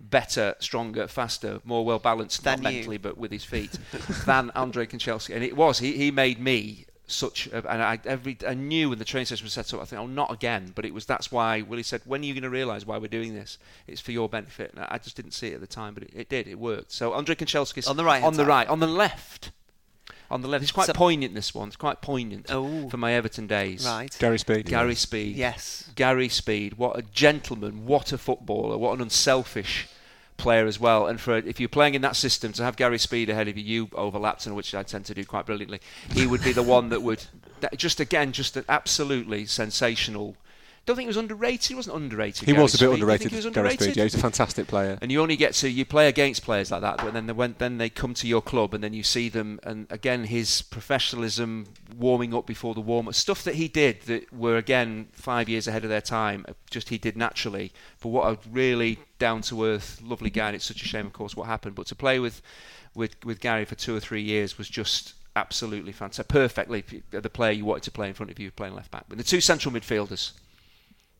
better, 0.00 0.56
stronger, 0.58 1.06
faster, 1.06 1.60
more 1.64 1.84
well 1.84 2.00
balanced, 2.00 2.44
not 2.44 2.58
you. 2.58 2.64
mentally 2.64 2.98
but 2.98 3.16
with 3.16 3.30
his 3.30 3.44
feet, 3.44 3.78
than 4.26 4.50
Andre 4.56 4.84
Kanchelski. 4.84 5.36
And 5.36 5.44
it 5.44 5.56
was 5.56 5.78
he. 5.78 5.92
He 5.92 6.10
made 6.10 6.40
me 6.40 6.84
such 7.10 7.46
a, 7.48 7.56
and 7.70 7.82
I 7.82 7.98
every 8.04 8.36
I 8.46 8.54
knew 8.54 8.90
when 8.90 8.98
the 8.98 9.04
train 9.04 9.24
station 9.24 9.44
was 9.44 9.54
set 9.54 9.72
up 9.72 9.80
I 9.80 9.84
think 9.86 10.00
oh 10.00 10.06
not 10.06 10.30
again 10.30 10.72
but 10.74 10.84
it 10.84 10.92
was 10.92 11.06
that's 11.06 11.32
why 11.32 11.62
Willie 11.62 11.82
said 11.82 12.02
when 12.04 12.20
are 12.20 12.24
you 12.24 12.34
going 12.34 12.42
to 12.42 12.50
realise 12.50 12.86
why 12.86 12.98
we're 12.98 13.08
doing 13.08 13.34
this 13.34 13.58
it's 13.86 14.00
for 14.00 14.12
your 14.12 14.28
benefit 14.28 14.72
and 14.74 14.84
I 14.88 14.98
just 14.98 15.16
didn't 15.16 15.32
see 15.32 15.48
it 15.48 15.54
at 15.54 15.60
the 15.60 15.66
time 15.66 15.94
but 15.94 16.02
it, 16.04 16.10
it 16.14 16.28
did 16.28 16.46
it 16.46 16.58
worked 16.58 16.92
so 16.92 17.14
Andre 17.14 17.34
Kanchelskis 17.34 17.88
On 17.88 17.96
the 17.96 18.04
right-hand 18.04 18.26
on 18.26 18.32
the 18.34 18.42
side. 18.42 18.48
right 18.48 18.68
on 18.68 18.80
the 18.80 18.86
left 18.86 19.52
on 20.30 20.42
the 20.42 20.48
left 20.48 20.62
it's 20.62 20.70
quite 20.72 20.86
So- 20.88 20.92
poignant 20.92 21.34
this 21.34 21.54
one 21.54 21.68
it's 21.68 21.76
quite 21.76 22.02
poignant 22.02 22.46
Oh. 22.50 22.88
for 22.90 22.98
my 22.98 23.14
Everton 23.14 23.46
days 23.46 23.86
Right. 23.86 24.14
Gary 24.18 24.38
Speed. 24.38 24.66
Gary 24.66 24.94
Speed 24.94 25.34
Yes. 25.36 25.90
Gary 25.94 26.28
Speed, 26.28 26.74
what 26.74 26.98
a 26.98 27.02
gentleman, 27.02 27.86
what 27.86 28.12
a 28.12 28.18
footballer, 28.18 28.76
what 28.76 28.92
an 28.94 29.00
unselfish 29.00 29.88
player 30.38 30.66
as 30.66 30.80
well. 30.80 31.06
And 31.06 31.20
for 31.20 31.36
if 31.36 31.60
you're 31.60 31.68
playing 31.68 31.94
in 31.94 32.02
that 32.02 32.16
system, 32.16 32.52
to 32.54 32.62
have 32.62 32.76
Gary 32.76 32.98
Speed 32.98 33.28
ahead 33.28 33.48
of 33.48 33.58
you, 33.58 33.64
you 33.64 33.88
overlapped, 33.94 34.46
and 34.46 34.56
which 34.56 34.74
I 34.74 34.82
tend 34.82 35.04
to 35.06 35.14
do 35.14 35.24
quite 35.24 35.44
brilliantly. 35.44 35.80
He 36.14 36.26
would 36.26 36.42
be 36.42 36.52
the 36.52 36.62
one 36.62 36.88
that 36.88 37.02
would, 37.02 37.26
that, 37.60 37.76
just 37.76 38.00
again, 38.00 38.32
just 38.32 38.56
an 38.56 38.64
absolutely 38.68 39.44
sensational. 39.44 40.36
I 40.88 40.90
don't 40.90 40.96
think 40.96 41.04
he 41.04 41.08
was 41.08 41.18
underrated. 41.18 41.68
He 41.68 41.74
wasn't 41.74 41.96
underrated. 41.96 42.46
He 42.48 42.52
Gary 42.52 42.62
was 42.62 42.72
a 42.72 42.78
bit 42.78 42.86
Speed. 42.86 42.94
Underrated, 42.94 43.30
he 43.30 43.36
was 43.36 43.44
underrated? 43.44 43.80
Speed. 43.82 43.96
Yeah, 43.98 44.04
he's 44.04 44.14
a 44.14 44.18
fantastic 44.18 44.68
player. 44.68 44.96
And 45.02 45.12
you 45.12 45.20
only 45.20 45.36
get 45.36 45.52
to 45.56 45.68
you 45.68 45.84
play 45.84 46.08
against 46.08 46.42
players 46.44 46.70
like 46.70 46.80
that, 46.80 46.96
but 46.96 47.12
then 47.12 47.26
they 47.26 47.34
went, 47.34 47.58
then 47.58 47.76
they 47.76 47.90
come 47.90 48.14
to 48.14 48.26
your 48.26 48.40
club, 48.40 48.72
and 48.72 48.82
then 48.82 48.94
you 48.94 49.02
see 49.02 49.28
them, 49.28 49.60
and 49.64 49.86
again 49.90 50.24
his 50.24 50.62
professionalism, 50.62 51.66
warming 51.94 52.32
up 52.32 52.46
before 52.46 52.72
the 52.72 52.80
warm 52.80 53.06
up, 53.06 53.14
stuff 53.14 53.44
that 53.44 53.56
he 53.56 53.68
did 53.68 54.00
that 54.02 54.32
were 54.32 54.56
again 54.56 55.08
five 55.12 55.46
years 55.46 55.68
ahead 55.68 55.84
of 55.84 55.90
their 55.90 56.00
time. 56.00 56.46
Just 56.70 56.88
he 56.88 56.96
did 56.96 57.18
naturally. 57.18 57.70
But 58.00 58.08
what 58.08 58.32
a 58.32 58.38
really 58.50 58.98
down 59.18 59.42
to 59.42 59.66
earth, 59.66 60.00
lovely 60.02 60.30
guy. 60.30 60.46
And 60.46 60.56
it's 60.56 60.64
such 60.64 60.80
a 60.80 60.86
shame, 60.86 61.04
of 61.04 61.12
course, 61.12 61.36
what 61.36 61.48
happened. 61.48 61.74
But 61.74 61.86
to 61.88 61.94
play 61.94 62.18
with, 62.18 62.40
with 62.94 63.22
with 63.26 63.40
Gary 63.40 63.66
for 63.66 63.74
two 63.74 63.94
or 63.94 64.00
three 64.00 64.22
years 64.22 64.56
was 64.56 64.70
just 64.70 65.12
absolutely 65.36 65.92
fantastic. 65.92 66.28
Perfectly 66.28 66.82
the 67.10 67.28
player 67.28 67.52
you 67.52 67.66
wanted 67.66 67.82
to 67.82 67.90
play 67.90 68.08
in 68.08 68.14
front 68.14 68.30
of 68.30 68.38
you 68.38 68.50
playing 68.50 68.74
left 68.74 68.90
back. 68.90 69.04
But 69.06 69.18
the 69.18 69.24
two 69.24 69.42
central 69.42 69.74
midfielders 69.74 70.32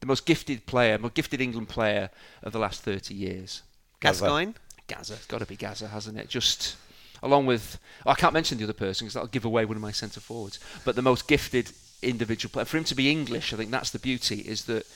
the 0.01 0.07
most 0.07 0.27
gifted 0.27 0.67
player, 0.67 0.99
most 0.99 1.15
gifted 1.15 1.41
England 1.41 1.69
player 1.69 2.11
of 2.43 2.53
the 2.53 2.59
last 2.59 2.83
30 2.83 3.15
years. 3.15 3.63
Gascoigne. 4.01 4.53
Gaza. 4.87 5.15
It's 5.15 5.27
got 5.27 5.41
to 5.41 5.47
be 5.47 5.57
Gaza, 5.57 5.89
hasn't 5.89 6.19
it? 6.19 6.29
Just 6.29 6.77
along 7.23 7.47
with, 7.47 7.79
oh, 8.07 8.11
I 8.11 8.15
can't 8.15 8.33
mention 8.33 8.59
the 8.59 8.65
other 8.65 8.73
person 8.73 9.05
because 9.05 9.15
that'll 9.15 9.29
give 9.29 9.45
away 9.45 9.65
one 9.65 9.77
of 9.77 9.83
my 9.83 9.93
centre 9.93 10.21
forwards. 10.21 10.59
But 10.85 10.97
the 10.97 11.03
most 11.03 11.29
gifted 11.29 11.71
individual 12.03 12.51
player, 12.51 12.65
for 12.65 12.79
him 12.79 12.85
to 12.85 12.95
be 12.95 13.11
English, 13.11 13.53
I 13.53 13.57
think 13.57 13.71
that's 13.71 13.91
the 13.91 13.99
beauty, 13.99 14.41
is 14.41 14.65
that 14.65 14.87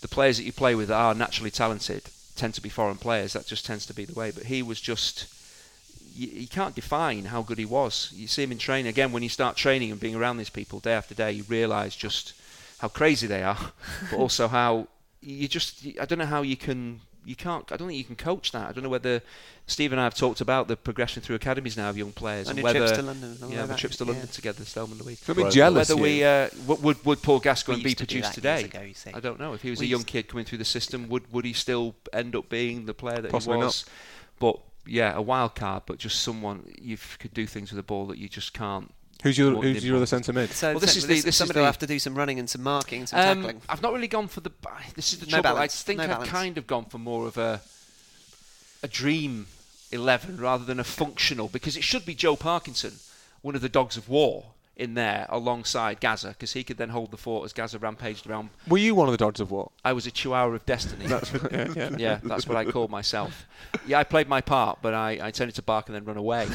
the 0.00 0.08
players 0.08 0.38
that 0.38 0.44
you 0.44 0.52
play 0.52 0.74
with 0.74 0.88
that 0.88 0.94
are 0.94 1.14
naturally 1.14 1.50
talented 1.50 2.02
tend 2.36 2.54
to 2.54 2.60
be 2.60 2.68
foreign 2.68 2.96
players. 2.96 3.32
That 3.32 3.46
just 3.46 3.66
tends 3.66 3.86
to 3.86 3.94
be 3.94 4.04
the 4.04 4.18
way. 4.18 4.30
But 4.30 4.44
he 4.44 4.62
was 4.62 4.80
just. 4.80 5.26
You, 6.16 6.28
you 6.28 6.46
can't 6.46 6.76
define 6.76 7.24
how 7.24 7.42
good 7.42 7.58
he 7.58 7.64
was. 7.64 8.12
You 8.14 8.28
see 8.28 8.44
him 8.44 8.52
in 8.52 8.58
training 8.58 8.86
again. 8.86 9.10
When 9.10 9.24
you 9.24 9.28
start 9.28 9.56
training 9.56 9.90
and 9.90 9.98
being 9.98 10.14
around 10.14 10.36
these 10.36 10.50
people 10.50 10.78
day 10.78 10.92
after 10.92 11.14
day, 11.14 11.32
you 11.32 11.42
realise 11.48 11.96
just 11.96 12.34
how 12.78 12.88
crazy 12.88 13.26
they 13.26 13.42
are, 13.42 13.58
but 14.10 14.18
also 14.18 14.48
how 14.48 14.88
you 15.20 15.48
just 15.48 15.86
I 16.00 16.04
don't 16.04 16.18
know 16.18 16.26
how 16.26 16.42
you 16.42 16.56
can 16.56 17.00
you 17.26 17.34
can't. 17.34 17.70
I 17.72 17.76
don't 17.78 17.88
think 17.88 17.96
you 17.98 18.04
can 18.04 18.16
coach 18.16 18.52
that. 18.52 18.68
I 18.68 18.72
don't 18.72 18.84
know 18.84 18.90
whether 18.90 19.22
Steve 19.66 19.92
and 19.92 20.00
I 20.00 20.04
have 20.04 20.14
talked 20.14 20.42
about 20.42 20.68
the 20.68 20.76
progression 20.76 21.22
through 21.22 21.36
academies 21.36 21.74
now 21.74 21.88
of 21.88 21.96
young 21.96 22.12
players 22.12 22.48
And 22.50 22.58
and 22.58 22.66
your 22.66 22.74
trips 22.74 22.90
whether 22.90 22.96
to 23.00 23.06
London 23.06 23.30
and 23.32 23.42
all 23.44 23.50
yeah, 23.50 23.62
of 23.62 23.68
the 23.68 23.72
that. 23.74 23.78
trips 23.80 23.96
to 23.96 24.04
Yeah. 24.04 24.10
London 24.10 24.28
together, 24.28 24.62
Stelman 24.64 25.02
Louis. 25.02 25.14
Feel 25.14 25.32
a 25.32 25.36
bit 25.36 25.44
Right. 25.44 25.52
jealous. 25.52 25.88
Whether 25.88 26.02
we 26.02 26.22
uh, 26.22 26.48
w- 26.66 26.82
would 26.82 27.04
would 27.06 27.22
Paul 27.22 27.40
Gascoigne 27.40 27.82
be 27.82 27.90
used 27.90 27.98
to 27.98 28.06
do 28.06 28.20
produced 28.20 28.42
that 28.42 28.44
years 28.44 28.62
today? 28.62 28.78
ago, 28.78 28.82
you. 28.82 28.94
I 29.16 29.20
don't 29.20 29.38
know. 29.40 29.54
If 29.54 29.62
he 29.62 29.70
was 29.70 29.80
We 29.80 29.86
a 29.86 29.88
young 29.88 30.04
kid 30.04 30.28
coming 30.28 30.44
through 30.44 30.58
the 30.58 30.66
system, 30.66 31.08
would 31.08 31.32
would 31.32 31.46
he 31.46 31.54
still 31.54 31.94
end 32.12 32.36
up 32.36 32.50
being 32.50 32.84
the 32.84 32.92
player 32.94 33.22
that 33.22 33.30
Possibly 33.30 33.56
he 33.56 33.60
not. 33.60 33.66
was? 33.68 33.86
But 34.38 34.60
yeah, 34.86 35.14
a 35.14 35.22
wild 35.22 35.54
card, 35.54 35.84
but 35.86 35.96
just 35.96 36.20
someone 36.20 36.70
you 36.78 36.98
could 37.18 37.32
do 37.32 37.46
things 37.46 37.70
with 37.72 37.78
a 37.78 37.82
ball 37.82 38.06
that 38.08 38.18
you 38.18 38.28
just 38.28 38.52
can't. 38.52 38.92
Who's 39.22 39.38
your 39.38 39.54
Who's 39.62 39.84
your 39.84 39.96
other 39.96 40.06
centre 40.06 40.32
mid? 40.32 40.50
So 40.50 40.72
Well, 40.72 40.80
this 40.80 40.96
is 40.96 41.06
the- 41.06 41.14
this 41.14 41.24
is 41.26 41.36
somebody 41.36 41.60
will 41.60 41.66
have 41.66 41.78
to 41.78 41.86
do 41.86 41.98
some 41.98 42.14
running 42.14 42.38
and 42.38 42.48
some 42.50 42.62
marking 42.62 43.06
some 43.06 43.18
Um, 43.20 43.38
tackling. 43.42 43.62
I've 43.68 43.80
not 43.82 43.92
really 43.94 44.08
gone 44.08 44.28
for 44.28 44.40
the. 44.40 44.50
This 44.94 45.12
is 45.12 45.20
the 45.20 45.26
No 45.26 45.40
trouble. 45.40 45.56
balance, 45.56 45.82
I 45.82 45.84
think 45.84 45.98
no 45.98 46.04
I've 46.04 46.10
balance. 46.10 46.30
kind 46.30 46.58
of 46.58 46.66
gone 46.66 46.84
for 46.86 46.98
more 46.98 47.26
of 47.26 47.38
a 47.38 47.60
a 48.82 48.88
dream 48.88 49.46
eleven 49.92 50.36
rather 50.38 50.64
than 50.64 50.78
a 50.78 50.84
functional 50.84 51.48
because 51.48 51.76
it 51.76 51.84
should 51.84 52.04
be 52.04 52.14
Joe 52.14 52.36
Parkinson, 52.36 52.98
one 53.40 53.54
of 53.54 53.62
the 53.62 53.68
dogs 53.68 53.96
of 53.96 54.08
war, 54.08 54.46
in 54.76 54.94
there 54.94 55.26
alongside 55.28 56.00
Gaza 56.00 56.28
because 56.28 56.52
he 56.52 56.64
could 56.64 56.76
then 56.78 56.88
hold 56.88 57.10
the 57.10 57.16
fort 57.16 57.44
as 57.44 57.52
Gaza 57.52 57.78
rampaged 57.78 58.26
around. 58.26 58.50
Were 58.66 58.78
you 58.78 58.94
one 58.94 59.08
of 59.08 59.12
the 59.12 59.18
Dogs 59.18 59.40
of 59.40 59.50
War? 59.50 59.70
I 59.84 59.92
was 59.92 60.06
a 60.06 60.10
Chihuahua 60.10 60.54
of 60.54 60.66
destiny. 60.66 61.06
yeah, 61.06 61.20
yeah. 61.76 61.90
yeah, 61.98 62.20
that's 62.22 62.48
what 62.48 62.56
I 62.56 62.64
called 62.64 62.90
myself. 62.90 63.46
Yeah, 63.86 63.98
I 63.98 64.04
played 64.04 64.28
my 64.28 64.40
part, 64.40 64.78
but 64.82 64.94
I, 64.94 65.18
I 65.22 65.30
tended 65.30 65.54
to 65.56 65.62
bark 65.62 65.88
and 65.88 65.94
then 65.94 66.04
run 66.04 66.16
away. 66.16 66.48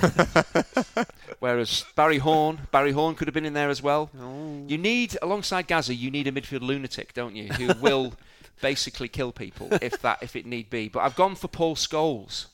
Whereas 1.40 1.86
Barry 1.96 2.18
Horne, 2.18 2.68
Barry 2.72 2.92
Horne 2.92 3.16
could 3.16 3.28
have 3.28 3.34
been 3.34 3.46
in 3.46 3.54
there 3.54 3.70
as 3.70 3.82
well. 3.82 4.10
Oh. 4.20 4.66
You 4.68 4.78
need, 4.78 5.18
alongside 5.22 5.68
Gaza, 5.68 5.96
you 5.96 6.12
need 6.12 6.28
a 6.28 6.32
midfield 6.32 6.62
lunatic, 6.62 7.14
don't 7.14 7.36
you? 7.36 7.48
Who 7.54 7.74
will 7.80 8.14
basically 8.62 9.08
kill 9.08 9.32
people 9.32 9.70
if 9.82 10.02
that 10.02 10.22
if 10.22 10.36
it 10.36 10.46
need 10.46 10.70
be. 10.70 10.90
But 10.90 11.02
I've 11.02 11.16
gone 11.16 11.36
for 11.36 11.48
Paul 11.48 11.76
Scholes 11.76 12.48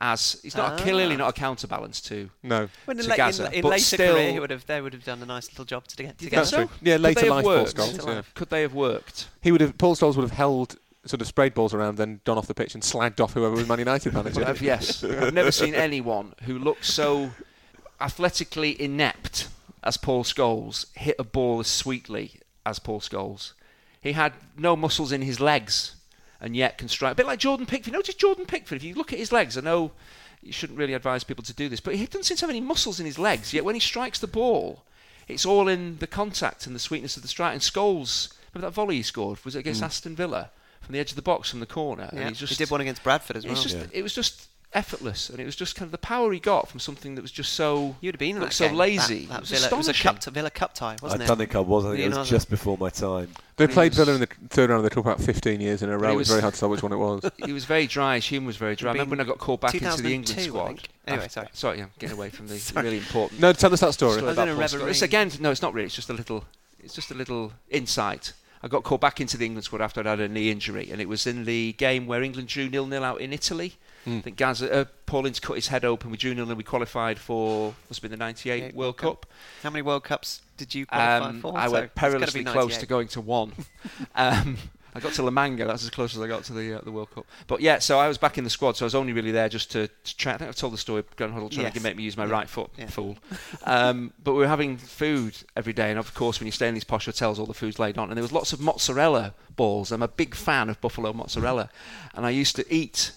as 0.00 0.40
he's 0.42 0.56
not 0.56 0.72
Ah. 0.72 0.82
clearly 0.82 1.16
not 1.16 1.28
a 1.28 1.32
counterbalance 1.32 2.00
to. 2.00 2.30
No. 2.42 2.68
When 2.86 2.96
to 2.96 3.06
la- 3.08 3.16
Gaza, 3.16 3.46
in, 3.48 3.52
in 3.54 3.62
but 3.62 3.68
later 3.68 3.84
still- 3.84 4.14
career, 4.14 4.32
he 4.32 4.40
would 4.40 4.50
have, 4.50 4.66
they 4.66 4.80
would 4.80 4.94
have 4.94 5.04
done 5.04 5.22
a 5.22 5.26
nice 5.26 5.48
little 5.50 5.64
job 5.66 5.86
to 5.88 5.96
get 6.02 6.16
together. 6.18 6.36
That's 6.36 6.50
true. 6.50 6.68
Yeah, 6.82 6.96
later 6.96 7.20
they 7.20 7.26
have 7.26 7.36
life 7.36 7.44
Paul 7.44 7.54
worked? 7.54 7.76
Scholes, 7.76 8.06
yeah. 8.06 8.22
Could 8.34 8.48
they 8.50 8.62
have 8.62 8.72
worked? 8.74 9.28
He 9.42 9.52
would 9.52 9.60
have. 9.60 9.76
Paul 9.76 9.94
Scholes 9.96 10.16
would 10.16 10.22
have 10.22 10.32
held 10.32 10.76
sort 11.04 11.20
of 11.20 11.26
sprayed 11.26 11.54
balls 11.54 11.72
around, 11.74 11.96
then 11.96 12.20
gone 12.24 12.38
off 12.38 12.46
the 12.46 12.54
pitch 12.54 12.74
and 12.74 12.82
slagged 12.82 13.20
off 13.20 13.32
whoever 13.34 13.54
was 13.54 13.66
Man 13.68 13.78
United 13.78 14.12
manager. 14.14 14.44
I've, 14.44 14.60
yes, 14.62 15.02
I've 15.04 15.32
never 15.34 15.50
seen 15.52 15.74
anyone 15.74 16.34
who 16.42 16.58
looks 16.58 16.92
so 16.92 17.30
athletically 18.00 18.80
inept 18.80 19.48
as 19.82 19.96
Paul 19.96 20.24
Scholes 20.24 20.86
hit 20.96 21.16
a 21.18 21.24
ball 21.24 21.60
as 21.60 21.66
sweetly 21.68 22.40
as 22.66 22.78
Paul 22.78 23.00
Scholes. 23.00 23.52
He 24.00 24.12
had 24.12 24.32
no 24.56 24.76
muscles 24.76 25.12
in 25.12 25.22
his 25.22 25.40
legs, 25.40 25.94
and 26.40 26.56
yet 26.56 26.78
can 26.78 26.88
strike. 26.88 27.12
A 27.12 27.14
bit 27.16 27.26
like 27.26 27.38
Jordan 27.38 27.66
Pickford. 27.66 27.92
Notice 27.92 28.14
Jordan 28.14 28.46
Pickford. 28.46 28.76
If 28.76 28.84
you 28.84 28.94
look 28.94 29.12
at 29.12 29.18
his 29.18 29.32
legs, 29.32 29.58
I 29.58 29.60
know 29.60 29.92
you 30.42 30.52
shouldn't 30.52 30.78
really 30.78 30.94
advise 30.94 31.24
people 31.24 31.44
to 31.44 31.52
do 31.52 31.68
this, 31.68 31.80
but 31.80 31.94
he 31.94 32.06
doesn't 32.06 32.24
seem 32.24 32.36
to 32.38 32.42
have 32.42 32.50
any 32.50 32.60
muscles 32.60 32.98
in 32.98 33.06
his 33.06 33.18
legs. 33.18 33.52
Yet 33.52 33.64
when 33.64 33.74
he 33.74 33.80
strikes 33.80 34.18
the 34.18 34.26
ball, 34.26 34.84
it's 35.28 35.44
all 35.44 35.68
in 35.68 35.98
the 35.98 36.06
contact 36.06 36.66
and 36.66 36.74
the 36.74 36.80
sweetness 36.80 37.16
of 37.16 37.22
the 37.22 37.28
strike. 37.28 37.52
And 37.52 37.60
Scholes, 37.60 38.32
remember 38.54 38.68
that 38.68 38.74
volley 38.74 38.96
he 38.96 39.02
scored 39.02 39.44
was 39.44 39.54
it 39.54 39.60
against 39.60 39.82
mm. 39.82 39.86
Aston 39.86 40.16
Villa 40.16 40.50
from 40.80 40.94
the 40.94 40.98
edge 40.98 41.10
of 41.10 41.16
the 41.16 41.22
box 41.22 41.50
from 41.50 41.60
the 41.60 41.66
corner. 41.66 42.08
and 42.10 42.18
Yeah, 42.18 42.28
he 42.28 42.34
just 42.34 42.52
he 42.52 42.56
did 42.56 42.70
one 42.70 42.80
against 42.80 43.02
Bradford 43.02 43.36
as 43.36 43.44
well. 43.44 43.52
it's 43.52 43.62
just 43.62 43.76
Yeah. 43.76 43.86
it 43.92 44.02
was 44.02 44.14
just 44.14 44.48
effortless, 44.72 45.28
and 45.30 45.40
it 45.40 45.44
was 45.44 45.56
just 45.56 45.74
kind 45.74 45.86
of 45.86 45.92
the 45.92 45.98
power 45.98 46.32
he 46.32 46.38
got 46.38 46.68
from 46.68 46.78
something 46.80 47.14
that 47.16 47.22
was 47.22 47.32
just 47.32 47.54
so 47.54 47.96
You'd 48.00 48.14
have 48.14 48.18
been 48.20 48.36
in 48.36 48.40
looked 48.40 48.52
that 48.52 48.56
so 48.56 48.68
game. 48.68 48.76
lazy. 48.76 49.26
That, 49.26 49.28
that 49.28 49.34
it 49.36 49.40
was 49.40 49.50
Villa, 49.50 49.66
it 49.66 49.76
was 49.76 49.88
a 49.88 49.94
cup 49.94 50.18
to 50.20 50.30
Villa 50.30 50.50
Cup 50.50 50.74
tie, 50.74 50.96
wasn't 51.02 51.22
it? 51.22 51.24
I 51.24 51.28
don't 51.28 51.38
think 51.38 51.56
I 51.56 51.60
was. 51.60 51.84
I 51.84 51.88
think 51.90 52.00
it 52.00 52.04
was 52.04 52.10
Leonardo. 52.14 52.30
just 52.30 52.50
before 52.50 52.78
my 52.78 52.90
time. 52.90 53.28
They 53.56 53.66
He 53.66 53.72
played 53.72 53.90
was- 53.92 53.98
Villa 53.98 54.14
in 54.14 54.20
the 54.20 54.28
third 54.48 54.70
round 54.70 54.78
of 54.78 54.84
the 54.84 54.90
cup 54.94 55.04
about 55.04 55.20
15 55.20 55.60
years 55.60 55.82
in 55.82 55.90
a 55.90 55.98
row. 55.98 56.10
It 56.12 56.16
was 56.16 56.18
was- 56.18 56.28
very 56.28 56.42
hard 56.42 56.54
to 56.54 56.60
tell 56.60 56.68
which 56.70 56.82
one 56.82 56.92
it 56.92 56.96
was. 56.96 57.30
He 57.44 57.52
was 57.52 57.64
very 57.64 57.86
dry. 57.86 58.14
His 58.16 58.26
humour 58.26 58.46
was 58.46 58.56
very 58.56 58.76
dry. 58.76 58.90
I 58.90 58.92
remember 58.92 59.10
when 59.16 59.20
I 59.20 59.24
got 59.24 59.38
called 59.38 59.60
back 59.60 59.74
into 59.74 60.02
the 60.02 60.14
England 60.14 60.40
squad. 60.40 60.88
Anyway, 61.06 61.24
I've- 61.24 61.28
sorry. 61.32 61.48
Sorry, 61.52 61.78
yeah, 61.78 61.86
getting 61.98 62.16
away 62.16 62.30
from 62.30 62.46
the 62.46 62.72
really 62.76 62.98
important. 62.98 63.40
No, 63.40 63.52
tell 63.52 63.72
us 63.72 63.80
that 63.80 63.92
story. 63.94 64.12
story 64.18 64.26
I 64.28 64.30
was 64.30 64.38
in 64.38 64.42
about 64.44 64.48
a 64.48 64.54
Paul 64.54 64.62
Scholes. 64.64 64.72
reverie. 64.74 64.90
It's 64.92 65.02
again, 65.02 65.30
no, 65.40 65.50
it's 65.50 65.62
not 65.62 65.74
really. 65.74 65.86
It's 65.86 65.94
just 65.96 66.10
a 66.10 66.14
little. 66.14 66.44
It's 66.82 66.94
just 66.94 67.10
a 67.10 67.14
little 67.14 67.52
insight. 67.68 68.32
I 68.62 68.68
got 68.68 68.84
called 68.84 69.00
back 69.00 69.20
into 69.20 69.36
the 69.36 69.46
England 69.46 69.64
squad 69.64 69.80
after 69.80 70.00
I'd 70.00 70.06
had 70.06 70.20
a 70.20 70.28
knee 70.28 70.50
injury, 70.50 70.90
and 70.90 71.00
it 71.00 71.08
was 71.08 71.26
in 71.26 71.44
the 71.44 71.72
game 71.74 72.06
where 72.06 72.22
England 72.22 72.48
drew 72.48 72.68
nil 72.68 72.86
nil 72.86 73.02
out 73.04 73.20
in 73.20 73.32
Italy. 73.32 73.74
Hmm. 74.04 74.18
I 74.18 74.20
think 74.20 74.36
Gaza, 74.36 74.72
uh, 74.72 74.84
Paul 75.06 75.26
Ince 75.26 75.40
cut 75.40 75.54
his 75.56 75.68
head 75.68 75.84
open. 75.84 76.10
We 76.10 76.16
drew 76.16 76.34
nil 76.34 76.46
nil. 76.46 76.56
We 76.56 76.64
qualified 76.64 77.18
for 77.18 77.74
must 77.90 78.00
have 78.00 78.10
been 78.10 78.18
the 78.18 78.24
'98 78.24 78.56
Yeah, 78.58 78.64
World 78.66 78.74
World 78.76 78.96
Cup. 78.96 79.26
How 79.62 79.70
many 79.70 79.82
World 79.82 80.04
Cups 80.04 80.40
did 80.56 80.74
you 80.74 80.86
qualify 80.86 81.28
Um, 81.28 81.40
for? 81.40 81.56
I 81.56 81.66
So 81.66 81.72
went 81.72 81.94
perilously 81.94 82.44
close 82.44 82.78
to 82.78 82.86
going 82.86 83.08
to 83.08 83.20
one. 83.20 83.52
um, 84.14 84.56
I 84.92 84.98
got 84.98 85.12
to 85.12 85.22
La 85.22 85.30
Manga. 85.30 85.66
That's 85.66 85.84
as 85.84 85.90
close 85.90 86.16
as 86.16 86.22
I 86.22 86.26
got 86.26 86.42
to 86.44 86.52
the 86.52 86.78
uh, 86.78 86.80
the 86.82 86.90
World 86.90 87.10
Cup. 87.14 87.24
But 87.46 87.60
yeah, 87.60 87.78
so 87.78 87.98
I 88.00 88.08
was 88.08 88.16
back 88.18 88.38
in 88.38 88.44
the 88.44 88.50
squad. 88.50 88.76
So 88.76 88.84
I 88.84 88.86
was 88.86 88.94
only 88.94 89.12
really 89.12 89.30
there 89.30 89.48
just 89.48 89.70
to, 89.72 89.86
to 89.88 90.16
try. 90.16 90.32
I 90.32 90.36
think 90.38 90.48
I've 90.48 90.56
told 90.56 90.72
the 90.72 90.78
story. 90.78 91.04
Glenn 91.16 91.30
Hoddle 91.32 91.50
trying 91.50 91.66
Yes. 91.66 91.74
to 91.74 91.80
make 91.82 91.96
me 91.96 92.02
use 92.02 92.16
my 92.16 92.24
Yeah. 92.24 92.32
right 92.32 92.48
foot. 92.48 92.70
Yeah. 92.78 92.86
Fool. 92.86 93.16
Um, 93.64 94.12
but 94.24 94.32
we 94.32 94.38
were 94.40 94.48
having 94.48 94.78
food 94.78 95.36
every 95.56 95.72
day, 95.74 95.90
and 95.90 95.98
of 95.98 96.14
course, 96.14 96.40
when 96.40 96.46
you 96.46 96.52
stay 96.52 96.66
in 96.68 96.74
these 96.74 96.84
posh 96.84 97.04
hotels, 97.06 97.38
all 97.38 97.46
the 97.46 97.54
food's 97.54 97.78
laid 97.78 97.98
on, 97.98 98.08
and 98.08 98.16
there 98.16 98.22
was 98.22 98.32
lots 98.32 98.52
of 98.52 98.60
mozzarella 98.60 99.34
balls. 99.54 99.92
I'm 99.92 100.02
a 100.02 100.08
big 100.08 100.34
fan 100.34 100.68
of 100.70 100.80
buffalo 100.80 101.12
mozzarella, 101.12 101.68
and 102.14 102.24
I 102.26 102.30
used 102.30 102.56
to 102.56 102.74
eat 102.74 103.12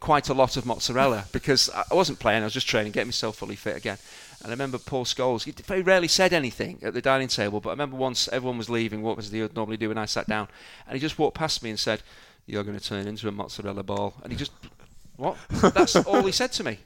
quite 0.00 0.28
a 0.28 0.34
lot 0.34 0.56
of 0.56 0.66
mozzarella 0.66 1.24
because 1.32 1.70
I 1.70 1.94
wasn't 1.94 2.18
playing, 2.18 2.42
I 2.42 2.46
was 2.46 2.52
just 2.52 2.68
training, 2.68 2.92
getting 2.92 3.08
myself 3.08 3.36
fully 3.36 3.56
fit 3.56 3.76
again. 3.76 3.98
And 4.40 4.48
I 4.48 4.50
remember 4.50 4.78
Paul 4.78 5.04
Scholes, 5.04 5.44
he 5.44 5.50
very 5.50 5.82
rarely 5.82 6.08
said 6.08 6.32
anything 6.32 6.78
at 6.82 6.94
the 6.94 7.00
dining 7.00 7.28
table, 7.28 7.60
but 7.60 7.70
I 7.70 7.72
remember 7.72 7.96
once 7.96 8.28
everyone 8.28 8.58
was 8.58 8.68
leaving, 8.68 9.02
what 9.02 9.16
was 9.16 9.30
he 9.30 9.40
would 9.40 9.56
normally 9.56 9.78
do, 9.78 9.90
and 9.90 9.98
I 9.98 10.04
sat 10.04 10.26
down, 10.26 10.48
and 10.86 10.94
he 10.94 11.00
just 11.00 11.18
walked 11.18 11.36
past 11.36 11.62
me 11.62 11.70
and 11.70 11.78
said, 11.78 12.02
You're 12.46 12.64
going 12.64 12.78
to 12.78 12.84
turn 12.84 13.06
into 13.06 13.28
a 13.28 13.32
mozzarella 13.32 13.82
ball. 13.82 14.14
And 14.22 14.32
he 14.32 14.38
just, 14.38 14.52
what? 15.16 15.36
That's 15.50 15.96
all 15.96 16.22
he 16.22 16.32
said 16.32 16.52
to 16.52 16.64
me 16.64 16.78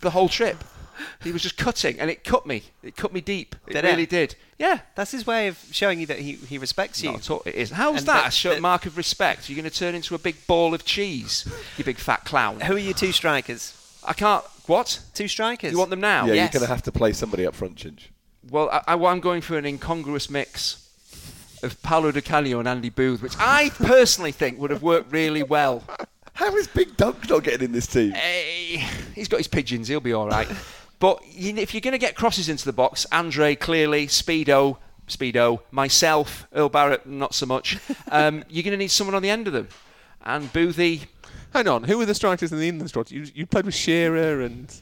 the 0.00 0.10
whole 0.10 0.28
trip. 0.28 0.62
He 1.22 1.32
was 1.32 1.42
just 1.42 1.56
cutting, 1.56 1.98
and 2.00 2.10
it 2.10 2.24
cut 2.24 2.46
me. 2.46 2.62
It 2.82 2.96
cut 2.96 3.12
me 3.12 3.20
deep. 3.20 3.54
It 3.66 3.74
Did 3.74 3.84
it? 3.84 3.88
really 3.88 4.06
did. 4.06 4.34
Yeah. 4.58 4.80
That's 4.94 5.10
his 5.10 5.26
way 5.26 5.48
of 5.48 5.58
showing 5.70 6.00
you 6.00 6.06
that 6.06 6.18
he, 6.18 6.32
he 6.34 6.58
respects 6.58 7.02
you. 7.02 7.10
Not 7.12 7.20
at 7.20 7.30
all. 7.30 7.42
It 7.46 7.54
is. 7.54 7.70
How's 7.70 7.98
And 7.98 8.06
that 8.06 8.22
that- 8.22 8.28
a 8.28 8.30
show, 8.30 8.50
that- 8.50 8.60
mark 8.60 8.86
of 8.86 8.96
respect? 8.96 9.48
You're 9.48 9.56
going 9.60 9.70
to 9.70 9.76
turn 9.76 9.94
into 9.94 10.14
a 10.14 10.18
big 10.18 10.46
ball 10.46 10.74
of 10.74 10.84
cheese, 10.84 11.46
you 11.76 11.84
big 11.84 11.98
fat 11.98 12.24
clown. 12.24 12.60
Who 12.60 12.74
are 12.74 12.78
your 12.78 12.94
two 12.94 13.12
strikers? 13.12 13.76
I 14.06 14.12
can't. 14.14 14.44
What? 14.66 15.00
Two 15.14 15.28
strikers. 15.28 15.72
You 15.72 15.78
want 15.78 15.90
them 15.90 16.00
now? 16.00 16.24
Yeah, 16.26 16.34
Yes. 16.34 16.52
you're 16.52 16.60
going 16.60 16.68
to 16.68 16.74
have 16.74 16.82
to 16.84 16.92
play 16.92 17.12
somebody 17.12 17.44
up 17.46 17.54
front, 17.54 17.76
Chinch. 17.76 18.04
Well, 18.50 18.70
I, 18.70 18.82
I, 18.88 18.94
I'm 18.94 19.20
going 19.20 19.42
for 19.42 19.58
an 19.58 19.66
incongruous 19.66 20.30
mix 20.30 20.88
of 21.62 21.80
Paolo 21.82 22.10
Di 22.10 22.22
Canio 22.22 22.58
and 22.58 22.66
Andy 22.68 22.88
Booth, 22.88 23.20
which 23.20 23.34
I 23.38 23.68
personally 23.74 24.32
think 24.32 24.58
would 24.58 24.70
have 24.70 24.82
worked 24.82 25.12
really 25.12 25.42
well. 25.42 25.82
How 26.32 26.56
is 26.56 26.66
Big 26.68 26.96
Doug 26.96 27.28
not 27.28 27.42
getting 27.44 27.66
in 27.66 27.72
this 27.72 27.86
team? 27.86 28.14
Eh, 28.14 28.78
he's 29.14 29.28
got 29.28 29.36
his 29.36 29.48
pigeons. 29.48 29.88
He'll 29.88 30.00
be 30.00 30.14
all 30.14 30.26
right. 30.28 30.48
But 31.00 31.20
if 31.24 31.74
you're 31.74 31.80
going 31.80 31.92
to 31.92 31.98
get 31.98 32.14
crosses 32.14 32.48
into 32.48 32.64
the 32.64 32.72
box, 32.72 33.04
Andre 33.10 33.56
clearly, 33.56 34.06
Speedo, 34.06 34.76
Speedo, 35.08 35.60
myself, 35.72 36.46
Earl 36.54 36.68
Barrett, 36.68 37.04
not 37.06 37.34
so 37.34 37.46
much. 37.46 37.78
Um, 38.12 38.44
you're 38.48 38.62
going 38.64 38.72
to 38.72 38.76
need 38.76 38.90
someone 38.90 39.14
on 39.14 39.22
the 39.22 39.30
end 39.30 39.46
of 39.46 39.52
them. 39.52 39.68
And 40.22 40.52
Boothie, 40.52 41.06
Hang 41.52 41.66
on, 41.68 41.84
who 41.84 41.98
were 41.98 42.06
the 42.06 42.14
strikers 42.14 42.52
in 42.52 42.58
the 42.58 42.68
England 42.68 42.90
squad? 42.90 43.10
You, 43.10 43.24
you 43.34 43.46
played 43.46 43.64
with 43.66 43.74
Shearer 43.74 44.40
and 44.40 44.72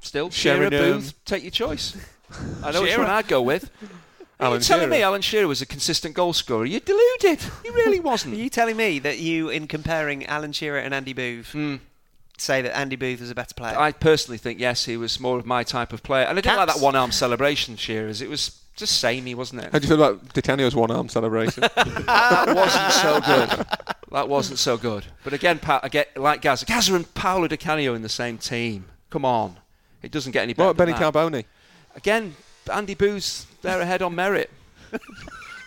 still 0.00 0.30
Shearer, 0.30 0.68
Booth. 0.70 1.12
Take 1.24 1.42
your 1.42 1.50
choice. 1.50 1.96
I 2.62 2.70
know 2.72 2.82
which 2.82 2.90
Shearer. 2.90 3.02
one 3.02 3.10
I'd 3.10 3.28
go 3.28 3.40
with. 3.42 3.70
Alan 4.40 4.52
You're 4.54 4.60
telling 4.60 4.82
Shearer. 4.84 4.90
me 4.90 5.02
Alan 5.02 5.20
Shearer 5.22 5.48
was 5.48 5.60
a 5.62 5.66
consistent 5.66 6.14
goal 6.14 6.32
scorer? 6.32 6.64
You're 6.64 6.80
deluded. 6.80 7.40
He 7.62 7.70
really 7.70 8.00
wasn't. 8.00 8.34
Are 8.34 8.38
you 8.38 8.48
telling 8.50 8.76
me 8.76 8.98
that 9.00 9.18
you, 9.18 9.48
in 9.48 9.66
comparing 9.66 10.24
Alan 10.26 10.52
Shearer 10.52 10.78
and 10.78 10.94
Andy 10.94 11.12
Booth, 11.12 11.52
Mm. 11.54 11.80
Say 12.40 12.62
that 12.62 12.76
Andy 12.76 12.96
Booth 12.96 13.20
was 13.20 13.30
a 13.30 13.34
better 13.34 13.54
player? 13.54 13.76
I 13.78 13.92
personally 13.92 14.38
think 14.38 14.60
yes, 14.60 14.84
he 14.84 14.96
was 14.96 15.18
more 15.18 15.38
of 15.38 15.46
my 15.46 15.64
type 15.64 15.92
of 15.92 16.02
player, 16.02 16.24
and 16.24 16.38
I 16.38 16.40
didn't 16.40 16.56
like 16.56 16.68
that 16.68 16.80
one-arm 16.80 17.10
celebration. 17.10 17.76
Shearers, 17.76 18.22
it 18.22 18.30
was 18.30 18.60
just 18.76 19.00
samey, 19.00 19.34
wasn't 19.34 19.64
it? 19.64 19.72
How 19.72 19.78
do 19.80 19.84
you 19.86 19.88
feel 19.88 20.02
about 20.02 20.32
Di 20.34 20.40
Canio's 20.40 20.74
one-arm 20.76 21.08
celebration? 21.08 21.62
that 21.76 22.54
wasn't 22.54 22.92
so 22.92 23.20
good. 23.20 23.66
That 24.12 24.28
wasn't 24.28 24.58
so 24.60 24.76
good. 24.76 25.04
But 25.24 25.32
again, 25.32 25.58
pa- 25.58 25.80
I 25.82 25.88
get 25.88 26.16
like 26.16 26.40
Gaza, 26.40 26.64
Gaza 26.64 26.94
and 26.94 27.12
Paolo 27.14 27.48
Di 27.48 27.56
Canio 27.56 27.94
in 27.94 28.02
the 28.02 28.08
same 28.08 28.38
team. 28.38 28.84
Come 29.10 29.24
on, 29.24 29.56
it 30.02 30.12
doesn't 30.12 30.32
get 30.32 30.44
any 30.44 30.54
better. 30.54 30.68
what 30.68 30.70
about 30.70 30.84
Benny 30.84 30.92
than 30.92 31.00
that. 31.00 31.14
Carbone? 31.14 31.44
Again, 31.96 32.36
Andy 32.72 32.94
Booth's 32.94 33.46
there 33.62 33.80
ahead 33.80 34.00
on 34.02 34.14
merit. 34.14 34.50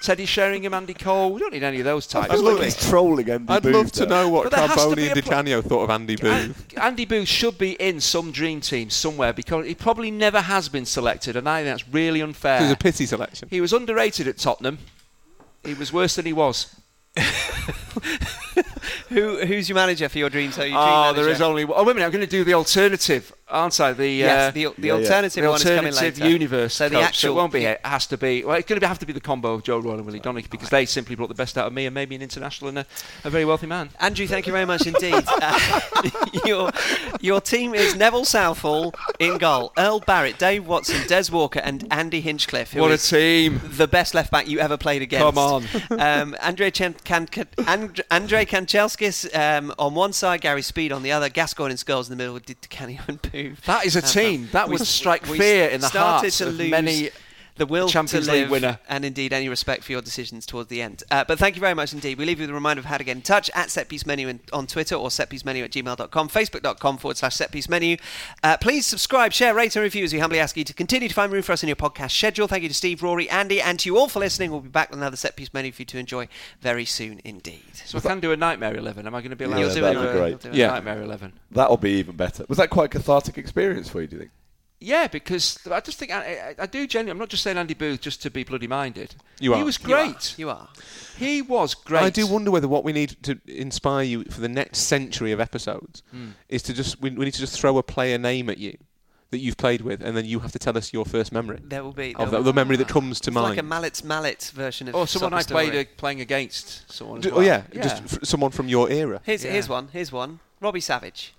Teddy 0.02 0.26
Sheringham, 0.26 0.74
Andy 0.74 0.93
Cole. 0.95 1.32
We 1.32 1.39
don't 1.39 1.54
need 1.54 1.64
any 1.64 1.78
of 1.80 1.86
those 1.86 2.14
I 2.16 2.22
types. 2.22 2.34
feel 2.34 2.41
do 2.43 2.49
like 2.49 2.60
we? 2.60 2.66
he's 2.66 2.89
trolling 2.89 3.30
Andy 3.30 3.54
I'd 3.54 3.62
Booth 3.64 3.74
love 3.76 3.91
to 3.93 3.99
there. 3.99 4.08
know 4.10 4.30
what 4.30 4.43
But 4.45 4.52
there 4.58 4.68
has 4.68 4.76
to 4.76 4.82
Carbone 4.82 4.91
and 4.93 5.12
a 5.12 5.16
Di 5.16 5.22
pl- 5.22 5.32
Canio 5.32 5.62
thought 5.62 5.84
of 5.84 5.89
Andy 5.91 6.16
Booth. 6.16 6.74
An- 6.76 6.82
Andy 6.82 7.06
Booth 7.06 7.28
should 7.28 7.58
be 7.58 7.74
in 7.74 8.02
some 8.02 8.32
dream 8.32 8.60
team 8.62 8.89
somewhere 8.89 9.32
because 9.32 9.66
he 9.68 9.76
probably 9.76 10.10
never 10.12 10.41
has 10.41 10.70
been 10.70 10.86
selected, 10.86 11.36
and 11.36 11.47
I 11.47 11.64
think 11.64 11.78
that's 11.78 11.88
really 11.93 12.22
unfair. 12.22 12.60
It 12.60 12.64
was 12.64 12.72
a 12.72 12.76
pity 12.78 13.06
selection. 13.06 13.47
He 13.52 13.62
was 13.62 13.72
underrated 13.74 14.28
at 14.28 14.38
Tottenham. 14.38 14.80
He 15.64 15.76
was 15.76 15.93
worse 15.93 16.16
than 16.16 16.26
he 16.26 16.34
was. 16.34 16.76
Who, 19.10 19.45
who's 19.45 19.68
your 19.68 19.76
manager 19.76 20.08
for 20.08 20.18
your 20.18 20.30
dream? 20.30 20.52
So 20.54 20.62
your 20.62 20.70
dream 20.70 20.80
Oh, 20.80 21.02
manager. 21.12 21.24
there 21.24 21.32
is 21.34 21.41
only. 21.41 21.66
Oh, 21.66 21.84
wait 21.84 21.91
a 21.91 21.93
minute. 21.95 22.06
I'm 22.06 22.12
going 22.12 22.24
to 22.26 22.30
do 22.30 22.43
the 22.45 22.54
alternative. 22.54 23.34
Aren't 23.52 23.80
I? 23.80 23.93
The 23.93 24.08
yes, 24.10 24.49
uh, 24.49 24.52
the, 24.52 24.64
the 24.78 24.88
yeah, 24.88 24.93
yeah. 24.93 24.93
alternative 24.93 25.43
the 25.43 25.49
one 25.49 25.58
is 25.58 25.64
coming 25.64 25.78
alternative 25.93 26.20
later. 26.20 26.32
universe. 26.32 26.74
So 26.74 26.89
the 26.89 26.95
coach. 26.95 27.04
actual- 27.06 27.32
it 27.32 27.36
won't 27.36 27.54
be. 27.54 27.66
It 27.66 27.82
has 27.86 28.08
to 28.08 28.18
be. 28.18 28.43
Well, 28.43 28.56
it's 28.58 28.68
going 28.68 28.80
to 28.80 28.88
have 28.88 28.99
to 28.99 29.06
be 29.06 29.14
the 29.14 29.20
combo 29.22 29.54
of 29.54 29.64
Joe 29.64 29.80
Royle 29.80 29.95
and 29.95 30.06
Willie 30.06 30.20
Donachie 30.20 30.49
because 30.49 30.70
they 30.70 30.86
simply 30.86 31.16
brought 31.16 31.30
the 31.30 31.36
best 31.36 31.58
out 31.58 31.68
of 31.68 31.74
me 31.74 31.86
and 31.86 31.93
made 31.93 32.10
me 32.10 32.16
an 32.16 32.22
international 32.22 32.70
and 32.70 32.80
a, 32.80 32.86
a 33.24 33.30
very 33.30 33.45
wealthy 33.45 33.68
man. 33.68 33.89
Andrew, 33.99 34.26
thank 34.28 34.47
you 34.47 34.54
very 34.54 34.66
much 34.66 34.88
indeed. 34.88 35.24
Uh, 35.28 35.80
your, 36.45 36.72
your 37.20 37.41
team 37.41 37.74
is 37.76 37.95
Neville 37.95 38.26
Southall 38.26 38.93
in 39.20 39.38
goal, 39.38 39.74
Earl 39.78 39.99
Barrett, 39.99 40.38
Dave 40.39 40.66
Watson, 40.66 41.06
Des 41.08 41.32
Walker, 41.32 41.60
and 41.60 41.86
Andy 41.91 42.22
Hinchcliffe, 42.22 42.72
who 42.74 42.82
What 42.82 42.91
a 42.91 42.95
is 42.95 43.10
team! 43.10 43.60
the 43.64 43.88
best 43.88 44.14
left 44.14 44.32
back 44.32 44.47
you 44.47 44.60
ever 44.60 44.78
played 44.78 45.02
against. 45.02 45.24
Come 45.26 45.38
on. 45.38 45.64
Um, 46.02 46.36
Andre, 46.41 46.72
Chen, 46.72 46.95
Kan, 47.04 47.28
And- 47.68 48.02
Andre 48.10 48.45
Kanchelskis 48.45 49.36
um, 49.38 49.74
on 49.78 49.93
one 49.93 50.14
side, 50.14 50.41
Gary 50.41 50.62
Speed 50.62 50.91
on 50.91 51.04
the 51.04 51.12
other, 51.12 51.30
Gascoigne 51.30 51.72
and 51.72 51.80
Scholes 51.80 52.06
in 52.06 52.12
the 52.12 52.16
middle 52.16 52.34
with 52.34 52.70
Canny 52.70 52.99
and 53.08 53.22
Pooh. 53.49 53.55
That 53.65 53.85
is 53.85 53.95
a 53.95 53.99
Uh, 53.99 54.07
team. 54.07 54.49
That 54.51 54.69
would 54.69 54.85
strike 54.85 55.25
fear 55.25 55.67
in 55.69 55.81
the 55.81 55.87
started 55.87 56.21
hearts 56.21 56.37
to 56.39 56.47
of 56.47 56.55
lose 56.55 56.71
many 56.71 57.09
the 57.56 57.66
will 57.66 57.88
Champions 57.89 58.26
to 58.28 58.32
League 58.34 58.49
winner. 58.49 58.80
and 58.89 59.04
indeed 59.06 59.34
any 59.34 59.49
respect 59.49 59.84
for 59.84 59.91
your 59.91 60.02
decisions 60.02 60.45
towards 60.45 60.70
the 60.70 60.82
end. 60.82 61.04
Uh, 61.12 61.24
but 61.28 61.38
thank 61.39 61.56
you 61.56 61.60
very 61.60 61.74
much 61.74 61.93
indeed. 61.93 62.18
We 62.18 62.26
leave 62.26 62.39
you 62.39 62.43
with 62.43 62.49
a 62.52 62.54
reminder 62.54 62.80
of 62.80 62.86
how 62.86 62.97
to 62.97 63.04
get 63.04 63.16
in 63.16 63.22
touch 63.22 63.49
at 63.54 63.68
setpiece 63.68 64.06
menu 64.06 64.28
in, 64.28 64.39
on 64.54 64.68
Twitter 64.68 64.95
or 64.95 65.10
setpiecemenu 65.10 65.64
at 65.64 65.72
gmail.com, 65.72 66.30
facebook.com 66.30 66.97
forward 66.97 67.18
slash 67.18 67.36
setpiece 67.38 67.70
menu. 67.70 67.97
Uh, 68.43 68.58
please 68.58 68.86
subscribe, 68.86 69.32
share, 69.34 69.54
rate, 69.54 69.76
and 69.76 69.84
review 69.84 70.04
as 70.04 70.14
we 70.14 70.20
humbly 70.20 70.39
ask 70.39 70.56
you 70.58 70.64
to 70.64 70.74
continue 70.74 71.08
to 71.08 71.14
find 71.14 71.32
room 71.32 71.41
for 71.43 71.52
us 71.52 71.64
in 71.64 71.68
your 71.70 71.76
podcast 71.76 72.12
schedule. 72.12 72.47
Thank 72.47 72.64
you 72.64 72.70
to 72.70 72.76
Steve, 72.76 73.04
Rory, 73.04 73.30
Andy, 73.30 73.62
and 73.62 73.80
to 73.80 73.89
you 73.89 73.97
all 73.97 74.08
for 74.08 74.20
listening. 74.20 74.52
We'll 74.52 74.62
be 74.62 74.70
back 74.70 74.89
with 74.89 74.99
another 74.99 75.18
set 75.18 75.36
piece 75.36 75.54
menu 75.54 75.72
for 75.72 75.82
you 75.82 75.86
to 75.88 75.97
enjoy 75.97 76.28
very 76.62 76.86
soon 76.86 77.22
indeed. 77.24 77.62
So 77.86 77.97
I 77.97 78.02
can 78.02 78.20
do 78.20 78.32
a 78.32 78.38
Nightmare 78.38 78.76
11. 78.76 79.06
Am 79.06 79.14
I 79.16 79.22
going 79.22 79.30
to 79.32 79.36
be 79.36 79.45
allowed 79.45 79.60
Yeah, 79.60 79.68
to 79.70 79.74
do 79.76 79.82
that'd 79.82 80.02
a, 80.02 80.12
great. 80.14 80.39
do 80.39 80.49
a 80.52 80.54
Yeah. 80.54 80.68
Nightmare 80.68 81.02
11? 81.02 81.34
That'll 81.52 81.78
be 81.78 81.91
even 81.91 82.16
better. 82.16 82.45
Was 82.47 82.58
that 82.58 82.70
quite 82.70 82.86
a 82.86 82.89
cathartic 82.99 83.38
experience 83.38 83.89
for 83.89 84.02
you? 84.02 84.08
Do 84.08 84.16
you 84.16 84.20
think? 84.22 84.32
Yeah, 84.84 85.05
because 85.07 85.59
I 85.71 85.79
just 85.79 85.99
think 85.99 86.11
I, 86.11 86.55
I, 86.57 86.63
I 86.63 86.65
do 86.65 86.88
genuinely. 86.88 87.11
I'm 87.11 87.19
not 87.19 87.29
just 87.29 87.43
saying 87.43 87.55
Andy 87.57 87.75
Booth 87.75 88.01
just 88.01 88.21
to 88.23 88.32
be 88.32 88.43
bloody 88.43 88.65
minded. 88.67 89.13
You 89.39 89.53
are. 89.53 89.57
He 89.57 89.61
are. 89.61 89.65
was 89.65 89.79
You 89.79 89.93
are. 89.95 90.03
great. 90.05 90.36
You 90.39 90.49
are. 90.49 90.69
He 91.17 91.41
was 91.43 91.75
great. 91.75 92.01
I 92.01 92.09
do 92.09 92.25
wonder 92.25 92.49
whether 92.49 92.67
what 92.67 92.84
we 92.84 92.91
need 92.91 93.15
to 93.23 93.39
inspire 93.47 94.03
you 94.03 94.23
for 94.25 94.41
the 94.41 94.49
next 94.49 94.79
century 94.79 95.32
of 95.32 95.39
episodes 95.39 96.01
Hmm. 96.11 96.29
is 96.49 96.63
to 96.63 96.73
just 96.73 96.99
we, 96.99 97.11
we 97.11 97.25
need 97.25 97.34
to 97.36 97.39
just 97.39 97.59
throw 97.59 97.77
a 97.77 97.84
player 97.84 98.17
name 98.17 98.49
at 98.49 98.57
you 98.57 98.75
that 99.29 99.38
you've 99.39 99.55
played 99.57 99.82
with, 99.82 100.01
and 100.01 100.17
then 100.17 100.25
you 100.25 100.39
have 100.39 100.51
to 100.51 100.59
tell 100.59 100.75
us 100.77 100.91
your 100.91 101.05
first 101.05 101.32
memory 101.32 101.59
There 101.63 101.84
will 101.84 101.93
be. 101.93 102.13
of 102.15 102.32
the, 102.32 102.41
the 102.41 102.51
memory 102.51 102.75
that 102.77 102.88
comes 102.89 103.21
to 103.21 103.29
It's 103.29 103.36
mind. 103.36 103.49
like 103.51 103.59
a 103.59 103.63
Mallet's 103.63 104.03
Mallet 104.03 104.51
version 104.53 104.89
of 104.89 104.95
Or 104.95 105.05
someone 105.07 105.34
I 105.34 105.43
played 105.43 105.67
Story. 105.69 105.79
uh, 105.79 105.86
playing 105.95 106.19
against. 106.21 106.91
Someone. 106.91 107.19
As 107.19 107.27
well. 107.27 107.38
Oh 107.38 107.41
yeah, 107.41 107.63
yeah. 107.71 107.84
just 107.84 108.01
f- 108.03 108.19
someone 108.23 108.49
from 108.51 108.67
your 108.67 108.89
era. 108.89 109.21
Here's, 109.23 109.45
Yeah. 109.45 109.51
here's 109.51 109.69
one. 109.69 109.89
Here's 109.93 110.11
one. 110.11 110.39
Robbie 110.59 110.82
Savage. 110.82 111.34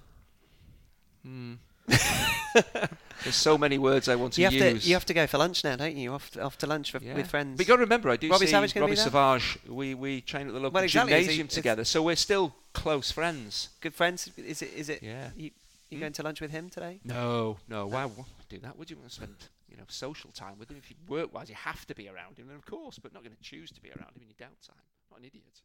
There's 3.23 3.37
so 3.37 3.57
many 3.59 3.79
words 3.79 4.09
I 4.09 4.17
want 4.17 4.33
to 4.35 4.41
You 4.41 4.47
have 4.47 4.53
use. 4.55 4.83
to 4.83 4.89
you 4.89 4.95
have 4.95 5.07
to 5.07 5.15
go 5.15 5.27
for 5.27 5.39
lunch 5.39 5.65
now, 5.65 5.77
don't 5.77 5.97
you? 5.97 6.13
Off 6.13 6.31
to, 6.33 6.43
off 6.43 6.59
to 6.59 6.67
lunch 6.67 6.93
with, 6.93 7.03
Yeah. 7.03 7.15
with 7.15 7.29
friends. 7.29 7.57
But 7.57 7.67
you 7.67 7.69
got 7.69 7.77
to 7.77 7.83
remember, 7.83 8.11
I 8.11 8.17
do 8.17 8.29
Robbie 8.31 8.47
see 8.47 8.53
Savage 8.53 8.75
Robbie? 8.77 8.97
Savage. 8.97 9.59
We 9.69 9.95
we 9.95 10.21
train 10.21 10.47
at 10.49 10.53
the 10.55 10.59
local 10.61 10.73
Well, 10.73 10.85
exactly. 10.85 11.13
Gymnasium 11.15 11.49
together, 11.49 11.85
so 11.85 12.03
we're 12.03 12.17
still 12.17 12.55
close 12.73 13.11
friends. 13.11 13.69
Good 13.81 13.95
friends. 13.95 14.31
Is 14.37 14.63
it? 14.63 14.73
Is 14.75 14.89
it? 14.89 15.03
Yeah. 15.03 15.31
You, 15.37 15.51
you 15.91 15.99
going 16.01 16.13
to 16.15 16.23
lunch 16.23 16.41
with 16.41 16.51
him 16.51 16.71
today? 16.71 17.01
No, 17.05 17.59
no. 17.69 17.87
Why 17.87 18.07
would 18.07 18.25
do 18.49 18.59
that? 18.59 18.79
Would 18.79 18.91
you 18.91 18.97
want 18.97 19.09
to 19.11 19.15
spend 19.15 19.35
you 19.71 19.77
know 19.77 19.85
social 19.89 20.31
time 20.33 20.59
with 20.59 20.71
him? 20.71 20.77
If 20.79 20.91
you 20.91 20.97
work 21.09 21.33
wise, 21.35 21.49
you 21.49 21.55
have 21.55 21.87
to 21.87 21.95
be 21.95 22.09
around 22.09 22.39
him, 22.39 22.49
and 22.49 22.57
of 22.59 22.65
course, 22.67 22.99
but 22.99 23.13
not 23.13 23.23
going 23.23 23.37
to 23.37 23.43
choose 23.43 23.71
to 23.73 23.81
be 23.81 23.91
around 23.91 24.11
him 24.17 24.23
in 24.23 24.29
your 24.29 24.49
downtime. 24.49 24.83
Not 25.11 25.21
an 25.21 25.27
idiot. 25.27 25.61